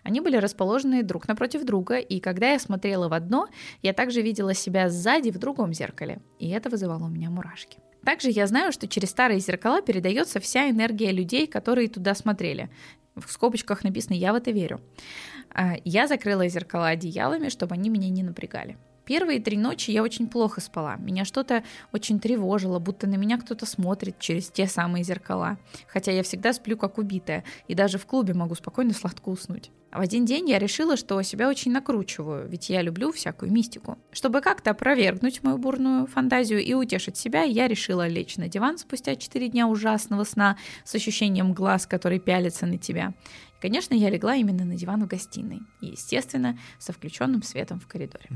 [0.02, 3.48] Они были расположены друг напротив друга, и когда я смотрела в одно,
[3.82, 7.78] я также видела себя сзади в другом зеркале, и это вызывало у меня мурашки.
[8.04, 12.68] Также я знаю, что через старые зеркала передается вся энергия людей, которые туда смотрели.
[13.16, 14.80] В скобочках написано «я в это верю».
[15.50, 18.76] А, я закрыла зеркала одеялами, чтобы они меня не напрягали.
[19.04, 20.96] Первые три ночи я очень плохо спала.
[20.96, 21.62] Меня что-то
[21.92, 25.58] очень тревожило, будто на меня кто-то смотрит через те самые зеркала.
[25.86, 29.70] Хотя я всегда сплю как убитая, и даже в клубе могу спокойно сладко уснуть.
[29.94, 33.96] А в один день я решила, что себя очень накручиваю, ведь я люблю всякую мистику.
[34.10, 39.14] Чтобы как-то опровергнуть мою бурную фантазию и утешить себя, я решила лечь на диван спустя
[39.14, 43.14] 4 дня ужасного сна с ощущением глаз, который пялится на тебя.
[43.56, 45.60] И, конечно, я легла именно на диван в гостиной.
[45.80, 48.26] И, естественно, со включенным светом в коридоре.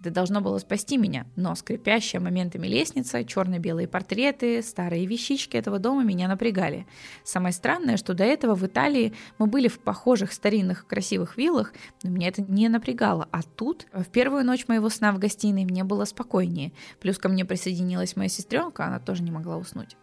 [0.00, 6.02] Это должно было спасти меня, но скрипящая моментами лестница, черно-белые портреты, старые вещички этого дома
[6.02, 6.86] меня напрягали.
[7.24, 10.51] Самое странное, что до этого в Италии мы были в похожих старинных
[10.86, 11.72] красивых виллах,
[12.02, 13.28] но меня это не напрягало.
[13.30, 16.72] А тут, в первую ночь моего сна в гостиной, мне было спокойнее.
[17.00, 19.96] Плюс ко мне присоединилась моя сестренка, она тоже не могла уснуть.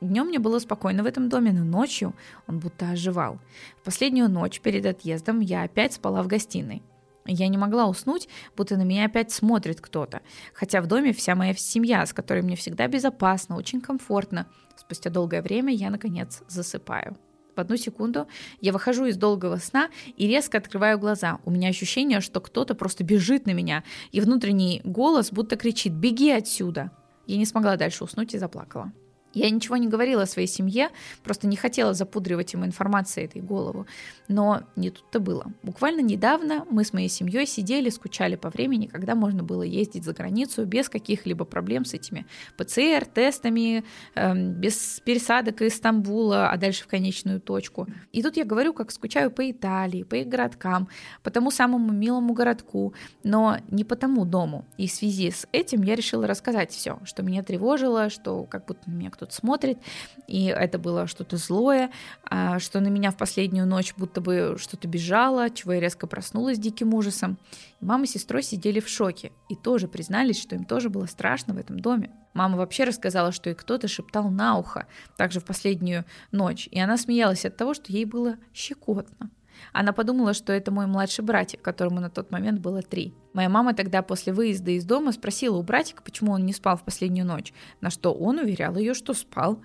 [0.00, 2.14] Днем мне было спокойно в этом доме, но ночью
[2.48, 3.38] он будто оживал.
[3.80, 6.82] В последнюю ночь перед отъездом я опять спала в гостиной.
[7.24, 10.22] Я не могла уснуть, будто на меня опять смотрит кто-то.
[10.54, 14.48] Хотя в доме вся моя семья, с которой мне всегда безопасно, очень комфортно.
[14.76, 17.16] Спустя долгое время я, наконец, засыпаю.
[17.54, 18.26] В одну секунду
[18.60, 21.38] я выхожу из долгого сна и резко открываю глаза.
[21.44, 26.30] У меня ощущение, что кто-то просто бежит на меня, и внутренний голос будто кричит «Беги
[26.30, 26.90] отсюда!».
[27.26, 28.92] Я не смогла дальше уснуть и заплакала.
[29.34, 30.90] Я ничего не говорила о своей семье,
[31.22, 33.86] просто не хотела запудривать им информацией этой голову.
[34.28, 35.52] Но не тут-то было.
[35.62, 40.12] Буквально недавно мы с моей семьей сидели, скучали по времени, когда можно было ездить за
[40.12, 42.26] границу без каких-либо проблем с этими
[42.56, 43.84] ПЦР-тестами,
[44.14, 47.86] эм, без пересадок из Стамбула, а дальше в конечную точку.
[48.12, 50.88] И тут я говорю, как скучаю по Италии, по их городкам,
[51.22, 52.94] по тому самому милому городку,
[53.24, 54.64] но не по тому дому.
[54.76, 58.90] И в связи с этим я решила рассказать все, что меня тревожило, что как будто
[58.90, 59.78] на меня кто кто-то смотрит,
[60.26, 61.92] и это было что-то злое,
[62.24, 66.58] а, что на меня в последнюю ночь будто бы что-то бежало, чего я резко проснулась
[66.58, 67.38] диким ужасом.
[67.80, 71.54] И мама с сестрой сидели в шоке и тоже признались, что им тоже было страшно
[71.54, 72.10] в этом доме.
[72.34, 74.86] Мама вообще рассказала, что и кто-то шептал на ухо,
[75.16, 79.30] также в последнюю ночь, и она смеялась от того, что ей было щекотно.
[79.72, 83.14] Она подумала, что это мой младший братик, которому на тот момент было три.
[83.32, 86.82] Моя мама тогда после выезда из дома спросила у братика, почему он не спал в
[86.82, 89.60] последнюю ночь, на что он уверял ее, что спал.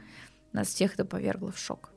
[0.53, 1.91] Нас всех это повергло в шок.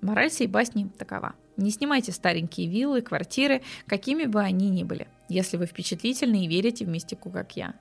[0.00, 1.34] Мораль сей басни такова.
[1.56, 6.84] Не снимайте старенькие виллы, квартиры, какими бы они ни были, если вы впечатлительны и верите
[6.84, 7.74] в мистику, как я.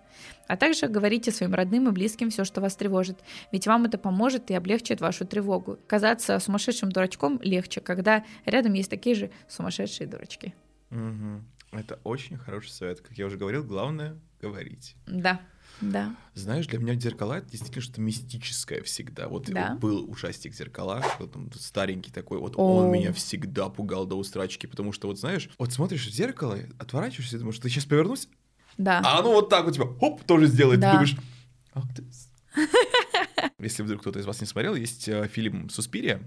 [0.48, 3.20] А также говорите своим родным и близким все, что вас тревожит,
[3.52, 5.78] ведь вам это поможет и облегчит вашу тревогу.
[5.88, 10.54] Казаться сумасшедшим дурачком легче, когда рядом есть такие же сумасшедшие дурачки.
[10.92, 11.80] Угу.
[11.80, 13.02] Это очень хороший совет.
[13.02, 14.96] Как я уже говорил, главное говорить.
[15.08, 15.42] Да.
[15.82, 16.16] Да.
[16.34, 19.28] Знаешь, для меня зеркала это действительно что-то мистическое всегда.
[19.28, 19.72] Вот, да?
[19.72, 22.78] вот был ужастик зеркала, что там старенький такой, вот О.
[22.78, 27.40] он меня всегда пугал до устрачки, потому что вот знаешь, вот смотришь в зеркало, отворачиваешься,
[27.40, 28.28] думаешь, ты сейчас повернусь,
[28.78, 29.02] да.
[29.04, 30.88] а оно вот так у тебя, хоп, тоже сделает, да.
[30.88, 31.18] ты думаешь,
[31.74, 32.04] ах ты...
[33.60, 36.22] Если вдруг кто-то из вас не смотрел, есть э, фильм «Суспирия»,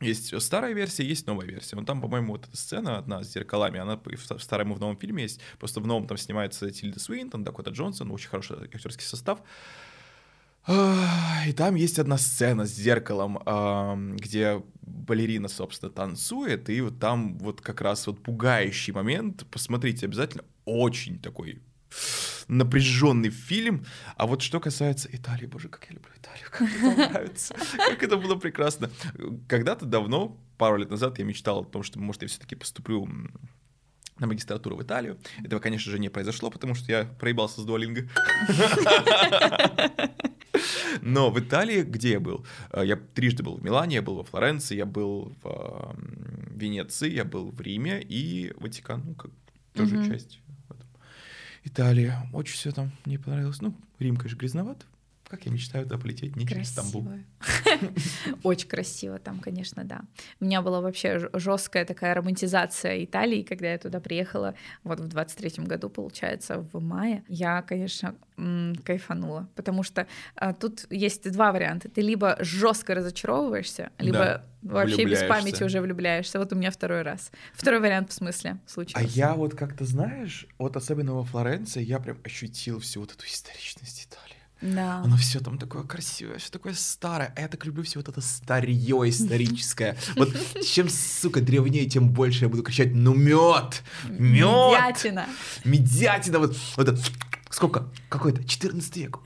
[0.00, 1.76] есть старая версия, есть новая версия.
[1.76, 4.96] Но там, по-моему, вот эта сцена одна с зеркалами, она в старом и в новом
[4.98, 5.40] фильме есть.
[5.58, 9.40] Просто в новом там снимается Тильда Суинтон, Дакота Джонсон, очень хороший актерский состав.
[10.68, 17.60] И там есть одна сцена с зеркалом, где балерина, собственно, танцует, и вот там вот
[17.60, 19.46] как раз вот пугающий момент.
[19.50, 21.62] Посмотрите обязательно, очень такой
[22.48, 23.84] напряженный фильм.
[24.16, 28.16] А вот что касается Италии, боже, как я люблю Италию, как мне нравится, как это
[28.16, 28.90] было прекрасно.
[29.48, 33.08] Когда-то давно, пару лет назад, я мечтал о том, что, может, я все-таки поступлю
[34.18, 35.18] на магистратуру в Италию.
[35.44, 38.08] Этого, конечно же, не произошло, потому что я проебался с дуалинго.
[41.02, 42.46] Но в Италии, где я был?
[42.72, 45.94] Э, я трижды был в Милане, я был во Флоренции, я был в
[46.50, 49.30] Венеции, я был в Риме и Ватикан, ну, как
[49.74, 50.40] тоже часть
[51.66, 52.28] Италия.
[52.32, 53.60] Очень все там мне понравилось.
[53.60, 54.86] Ну, Рим, конечно, грязноват.
[55.28, 57.08] Как я мечтаю туда полететь, не через Стамбул.
[58.44, 60.02] Очень красиво там, конечно, да.
[60.40, 64.54] У меня была вообще жесткая такая романтизация Италии, когда я туда приехала,
[64.84, 67.24] вот в 23-м году, получается, в мае.
[67.28, 68.14] Я, конечно,
[68.84, 71.88] кайфанула, потому что а, тут есть два варианта.
[71.88, 76.38] Ты либо жестко разочаровываешься, либо да, вообще без памяти уже влюбляешься.
[76.38, 77.32] Вот у меня второй раз.
[77.54, 78.98] Второй вариант в смысле случился.
[78.98, 83.26] А я вот как-то, знаешь, вот особенно во Флоренции я прям ощутил всю вот эту
[83.26, 84.35] историчность Италии.
[84.74, 84.98] Да.
[85.04, 87.32] Оно все там такое красивое, все такое старое.
[87.36, 89.96] А я так люблю все вот это старье историческое.
[90.16, 90.28] Вот
[90.64, 93.82] чем, сука, древнее, тем больше я буду кричать, ну мед!
[94.08, 94.46] Мед!
[94.46, 95.26] Медятина.
[95.64, 97.00] Медятина, вот, вот это,
[97.50, 97.88] сколько?
[98.08, 99.18] Какой-то 14 век.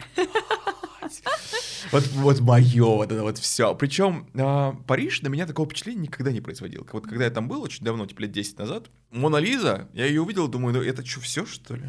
[1.92, 3.74] Вот, вот мое вот это вот все.
[3.74, 6.86] Причем э, Париж на меня такого впечатления никогда не производил.
[6.92, 10.22] Вот когда я там был очень давно, типа лет 10 назад, Мона Лиза, я ее
[10.22, 11.84] увидел, думаю, ну это что, все что ли?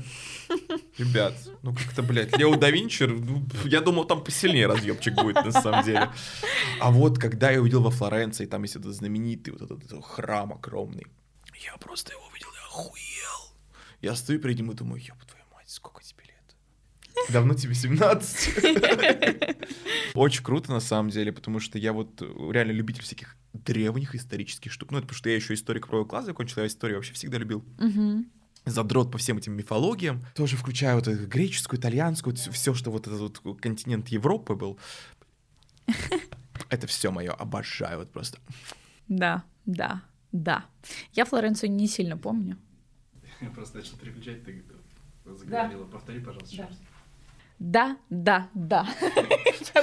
[0.97, 5.51] Ребят, ну как-то, блядь, Лео да Винчи, ну, я думал, там посильнее разъебчик будет на
[5.51, 6.09] самом деле.
[6.80, 10.53] А вот когда я увидел во Флоренции, там есть этот знаменитый вот этот, этот храм
[10.53, 11.05] огромный,
[11.63, 13.53] я просто его увидел, я охуел.
[14.01, 16.20] Я стою перед ним и думаю, ёб твою мать, сколько тебе
[17.29, 18.67] Давно тебе 17.
[20.15, 24.91] Очень круто, на самом деле, потому что я вот реально любитель всяких древних исторических штук.
[24.91, 27.63] Ну, это потому что я еще историк правого класса закончил, я историю вообще всегда любил.
[28.65, 33.41] задрот по всем этим мифологиям, тоже включая вот эту греческую, итальянскую, все, что вот этот
[33.43, 34.77] вот континент Европы был.
[36.69, 38.39] Это все мое, обожаю вот просто.
[39.07, 40.65] Да, да, да.
[41.13, 42.57] Я Флоренцию не сильно помню.
[43.41, 44.63] Я просто начал переключать, ты
[45.25, 45.85] заговорила.
[45.85, 45.91] Да.
[45.91, 46.69] Повтори, пожалуйста, да.
[47.63, 48.88] Да, да, да.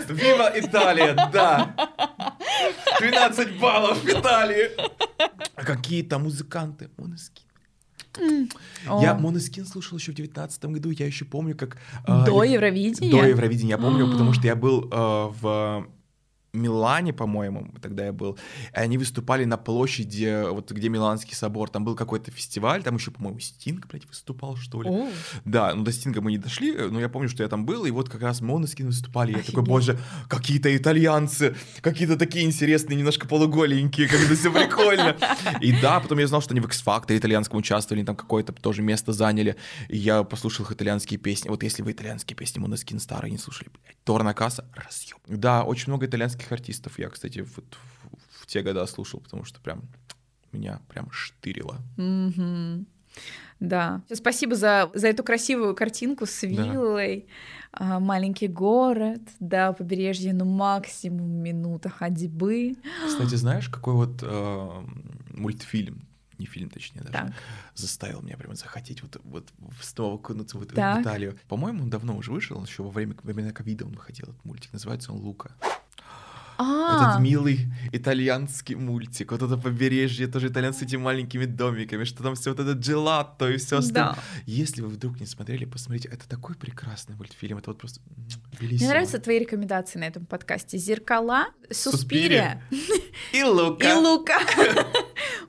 [0.09, 1.76] Вива Италия, да.
[2.98, 4.70] 12 баллов в Италии.
[5.55, 6.90] А какие там музыканты?
[6.96, 7.44] Монескин.
[9.00, 11.76] Я Монескин слушал еще в девятнадцатом году, я еще помню, как...
[12.05, 13.12] А, до Евровидения?
[13.12, 15.86] До Евровидения, я помню, потому что я был а, в
[16.53, 18.39] Милане, по-моему, тогда я был,
[18.73, 23.11] и они выступали на площади, вот где Миланский собор, там был какой-то фестиваль, там еще,
[23.11, 24.89] по-моему, Стинг, блядь, выступал, что ли.
[24.89, 25.09] О.
[25.45, 27.91] Да, ну до Стинга мы не дошли, но я помню, что я там был, и
[27.91, 29.69] вот как раз Моноскин выступали, я такой, Офигеть.
[29.69, 29.99] боже,
[30.29, 35.16] какие-то итальянцы, какие-то такие интересные, немножко полуголенькие, как это все прикольно.
[35.61, 39.12] И да, потом я знал, что они в X-Factor итальянском участвовали, там какое-то тоже место
[39.12, 39.57] заняли,
[39.89, 41.49] и я послушал их итальянские песни.
[41.49, 45.19] Вот если вы итальянские песни Моноскин старые не слушали, блядь, Торна Касса, разъеб.
[45.27, 49.61] Да, очень много итальянских артистов я, кстати, вот в, в те года слушал, потому что
[49.61, 49.83] прям
[50.53, 51.79] меня прям штырило.
[51.97, 52.87] Мгм.
[53.61, 54.03] Да.
[54.12, 57.27] Спасибо за, за эту красивую картинку с виллой.
[57.73, 62.77] А, маленький город, да, побережье, ну максимум минута ходьбы.
[63.07, 64.85] Кстати, знаешь, какой вот э,
[65.35, 66.07] мультфильм,
[66.39, 67.33] не фильм, точнее, даже, Так.
[67.75, 69.49] заставил меня прям захотеть вот, вот
[69.83, 70.99] снова окунуться вот Так.
[70.99, 71.39] в Италию.
[71.49, 75.12] По-моему, он давно уже вышел, еще во время, времена ковида он выходил, этот мультик, называется
[75.12, 75.53] он «Лука».
[76.60, 77.60] А, Этот милый
[77.93, 82.59] итальянский мультик, вот это побережье, тоже итальянцы с этими маленькими домиками, что там все вот
[82.59, 84.14] это джелато и все остальное.
[84.14, 84.22] Да.
[84.44, 88.01] Если вы вдруг не смотрели, посмотрите, это такой прекрасный мультфильм, это вот просто
[88.60, 90.78] Мне нравятся твои рекомендации на этом подкасте.
[90.78, 92.60] Зеркала, Суспирия.
[93.32, 93.89] И Лука.
[93.89, 94.39] и Лука.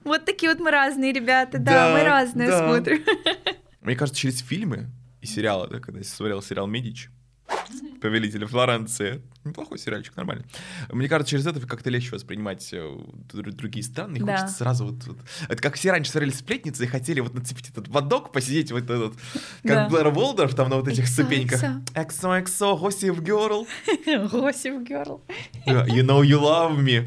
[0.03, 3.03] Вот такие вот мы разные ребята, да, мы разные смотрим.
[3.81, 4.89] Мне кажется, через фильмы
[5.21, 7.09] и сериалы, да, когда я смотрел сериал «Медич»,
[8.01, 9.21] Повелителя Флоренции.
[9.43, 10.45] Неплохой сериальчик, нормально.
[10.89, 14.17] Мне кажется, через это как-то легче воспринимать э, дру- другие страны.
[14.17, 14.37] И Да.
[14.37, 15.17] хочется сразу вот, вот-
[15.47, 19.13] Это как все раньше смотрели сплетницы и хотели вот нацепить этот водок, посидеть вот этот,
[19.63, 19.75] Да.
[19.75, 21.61] как Блэр Волдорф там на вот этих ступеньках.
[21.61, 23.67] Gossip Girl.
[24.31, 25.21] Госив Герл.
[25.65, 27.05] Yeah, You know you love me.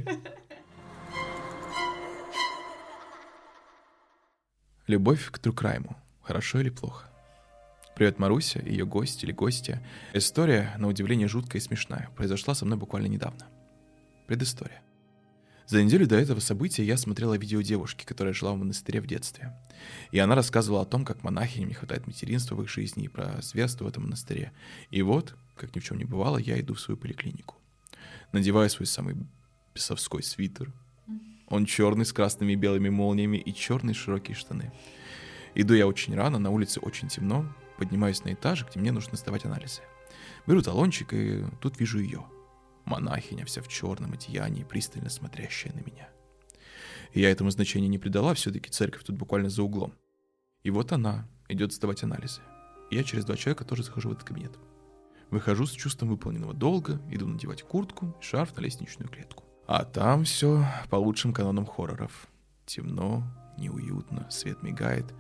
[4.87, 5.97] Любовь к Трукрайму.
[6.23, 7.09] Хорошо или плохо?
[7.95, 9.83] Привет, Маруся, ее гость или гостья.
[10.15, 12.09] История, на удивление, жуткая и смешная.
[12.17, 13.47] Произошла со мной буквально недавно.
[14.27, 14.83] Предыстория.
[15.67, 19.55] За неделю до этого события я смотрела видео девушки, которая жила в монастыре в детстве.
[20.11, 23.43] И она рассказывала о том, как монахиням не хватает материнства в их жизни и про
[23.43, 24.53] зверство в этом монастыре.
[24.91, 27.57] И вот, как ни в чем не бывало, я иду в свою поликлинику.
[28.33, 29.17] Надеваю свой самый
[29.75, 30.73] бесовской свитер.
[31.47, 34.73] Он черный с красными и белыми молниями и черные широкие штаны.
[35.55, 37.47] Иду я очень рано, на улице очень темно,
[37.83, 39.81] поднимаюсь на этаж, где мне нужно сдавать анализы.
[40.47, 42.25] Беру талончик, и тут вижу ее.
[42.85, 46.09] Монахиня, вся в черном одеянии, пристально смотрящая на меня.
[47.13, 49.95] И я этому значения не придала, все-таки церковь тут буквально за углом.
[50.63, 52.41] И вот она идет сдавать анализы.
[52.93, 54.57] И я через два человека тоже захожу в этот кабинет.
[55.31, 59.43] Выхожу с чувством выполненного долга, иду надевать куртку, шарф на лестничную клетку.
[59.67, 62.29] А там все по лучшим канонам хорроров.
[62.65, 63.25] Темно,
[63.59, 65.13] неуютно, свет мигает,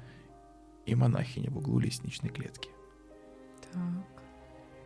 [0.86, 2.70] и монахиня в углу лестничной клетки.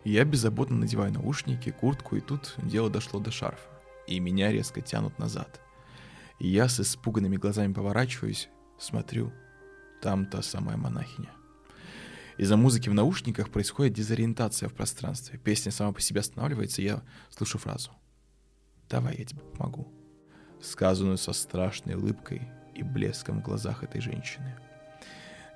[0.05, 3.68] Я беззаботно надеваю наушники, куртку, и тут дело дошло до шарфа.
[4.06, 5.60] И меня резко тянут назад.
[6.39, 8.48] И я с испуганными глазами поворачиваюсь,
[8.78, 9.32] смотрю,
[10.01, 11.31] там та самая монахиня.
[12.39, 15.39] Из-за музыки в наушниках происходит дезориентация в пространстве.
[15.39, 17.90] Песня сама по себе останавливается, и я слышу фразу
[18.89, 19.93] «Давай, я тебе помогу»,
[20.62, 24.55] сказанную со страшной улыбкой и блеском в глазах этой женщины.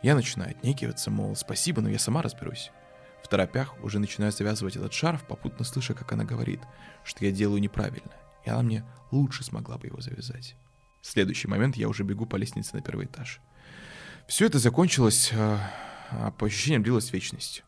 [0.02, 2.70] Я начинаю отнекиваться, мол, спасибо, но я сама разберусь.
[3.22, 6.60] В торопях уже начинаю завязывать этот шарф, попутно слыша, как она говорит,
[7.05, 8.12] что я делаю неправильно,
[8.47, 10.56] и она мне лучше смогла бы его завязать.
[11.02, 13.40] В следующий момент я уже бегу по лестнице на первый этаж.
[14.27, 15.59] Все это закончилось, э,
[16.10, 17.62] а по ощущениям длилась вечность.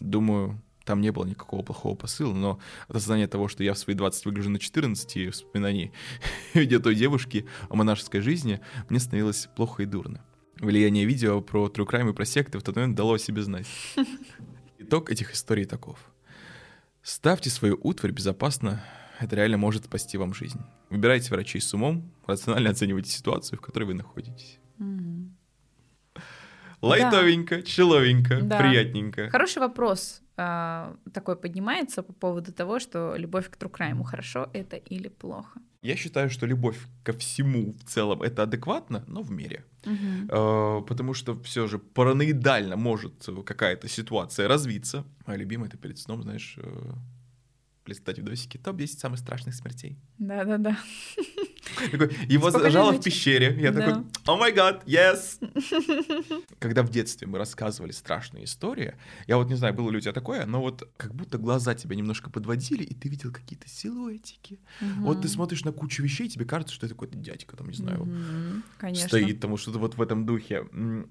[0.00, 3.94] Думаю, там не было никакого плохого посыла, но от осознания того, что я в свои
[3.94, 5.92] 20 выгляжу на 14 и вспоминаний
[6.52, 10.24] в виде той девушки о монашеской жизни, мне становилось плохо и дурно.
[10.60, 13.66] Влияние видео про true crime и про секты в тот момент дало о себе знать.
[14.78, 15.98] Итог этих историй таков.
[17.02, 18.82] Ставьте свою утварь безопасно,
[19.20, 20.60] это реально может спасти вам жизнь.
[20.90, 24.58] Выбирайте врачей с умом, рационально оценивайте ситуацию, в которой вы находитесь.
[26.80, 28.58] Лайтовенько, человенько, Да.
[28.58, 29.30] приятненько.
[29.30, 35.08] Хороший вопрос а, такой поднимается по поводу того, что любовь к трукрайму хорошо это или
[35.08, 35.60] плохо.
[35.82, 39.64] Я считаю, что любовь ко всему в целом это адекватно, но в мере.
[39.84, 45.04] Э, Потому что все же параноидально может какая-то ситуация развиться.
[45.26, 46.92] Моя любимая это перед сном, знаешь, э,
[47.86, 48.58] листать видосики.
[48.58, 49.98] Топ-10 самых страшных смертей.
[50.18, 50.76] Да-да-да.
[52.28, 53.56] Его Спокойной зажало в пещере.
[53.60, 53.80] Я Да.
[53.80, 55.38] такой, о май гад, yes!
[56.58, 58.94] Когда в детстве мы рассказывали страшные истории,
[59.26, 61.96] я вот не знаю, было ли у тебя такое, но вот как будто глаза тебя
[61.96, 64.58] немножко подводили, и ты видел какие-то силуэтики.
[64.98, 67.74] Вот ты смотришь на кучу вещей, и тебе кажется, что это какой-то дядька, там, не
[67.76, 68.64] знаю, Мгм.
[68.78, 69.08] Конечно.
[69.08, 70.66] стоит, тому что-то вот в этом духе.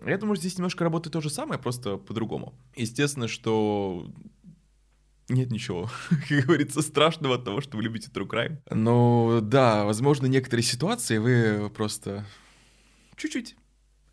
[0.06, 2.54] Я думаю, здесь немножко работает то же самое, просто по-другому.
[2.76, 4.10] Естественно, что
[5.30, 8.60] нет ничего, как говорится, страшного от того, что вы любите true crime.
[8.70, 12.26] Но да, возможно, некоторые ситуации вы просто
[13.16, 13.56] чуть-чуть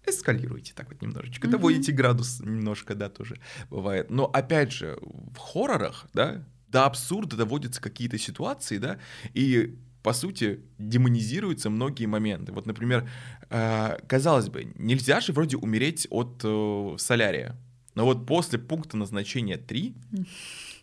[0.06, 1.50] эскалируете так вот немножечко, mm-hmm.
[1.50, 4.10] доводите градус немножко, да, тоже бывает.
[4.10, 8.98] Но опять же, в хоррорах, да, до абсурда доводятся какие-то ситуации, да,
[9.32, 12.52] и по сути, демонизируются многие моменты.
[12.52, 13.08] Вот, например,
[13.48, 17.56] э, казалось бы, нельзя же вроде умереть от э, солярия.
[17.94, 19.94] Но вот после пункта назначения 3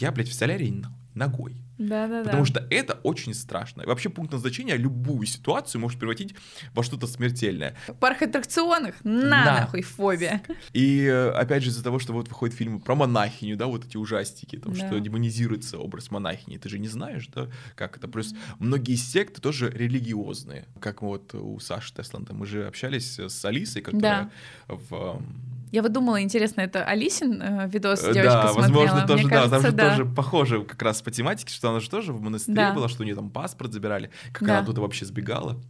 [0.00, 0.84] я, блядь, в солярии
[1.14, 1.64] ногой.
[1.78, 2.50] Да, да, Потому да.
[2.50, 3.82] что это очень страшно.
[3.82, 6.34] И вообще пункт назначения любую ситуацию может превратить
[6.72, 7.76] во что-то смертельное.
[7.98, 10.40] Парк аттракционах на нахуй фобия.
[10.72, 13.96] И э, опять же из-за того, что вот выходят фильмы про монахиню, да, вот эти
[13.96, 14.86] ужастики, там, да.
[14.86, 18.06] что демонизируется образ монахини, ты же не знаешь, да, как это.
[18.06, 22.34] Плюс многие секты тоже религиозные, как вот у Саши Тесланда.
[22.34, 24.30] Мы же общались с Алисой, которая
[24.68, 24.74] да.
[24.74, 25.20] в
[25.74, 28.84] я вот думала, интересно, это Алисин э, видос девочка да, смотрела?
[28.84, 29.90] возможно, тоже, Мне да, кажется, там же да.
[29.90, 32.72] тоже похоже как раз по тематике, что она же тоже в монастыре да.
[32.72, 34.58] была, что у нее там паспорт забирали, как да.
[34.58, 35.60] она туда вообще сбегала.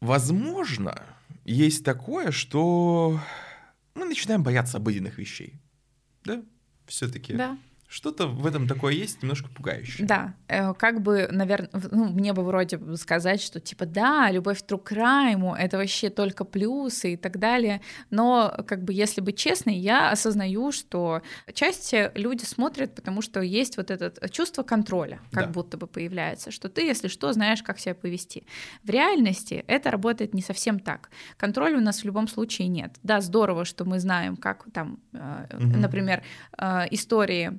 [0.00, 1.02] Возможно,
[1.44, 3.20] есть такое, что
[3.94, 5.60] мы начинаем бояться обыденных вещей.
[6.24, 6.42] Да?
[6.86, 7.34] Все-таки.
[7.34, 7.58] Да.
[7.90, 10.06] Что-то в этом такое есть, немножко пугающее.
[10.06, 14.62] Да, э, как бы, наверное, ну, мне бы вроде бы сказать, что типа да, любовь
[14.64, 17.80] к крайму это вообще только плюсы и так далее,
[18.10, 21.22] но как бы, если быть честной, я осознаю, что
[21.52, 25.50] части люди смотрят, потому что есть вот это чувство контроля, как да.
[25.50, 28.46] будто бы появляется, что ты, если что, знаешь, как себя повести.
[28.84, 31.10] В реальности это работает не совсем так.
[31.36, 32.94] Контроля у нас в любом случае нет.
[33.02, 35.76] Да, здорово, что мы знаем, как там, угу.
[35.76, 36.22] например,
[36.92, 37.58] истории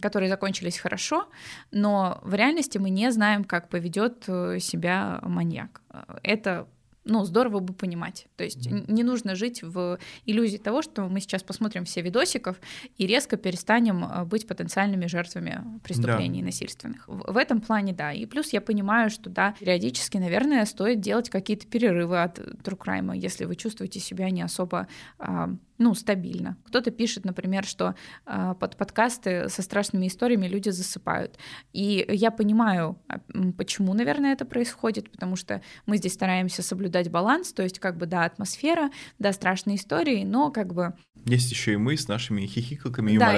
[0.00, 1.28] которые закончились хорошо,
[1.70, 5.82] но в реальности мы не знаем, как поведет э, себя маньяк.
[6.22, 6.66] Это
[7.04, 8.26] ну, здорово бы понимать.
[8.36, 12.60] То есть не нужно жить в иллюзии того, что мы сейчас посмотрим все видосиков
[12.98, 16.46] и резко перестанем э, быть потенциальными жертвами преступлений да.
[16.46, 17.08] насильственных.
[17.08, 18.12] В, в этом плане, да.
[18.12, 23.16] И плюс я понимаю, что, да, периодически, наверное, стоит делать какие-то перерывы от true crime,
[23.16, 24.86] если вы чувствуете себя не особо
[25.18, 26.58] а, ну, стабильно.
[26.66, 27.94] Кто-то пишет, например, что
[28.26, 31.38] э, под подкасты со страшными историями люди засыпают.
[31.72, 33.18] И я понимаю, а,
[33.56, 38.04] почему, наверное, это происходит, потому что мы здесь стараемся соблюдать баланс, то есть как бы,
[38.04, 40.92] да, атмосфера, да, страшные истории, но как бы...
[41.24, 43.28] Есть еще и мы с нашими хихикалками и да.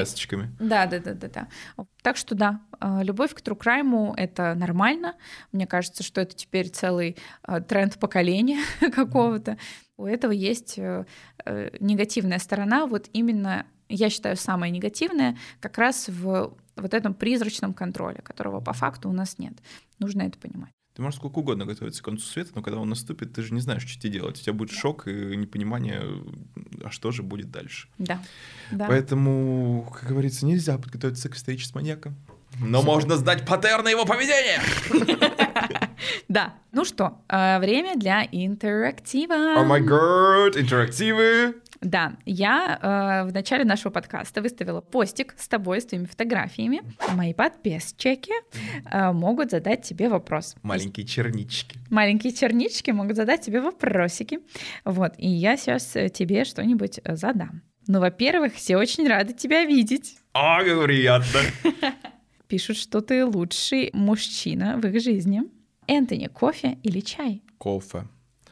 [0.59, 1.49] Да, да, да, да, да.
[2.03, 5.15] Так что да, а, любовь к crime— это нормально.
[5.53, 7.17] Мне кажется, что это теперь целый
[7.69, 8.59] тренд поколения
[8.93, 9.59] какого-то
[10.03, 11.07] у этого есть э,
[11.45, 17.75] э, негативная сторона, вот именно, я считаю, самая негативная, как раз в вот этом призрачном
[17.75, 19.55] контроле, которого по факту у нас нет.
[19.99, 20.73] Нужно это понимать.
[20.95, 23.61] Ты можешь сколько угодно готовиться к концу света, но когда он наступит, ты же не
[23.61, 24.39] знаешь, что тебе делать.
[24.39, 26.03] У тебя будет шок и непонимание,
[26.85, 27.89] а что же будет дальше.
[27.97, 28.21] Да.
[28.71, 28.89] да.
[28.89, 32.15] Поэтому, как говорится, нельзя подготовиться к встрече с маньяком.
[32.61, 32.93] Но Супер.
[32.93, 34.61] можно знать паттерны его поведения.
[36.29, 36.55] Да.
[36.73, 39.35] Ну что, э, время для интерактива.
[39.35, 41.55] Oh my god, интерактивы.
[41.83, 46.83] Да, я э, в начале нашего подкаста выставила постик с тобой, с твоими фотографиями.
[47.15, 48.33] Мои подписчики
[48.91, 50.55] э, могут задать тебе вопрос.
[50.63, 51.79] Маленькие чернички.
[51.91, 54.39] Маленькие чернички могут задать тебе вопросики.
[54.85, 57.63] Вот, и я сейчас э, тебе что-нибудь э, задам.
[57.89, 60.17] Ну, во-первых, все очень рады тебя видеть.
[60.35, 61.41] А, как приятно.
[62.53, 65.41] Пишут, что ты лучший мужчина в их жизни.
[65.87, 67.41] Энтони, кофе или чай?
[67.57, 68.07] Кофе.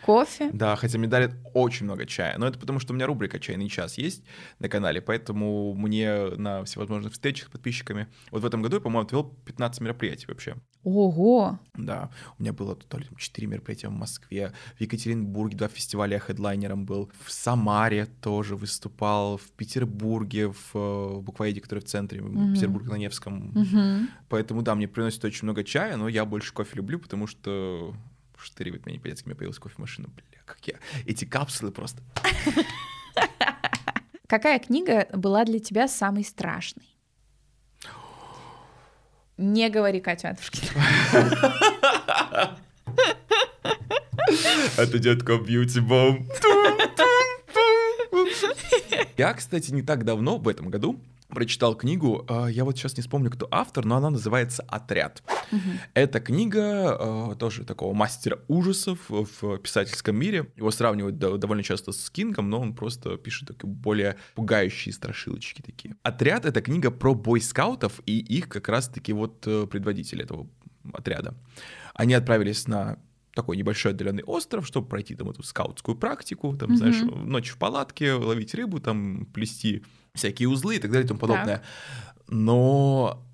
[0.05, 0.51] Кофе?
[0.53, 2.37] Да, хотя мне дарят очень много чая.
[2.39, 4.25] Но это потому, что у меня рубрика «Чайный час» есть
[4.59, 8.09] на канале, поэтому мне на всевозможных встречах с подписчиками...
[8.31, 10.57] Вот в этом году я, по-моему, отвел 15 мероприятий вообще.
[10.83, 11.59] Ого!
[11.75, 16.21] Да, у меня было то ли 4 мероприятия в Москве, в Екатеринбурге два фестиваля я
[16.21, 22.27] хедлайнером был, в Самаре тоже выступал, в Петербурге, в, в буквоеде, который в центре, в
[22.27, 23.53] mm Петербурге на Невском.
[23.53, 27.95] mm Поэтому, да, мне приносит очень много чая, но я больше кофе люблю, потому что
[28.43, 30.79] штыривает меня по-детски, у меня появилась кофемашина, бля, как я...
[31.07, 32.03] Эти капсулы просто...
[34.27, 36.87] Какая книга была для тебя самой страшной?
[39.37, 40.85] Не говори Катя Матушкина.
[44.77, 46.29] Это детка бьюти-бом.
[49.17, 51.01] Я, кстати, не так давно, в этом году,
[51.31, 55.23] прочитал книгу, а, я вот сейчас не вспомню, кто автор, но она называется «Отряд».
[55.53, 55.61] Угу.
[55.95, 60.51] Эта книга а, тоже такого мастера ужасов в писательском мире.
[60.57, 65.97] Его сравнивают довольно часто с Кингом, но он просто пишет такие более пугающие страшилочки такие.
[66.03, 70.49] «Отряд»— это книга про бойскаутов и их как раз-таки вот э, предводитель этого
[70.93, 71.35] отряда.
[71.95, 72.99] Они отправились на
[73.35, 76.77] такой небольшой отдаленный остров, чтобы пройти там эту скаутскую практику, там, mm-hmm.
[76.77, 81.21] знаешь, ночь в палатке, ловить рыбу, там, плести всякие узлы и так далее и тому
[81.21, 81.59] подобное.
[81.59, 81.65] Так.
[82.29, 83.27] Но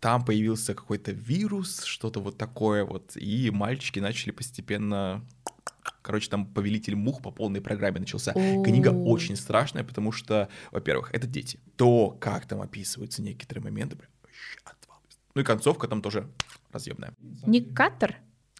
[0.00, 5.24] там появился какой-то вирус, что-то вот такое вот, и мальчики начали постепенно
[6.02, 8.32] Короче, там «Повелитель мух» по полной программе начался.
[8.32, 8.64] О-о-о.
[8.64, 11.60] Книга очень страшная, потому что, во-первых, это дети.
[11.76, 14.10] То, как там описываются некоторые моменты, прям
[15.34, 16.28] Ну и концовка там тоже
[16.72, 17.14] разъемная.
[17.46, 17.72] Ник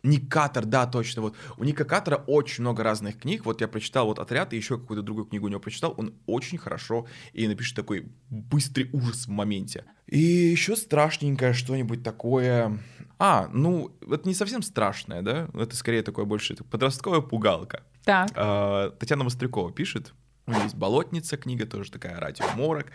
[0.03, 0.11] Каттер?
[0.11, 1.23] Ник Каттер, да, точно.
[1.23, 1.35] Вот.
[1.57, 3.45] У Ника Каттера очень много разных книг.
[3.45, 5.95] Вот я прочитал вот «Отряд» и еще какую-то другую книгу у него прочитал.
[5.97, 9.85] Он очень хорошо и напишет такой быстрый ужас в моменте.
[10.07, 12.79] И еще страшненькое что-нибудь такое...
[13.19, 15.49] А, ну, это не совсем страшное, да?
[15.55, 17.85] Это скорее такое больше подростковая пугалка.
[18.05, 18.31] Так.
[18.35, 20.13] А, Татьяна Мострякова пишет.
[20.47, 22.87] У нее есть «Болотница» книга, тоже такая радио «Морок».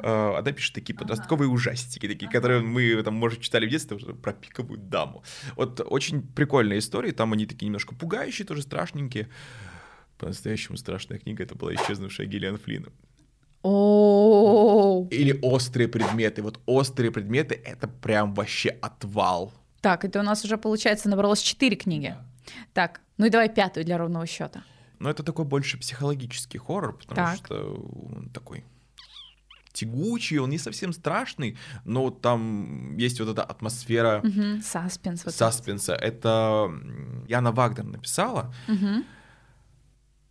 [0.00, 0.38] Uh-huh.
[0.38, 1.54] Она пишет такие подростковые uh-huh.
[1.54, 5.22] ужастики, такие, которые мы, там, может, читали в детстве, про пиковую даму.
[5.54, 9.28] Вот очень прикольные истории, там они такие немножко пугающие, тоже страшненькие.
[10.18, 12.88] По-настоящему страшная книга— это была «Исчезнувшая Гиллиан Флинн».
[13.62, 16.42] Или острые предметы.
[16.42, 19.52] Вот острые предметы— это прям вообще отвал.
[19.80, 22.16] Так, это у нас уже, получается, набралось четыре книги.
[22.72, 24.64] Так, ну и давай пятую для ровного счета.
[24.98, 27.36] Ну, это такой больше психологический хоррор, потому так.
[27.36, 27.74] что
[28.14, 28.64] он такой
[29.72, 34.20] тягучий, он не совсем страшный, но там есть вот эта атмосфера...
[34.24, 34.62] Угу.
[34.62, 35.24] Саспенс.
[35.24, 35.94] Вот саспенса.
[35.94, 36.70] Это
[37.28, 38.52] Яна Вагнер написала.
[38.66, 39.04] Угу.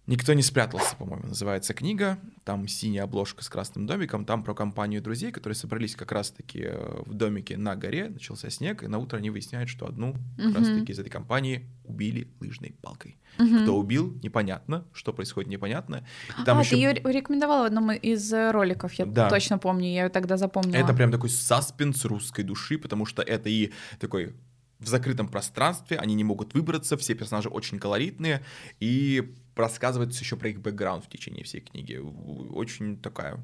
[0.08, 2.18] «Никто не спрятался», по-моему, называется книга.
[2.46, 4.26] Там синяя обложка с красным домиком.
[4.26, 8.10] Там про компанию друзей, которые собрались как раз-таки э, в домике на горе.
[8.10, 12.30] Начался снег, и на утро они выясняют, что одну как раз-таки из этой компании убили
[12.40, 13.18] лыжной палкой.
[13.38, 13.64] Угу.
[13.64, 14.86] Кто убил, непонятно.
[14.94, 16.06] Что происходит, непонятно.
[16.40, 16.72] И там а, еще...
[16.72, 19.30] ты ее рекомендовала в одном из э, роликов, я да.
[19.30, 20.78] точно помню, я ее тогда запомнила.
[20.78, 24.36] Это прям такой саспенс русской души, потому что это и такой
[24.80, 28.44] в закрытом пространстве, они не могут выбраться, все персонажи очень колоритные,
[28.80, 31.96] и рассказывается еще про их бэкграунд в течение всей книги.
[31.96, 33.38] Очень такая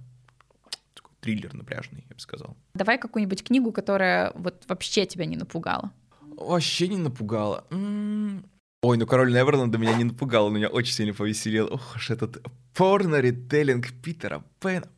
[0.93, 2.55] такой триллер напряжный, я бы сказал.
[2.73, 5.91] Давай какую-нибудь книгу, которая вот вообще тебя не напугала.
[6.37, 7.65] Вообще не напугала.
[7.71, 11.69] Ой, ну «Король Неверленда» меня не напугал, он меня очень сильно повеселил.
[11.71, 14.89] Ох уж этот порно-ритейлинг Питера Пэна.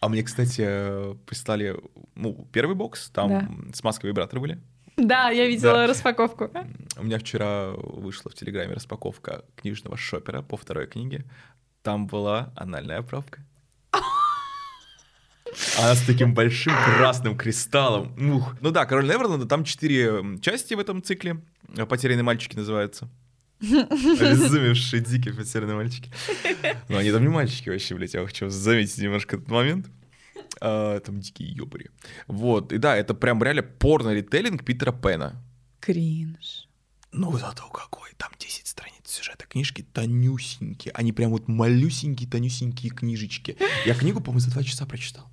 [0.00, 1.76] А мне, кстати, прислали,
[2.14, 3.48] ну, первый бокс, там да.
[3.72, 4.62] с маской вибраторы были.
[4.98, 5.86] Да, я видела да.
[5.86, 6.50] распаковку.
[6.96, 11.24] У меня вчера вышла в Телеграме распаковка книжного шопера по второй книге.
[11.82, 13.40] Там была анальная пробка.
[15.78, 18.12] Она с таким большим красным кристаллом.
[18.34, 18.56] Ух.
[18.60, 21.40] Ну да, Король Неверленда, там четыре части в этом цикле.
[21.88, 23.08] Потерянные мальчики называются.
[23.60, 26.10] Обезумевшие дикие потерянные мальчики.
[26.88, 29.86] Но они там не мальчики вообще, блядь, я хочу заметить немножко этот момент.
[30.60, 31.90] А, там дикие ёбари.
[32.26, 35.42] Вот, и да, это прям реально порно-ритейлинг Питера Пэна.
[35.80, 36.68] Кринж.
[37.12, 39.46] Ну, зато какой, там 10 страниц сюжета.
[39.46, 43.56] Книжки тонюсенькие, они прям вот малюсенькие, тонюсенькие книжечки.
[43.86, 45.26] Я книгу, по-моему, за два часа прочитал.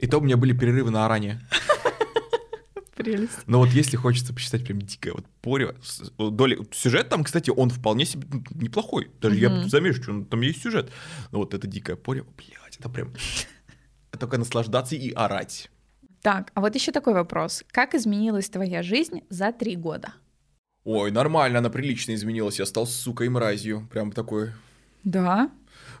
[0.00, 1.40] И то у меня были перерывы на орание.
[2.96, 3.46] Прелесть.
[3.46, 5.74] Но вот если хочется почитать прям дикое вот поре,
[6.18, 6.58] доли...
[6.72, 9.10] Сюжет там, кстати, он вполне себе неплохой.
[9.20, 10.90] Даже я замечу, что там есть сюжет.
[11.32, 13.12] Но вот это дикое поре, блядь, это прям
[14.18, 15.70] только наслаждаться и орать.
[16.22, 17.64] Так, а вот еще такой вопрос.
[17.72, 20.14] Как изменилась твоя жизнь за три года?
[20.84, 22.58] Ой, нормально, она прилично изменилась.
[22.58, 23.88] Я стал сукой и мразью.
[23.90, 24.52] Прям такой...
[25.04, 25.50] Да?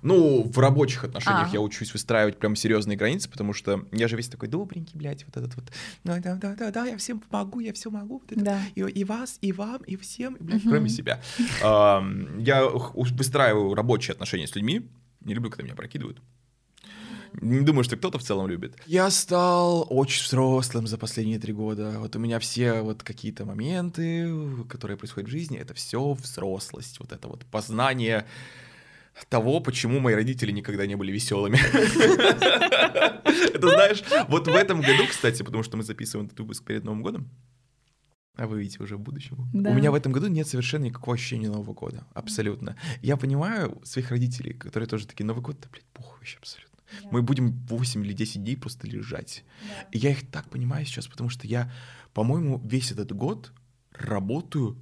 [0.02, 1.52] Ну, в рабочих отношениях а.
[1.52, 5.36] я учусь выстраивать прям серьезные границы, потому что я же весь такой добренький, блядь, вот
[5.36, 5.72] этот вот.
[6.02, 8.18] Ну, да, да, да, да, я всем помогу, я все могу.
[8.18, 8.60] Вот это, да.
[8.74, 10.70] и, и вас, и вам, и всем, блядь, угу.
[10.70, 11.20] кроме себя.
[11.60, 14.88] Я выстраиваю рабочие отношения с людьми.
[15.20, 16.20] Не люблю, когда меня прокидывают.
[17.40, 18.76] Не думаю, что кто-то в целом любит.
[18.86, 21.94] Я стал очень взрослым за последние три года.
[21.98, 24.30] Вот у меня все вот какие-то моменты,
[24.68, 27.00] которые происходят в жизни, это все взрослость.
[27.00, 28.26] Вот это вот познание
[29.28, 31.58] того, почему мои родители никогда не были веселыми.
[33.54, 37.02] Это знаешь, вот в этом году, кстати, потому что мы записываем этот выпуск перед Новым
[37.02, 37.28] годом,
[38.36, 39.36] а вы видите уже в будущем.
[39.52, 39.70] Да.
[39.70, 42.06] У меня в этом году нет совершенно никакого ощущения Нового года.
[42.14, 42.76] Абсолютно.
[43.02, 46.71] Я понимаю своих родителей, которые тоже такие, Новый год, да, блядь, похуй вообще абсолютно.
[47.02, 47.08] Да.
[47.10, 49.44] Мы будем 8 или 10 дней просто лежать.
[49.68, 49.88] Да.
[49.92, 51.72] И я их так понимаю сейчас, потому что я,
[52.12, 53.52] по-моему, весь этот год
[53.92, 54.78] работаю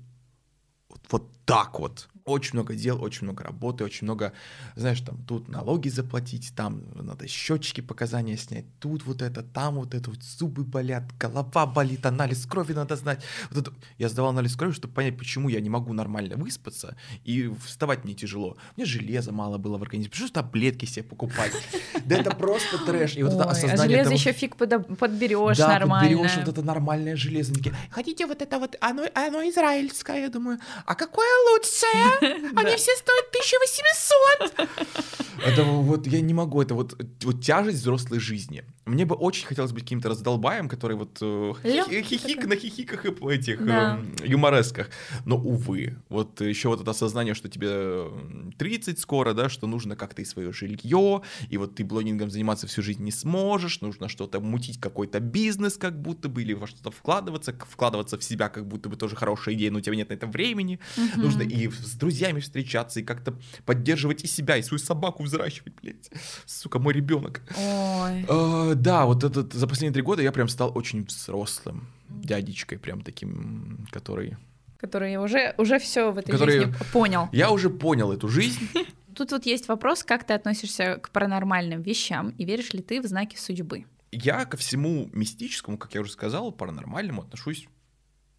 [0.88, 4.32] вот, вот так вот очень много дел, очень много работы, очень много,
[4.76, 9.94] знаешь, там тут налоги заплатить, там надо счетчики показания снять, тут вот это, там вот
[9.94, 13.22] это, вот зубы болят, голова болит, анализ крови надо знать.
[13.50, 13.76] Вот это.
[13.98, 18.14] Я сдавал анализ крови, чтобы понять, почему я не могу нормально выспаться, и вставать мне
[18.14, 18.56] тяжело.
[18.76, 21.52] Мне железа мало было в организме, пришлось таблетки себе покупать.
[22.04, 23.16] Да это просто трэш.
[23.16, 26.08] И вот это а осознание железо еще фиг подберешь нормально.
[26.08, 27.52] Подберешь вот это нормальное железо.
[27.90, 29.04] Хотите вот это вот, оно
[29.48, 32.50] израильское, я думаю, а какое лучшее?
[32.56, 34.68] Они все стоят 1800.
[35.46, 38.64] Это вот я не могу, это вот, вот тяжесть взрослой жизни.
[38.90, 41.24] Мне бы очень хотелось быть каким-то раздолбаем, который вот э,
[41.62, 44.00] хихи- хихик на хихиках и этих да.
[44.20, 44.90] э, юморесках.
[45.24, 48.10] Но, увы, вот еще вот это осознание, что тебе
[48.58, 52.82] 30 скоро, да, что нужно как-то и свое жилье, и вот ты блогингом заниматься всю
[52.82, 57.54] жизнь не сможешь, нужно что-то мутить, какой-то бизнес как будто бы, или во что-то вкладываться,
[57.70, 60.26] вкладываться в себя как будто бы тоже хорошая идея, но у тебя нет на это
[60.26, 60.80] времени.
[60.96, 61.20] Угу.
[61.20, 66.10] Нужно и с друзьями встречаться, и как-то поддерживать и себя, и свою собаку взращивать, блядь.
[66.44, 67.42] Сука, мой ребенок.
[67.56, 68.24] Ой.
[68.28, 73.02] А, да, вот этот за последние три года я прям стал очень взрослым дядечкой, прям
[73.02, 74.36] таким, который...
[74.78, 76.60] Который уже, уже все в этой который...
[76.60, 77.28] жизни понял.
[77.32, 78.68] Я уже понял эту жизнь.
[79.14, 83.06] Тут вот есть вопрос, как ты относишься к паранормальным вещам и веришь ли ты в
[83.06, 83.84] знаки судьбы?
[84.12, 87.68] Я ко всему мистическому, как я уже сказал, паранормальному отношусь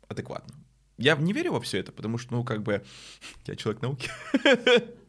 [0.07, 0.55] адекватно.
[0.97, 2.83] Я не верю во все это, потому что, ну, как бы,
[3.45, 4.09] я человек науки.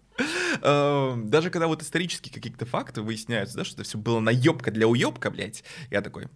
[0.63, 4.87] Эм, даже когда вот исторические какие-то факты выясняются, да, что это все было наебка для
[4.87, 6.29] уебка, блядь, я такой,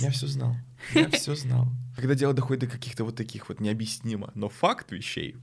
[0.00, 0.56] я все знал.
[0.94, 1.68] Я все знал.
[1.96, 5.36] Когда дело доходит до каких-то вот таких вот необъяснимо, но факт вещей,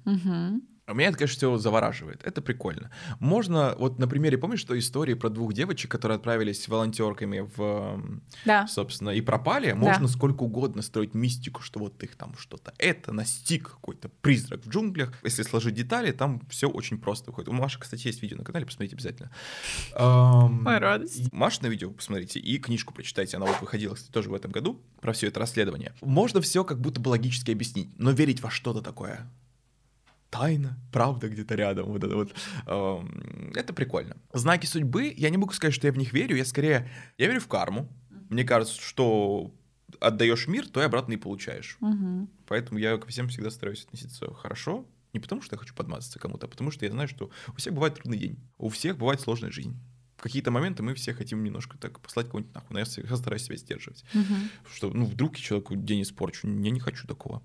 [0.93, 2.21] меня это, конечно, все завораживает.
[2.23, 2.91] Это прикольно.
[3.19, 8.67] Можно, вот на примере, помнишь, что истории про двух девочек, которые отправились волонтерками в, да.
[8.67, 9.71] собственно, и пропали?
[9.71, 10.13] Можно да.
[10.13, 15.13] сколько угодно строить мистику, что вот их там что-то это настиг какой-то призрак в джунглях.
[15.23, 17.49] Если сложить детали, там все очень просто выходит.
[17.49, 19.31] У Маши, кстати, есть видео на канале, посмотрите обязательно.
[19.95, 21.31] Моя радость.
[21.31, 23.37] Маш на видео посмотрите и книжку прочитайте.
[23.37, 25.93] Она вот выходила, кстати, тоже в этом году про все это расследование.
[26.01, 29.29] Можно все как будто бы логически объяснить, но верить во что-то такое
[30.30, 31.88] тайна, правда где-то рядом.
[31.88, 32.34] Вот это вот.
[33.56, 34.18] Это прикольно.
[34.34, 37.39] Знаки судьбы, я не могу сказать, что я в них верю, я скорее, я верю
[37.41, 37.89] в карму.
[38.30, 39.53] Мне кажется, что
[39.99, 41.77] отдаешь мир, то и обратно и получаешь.
[41.81, 42.30] Угу.
[42.47, 44.85] Поэтому я ко всем всегда стараюсь относиться хорошо.
[45.14, 47.73] Не потому, что я хочу подмазаться кому-то, а потому что я знаю, что у всех
[47.73, 49.76] бывает трудный день, у всех бывает сложная жизнь.
[50.18, 53.56] В какие-то моменты мы все хотим немножко так послать кого-нибудь нахуй, но я стараюсь себя
[53.56, 54.06] сдерживать.
[54.14, 54.34] Угу.
[54.72, 57.41] Что, ну, вдруг человеку день испорчу, я не хочу такого.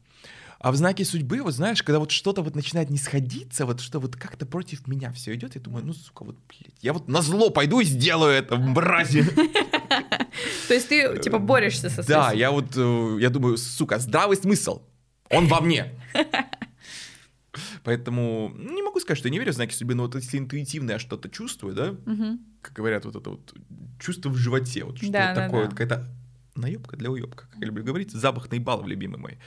[0.65, 4.01] А в знаке судьбы, вот знаешь, когда вот что-то вот начинает не сходиться, вот что
[4.01, 7.21] вот как-то против меня все идет, я думаю, ну, сука, вот, блядь, я вот на
[7.21, 9.25] зло пойду и сделаю это, мрази.
[10.69, 14.81] То есть ты, типа, борешься со Да, я вот, э, я думаю, сука, здравый смысл,
[15.29, 15.93] он во мне.
[17.83, 20.93] Поэтому не могу сказать, что я не верю в знаки судьбы, но вот если интуитивно
[20.93, 21.95] я что-то чувствую, да,
[22.63, 23.55] как говорят, вот это вот
[24.01, 26.09] чувство в животе, вот что-то такое, какая-то
[26.55, 29.39] наебка для уебка, как я люблю говорить, запах наебалов, любимый мой.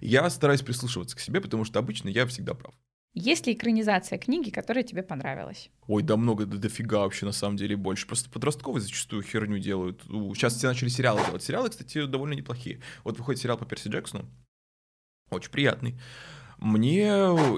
[0.00, 2.74] Я стараюсь прислушиваться к себе, потому что обычно я всегда прав.
[3.14, 5.70] Есть ли экранизация книги, которая тебе понравилась?
[5.86, 8.06] Ой, да много, да дофига вообще, на самом деле, больше.
[8.06, 10.02] Просто подростковые зачастую херню делают.
[10.02, 11.42] Сейчас все начали сериалы делать.
[11.42, 12.80] Сериалы, кстати, довольно неплохие.
[13.04, 14.26] Вот выходит сериал по Перси Джексону.
[15.30, 16.00] Очень приятный.
[16.62, 17.08] Мне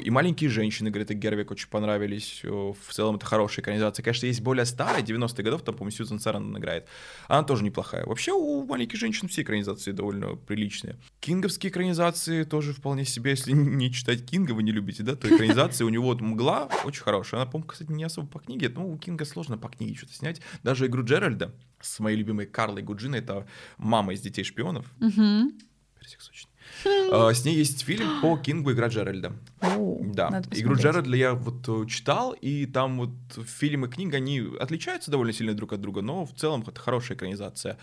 [0.03, 2.41] и «Маленькие женщины» Греты Гервик очень понравились.
[2.43, 4.03] В целом это хорошая экранизация.
[4.03, 6.89] Конечно, есть более старая, 90-х годов, там, по-моему, Сьюзан Сарандон играет.
[7.29, 8.07] Она тоже неплохая.
[8.07, 10.97] Вообще у «Маленьких женщин» все экранизации довольно приличные.
[11.21, 15.85] Кинговские экранизации тоже вполне себе, если не читать Кинга, вы не любите, да, то экранизации
[15.85, 17.43] у него вот «Мгла» очень хорошая.
[17.43, 20.41] Она, по-моему, кстати, не особо по книге, но у Кинга сложно по книге что-то снять.
[20.63, 24.87] Даже игру Джеральда с моей любимой Карлой Гуджиной, это мама из «Детей шпионов».
[24.99, 25.53] Угу.
[26.01, 26.54] Персик сочный.
[26.87, 29.33] А, с ней есть фильм по Кингу «Игра Джеральда».
[29.61, 33.11] Да, «Игру Джеральда» я вот э, читал, и там вот
[33.47, 37.17] фильм и книга, они отличаются довольно сильно друг от друга, но в целом это хорошая
[37.17, 37.79] экранизация.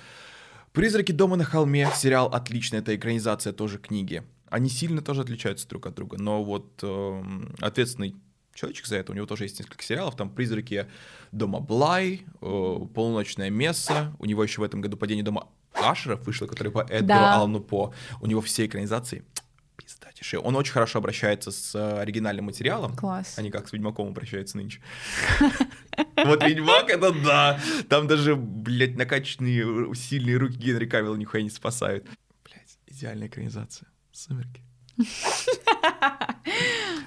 [0.72, 4.23] «Призраки дома на холме» сериал отличный, это экранизация тоже книги.
[4.49, 7.23] Они сильно тоже отличаются друг от друга, но вот э,
[7.60, 8.15] ответственный
[8.53, 9.11] человечек за это.
[9.11, 10.15] У него тоже есть несколько сериалов.
[10.15, 10.88] Там «Призраки
[11.32, 14.15] дома Блай», э, «Полуночное место».
[14.19, 15.48] У него еще в этом году «Падение дома
[15.82, 17.36] Ашеров вышло, который по Эдгару да.
[17.36, 17.94] Аллану По.
[18.20, 19.24] У него все экранизации
[19.78, 20.40] пиздатейшие.
[20.40, 22.95] Он очень хорошо обращается с э, оригинальным материалом.
[22.95, 23.36] Класс.
[23.38, 24.82] А не как с Ведьмаком обращается нынче.
[26.24, 27.60] Вот Ведьмак, это да.
[27.90, 32.06] Там даже, блядь, накачанные сильные руки Генри Кавилла нихуя не спасают.
[32.45, 33.88] Блядь, идеальная экранизация.
[34.12, 34.62] Сумерки.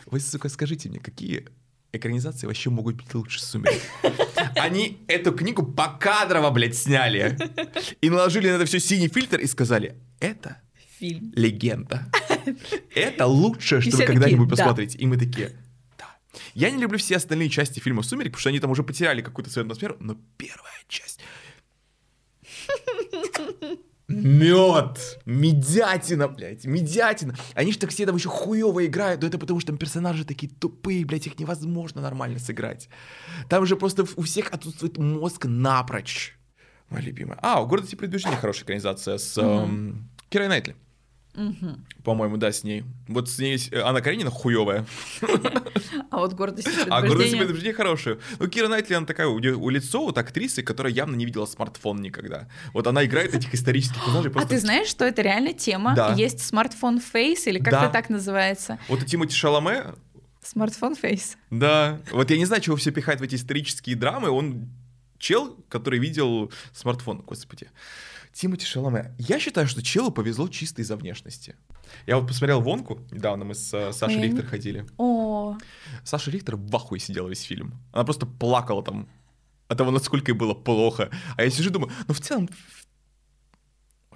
[0.07, 1.49] Вы, сука, скажите мне, какие
[1.97, 3.83] экранизации вообще могут быть лучше «Сумерек».
[4.57, 7.37] Они эту книгу покадрово, блядь, сняли.
[8.01, 10.61] И наложили на это все синий фильтр и сказали, это
[10.99, 11.33] фильм.
[11.35, 12.07] Легенда.
[12.95, 14.99] Это лучшее, что вы когда-нибудь посмотрите.
[14.99, 15.57] И мы такие,
[15.99, 16.07] да.
[16.55, 19.51] Я не люблю все остальные части фильма «Сумерек», потому что они там уже потеряли какую-то
[19.51, 21.21] свою атмосферу, но первая часть
[24.07, 27.35] Мед, медятина, блядь, медятина.
[27.55, 30.53] Они же так все там еще хуево играют, но это потому что там персонажи такие
[30.53, 32.91] тупые, блядь, их невозможно нормально сыграть.
[33.49, 36.39] Там же просто у всех отсутствует мозг напрочь.
[36.91, 37.39] Моя любимая.
[37.41, 40.77] А, у гордости и предубеждения хорошая экранизация с эм, Кирой Найтли.
[41.35, 41.85] Мгм.
[42.05, 42.85] По-моему, да, с ней.
[43.09, 44.87] Вот с ней э, Анна Каренина хуевая,
[46.11, 47.75] А вот гордость и а гордость и предубеждение.
[47.75, 48.19] хорошая.
[48.39, 52.49] Ну, Кира Найтли, она такая, у, лицо вот актрисы, которая явно не видела смартфон никогда.
[52.73, 55.95] Вот она играет этих исторических персонажей А ты знаешь, что это реально тема?
[55.97, 56.13] Да.
[56.15, 58.79] Есть smartphone face или как это так называется?
[58.89, 59.95] Вот у Тимоти Шаломе,
[60.43, 61.37] Смартфон фейс.
[61.51, 64.69] да, вот я не знаю, чего все пихать в эти исторические драмы, он
[65.19, 67.69] чел, который видел смартфон, господи.
[68.35, 69.15] Тимоти Шаломе.
[69.19, 71.55] Я считаю, что челу повезло чисто из-за внешности.
[72.07, 74.85] Я вот посмотрел Вонку, недавно мы с э, Сашей Ой, Рихтер ходили.
[74.99, 75.57] О,
[76.03, 77.75] Саша Рихтер в ахуе сидела весь фильм.
[77.93, 79.09] Она просто плакала там
[79.69, 81.11] от того, насколько ей было плохо.
[81.37, 82.49] А я сижу и думаю, ну в целом...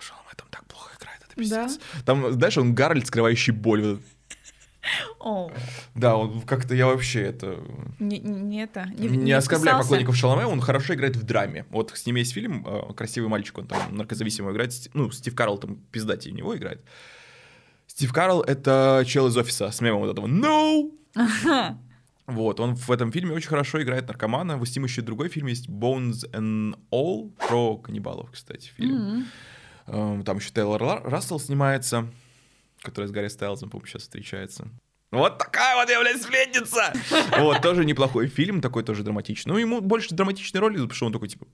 [0.01, 1.78] Шаломе там так плохо играет, это пиздец.
[2.05, 3.82] Там, знаешь, он Гарольд, скрывающий боль.
[3.82, 4.01] Вот.
[5.94, 7.59] Да, он как-то я вообще это...
[7.98, 8.86] не, не это.
[8.97, 9.82] Не, оскорбляю вписался.
[9.82, 11.66] поклонников Шаломе, он хорошо играет в драме.
[11.70, 14.73] Вот с ним есть фильм э, «Красивый мальчик», он там наркозависимого играет.
[14.94, 16.82] Ну, Стив Карл там пиздатей него играет.
[17.86, 20.90] Стив Карл— это чел из офиса с мемом вот этого «No!»
[22.28, 24.62] Вот, он в этом фильме очень хорошо играет наркомана.
[24.62, 29.27] С ним еще другой фильм есть «Bones and All» про каннибалов, кстати, фильм.
[29.86, 32.06] Эм, Там еще Тейлор Рассел снимается,
[32.83, 34.69] который с Гарри Стайлзом, по-моему, сейчас встречается.
[35.11, 36.93] Вот такая вот я, блядь, сплетница!
[37.39, 39.53] Вот, тоже неплохой фильм, такой тоже драматичный.
[39.53, 41.47] Ну, ему больше драматичной роли, потому что он такой, типа...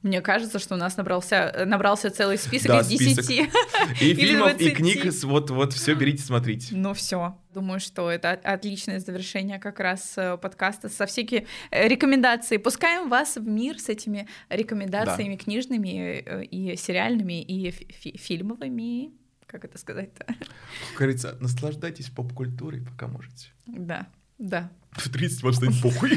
[0.00, 3.26] Мне кажется, что у нас набрался, набрался целый список Да, из список.
[3.26, 3.50] 10.
[4.02, 4.76] И фильмов, и 20.
[4.76, 6.74] книг, вот, вот, все берите, смотрите.
[6.74, 11.86] Ну все, думаю, что это от- отличное завершение как раз э, подкаста со всякие э,
[11.86, 12.56] рекомендации.
[12.56, 19.12] Пускаем вас в мир с этими рекомендациями книжными э, и сериальными и фи- фи- фильмовыми.
[19.52, 20.24] Как это сказать-то?
[20.24, 23.48] Как говорится, наслаждайтесь поп-культурой, пока можете.
[23.66, 24.08] Да,
[24.38, 24.70] да.
[24.92, 26.10] В 30 вам станет похуй.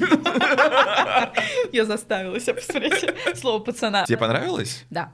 [1.74, 4.06] Я заставила себя посмотреть слово пацана.
[4.06, 4.86] Тебе понравилось?
[4.90, 5.12] Да.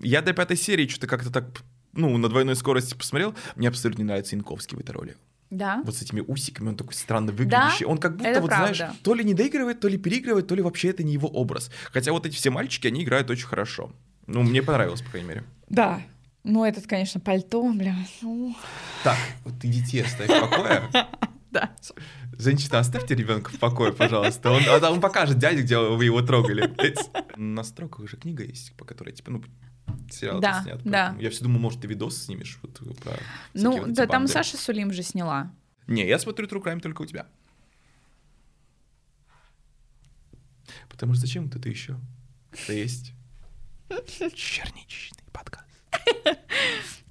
[0.00, 1.44] Я до пятой серии что-то как-то так,
[1.92, 3.34] ну, на двойной скорости посмотрел.
[3.56, 5.16] Мне абсолютно не нравится Янковский в этой роли.
[5.50, 5.82] Да.
[5.84, 7.84] Вот с этими усиками, он такой странно выглядящий.
[7.84, 8.74] он как будто, это вот правда.
[8.74, 11.70] знаешь, то ли не доигрывает, то ли переигрывает, то ли вообще это не его образ.
[11.92, 13.92] Хотя вот эти все мальчики, они играют очень хорошо.
[14.26, 15.44] Ну, мне понравилось, по крайней мере.
[15.68, 16.00] Да.
[16.46, 17.96] Ну, этот, конечно, пальто, бля.
[18.22, 18.56] ну,
[19.02, 20.88] Так, вот ты детей оставь в покое.
[21.50, 21.74] да.
[22.38, 24.52] Женщина, оставьте ребенка в покое, пожалуйста.
[24.52, 26.72] Он, а он покажет дяде, где вы его трогали.
[27.36, 29.42] На строках же книга есть, по которой, типа, ну,
[30.08, 30.80] сериал Да, снят.
[30.84, 31.16] да.
[31.18, 33.16] Я все думал, может, ты видос снимешь вот, про
[33.52, 34.32] Ну, вот да, там банды.
[34.32, 35.52] Саша Сулим же сняла.
[35.88, 37.26] Не, я смотрю True Crime только у тебя.
[40.88, 41.98] Потому что зачем вот это еще?
[42.52, 43.14] Это есть
[44.34, 45.65] черничный подкаст.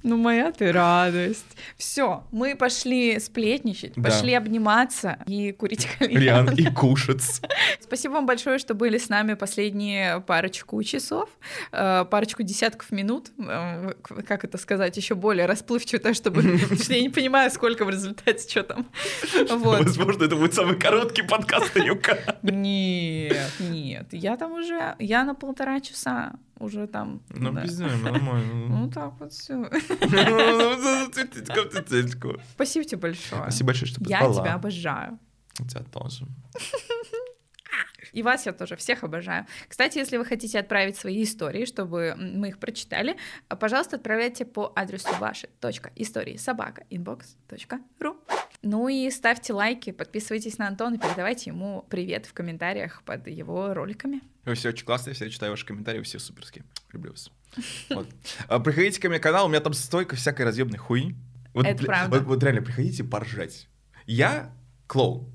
[0.07, 1.47] Ну, моя ты радость.
[1.77, 4.11] Все, мы пошли сплетничать, Да.
[4.11, 6.71] пошли обниматься и курить Риан кальян.
[6.71, 7.23] и кушать.
[7.81, 11.27] Спасибо вам большое, что были с нами последние парочку часов,
[11.71, 13.31] э, парочку десятков минут.
[13.39, 13.93] Э,
[14.27, 14.95] Как это сказать?
[14.95, 16.43] Еще более расплывчато, чтобы...
[16.87, 18.85] Я не понимаю, сколько в результате, что там.
[19.49, 19.85] Вот.
[19.85, 22.19] Возможно, это будет самый короткий подкаст Танюка.
[22.43, 24.05] Нет, нет.
[24.11, 24.95] Я там уже...
[24.99, 27.21] Я на полтора часа уже там...
[27.29, 27.61] Ну, да.
[27.63, 28.67] пиздец, нормально.
[28.67, 29.65] Ну, так вот все.
[29.65, 30.45] Спасибо
[32.55, 33.51] Спасибо тебе большое.
[33.63, 34.41] большое, что Я позвала.
[34.45, 35.19] тебя обожаю.
[35.67, 36.27] Тебя тоже.
[38.13, 39.45] И вас я тоже всех обожаю.
[39.67, 43.17] Кстати, если вы хотите отправить свои истории, чтобы мы их прочитали,
[43.59, 45.47] пожалуйста, отправляйте по адресу ваши
[45.95, 48.15] истории собака inbox.ru.
[48.67, 54.21] Ну и ставьте лайки, подписывайтесь на Антона, передавайте ему привет в комментариях под его роликами.
[54.43, 56.65] Вы все очень классные, все читаю ваши комментарии, все суперские.
[56.91, 57.29] Люблю вас.
[57.91, 58.07] Вот.
[58.47, 61.15] А, Приходите ко мне на канал, у меня там стойка всякой разъемной хуйни.
[61.53, 62.17] Вот, Это правда.
[62.17, 63.67] Вот, вот реально, приходите поржать.
[64.07, 64.51] Я
[64.87, 65.31] клоун.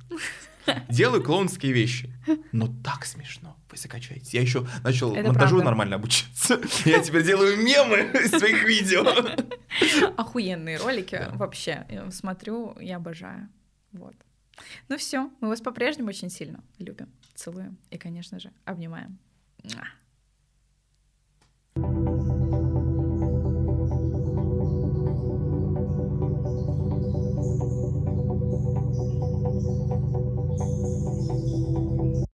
[0.89, 2.12] Делаю клоунские вещи.
[2.53, 3.57] Но так смешно.
[3.70, 4.37] Вы закачаете.
[4.37, 5.65] Я еще начал Это монтажу правда.
[5.65, 6.61] нормально обучиться.
[6.85, 9.05] Я теперь делаю мемы из своих видео.
[10.16, 11.31] Охуенные ролики да.
[11.35, 11.87] вообще.
[11.89, 13.49] Я смотрю, я обожаю.
[13.93, 14.15] Вот.
[14.89, 19.19] Ну все, мы вас по-прежнему очень сильно любим, целуем и, конечно же, обнимаем.
[21.77, 22.40] Thank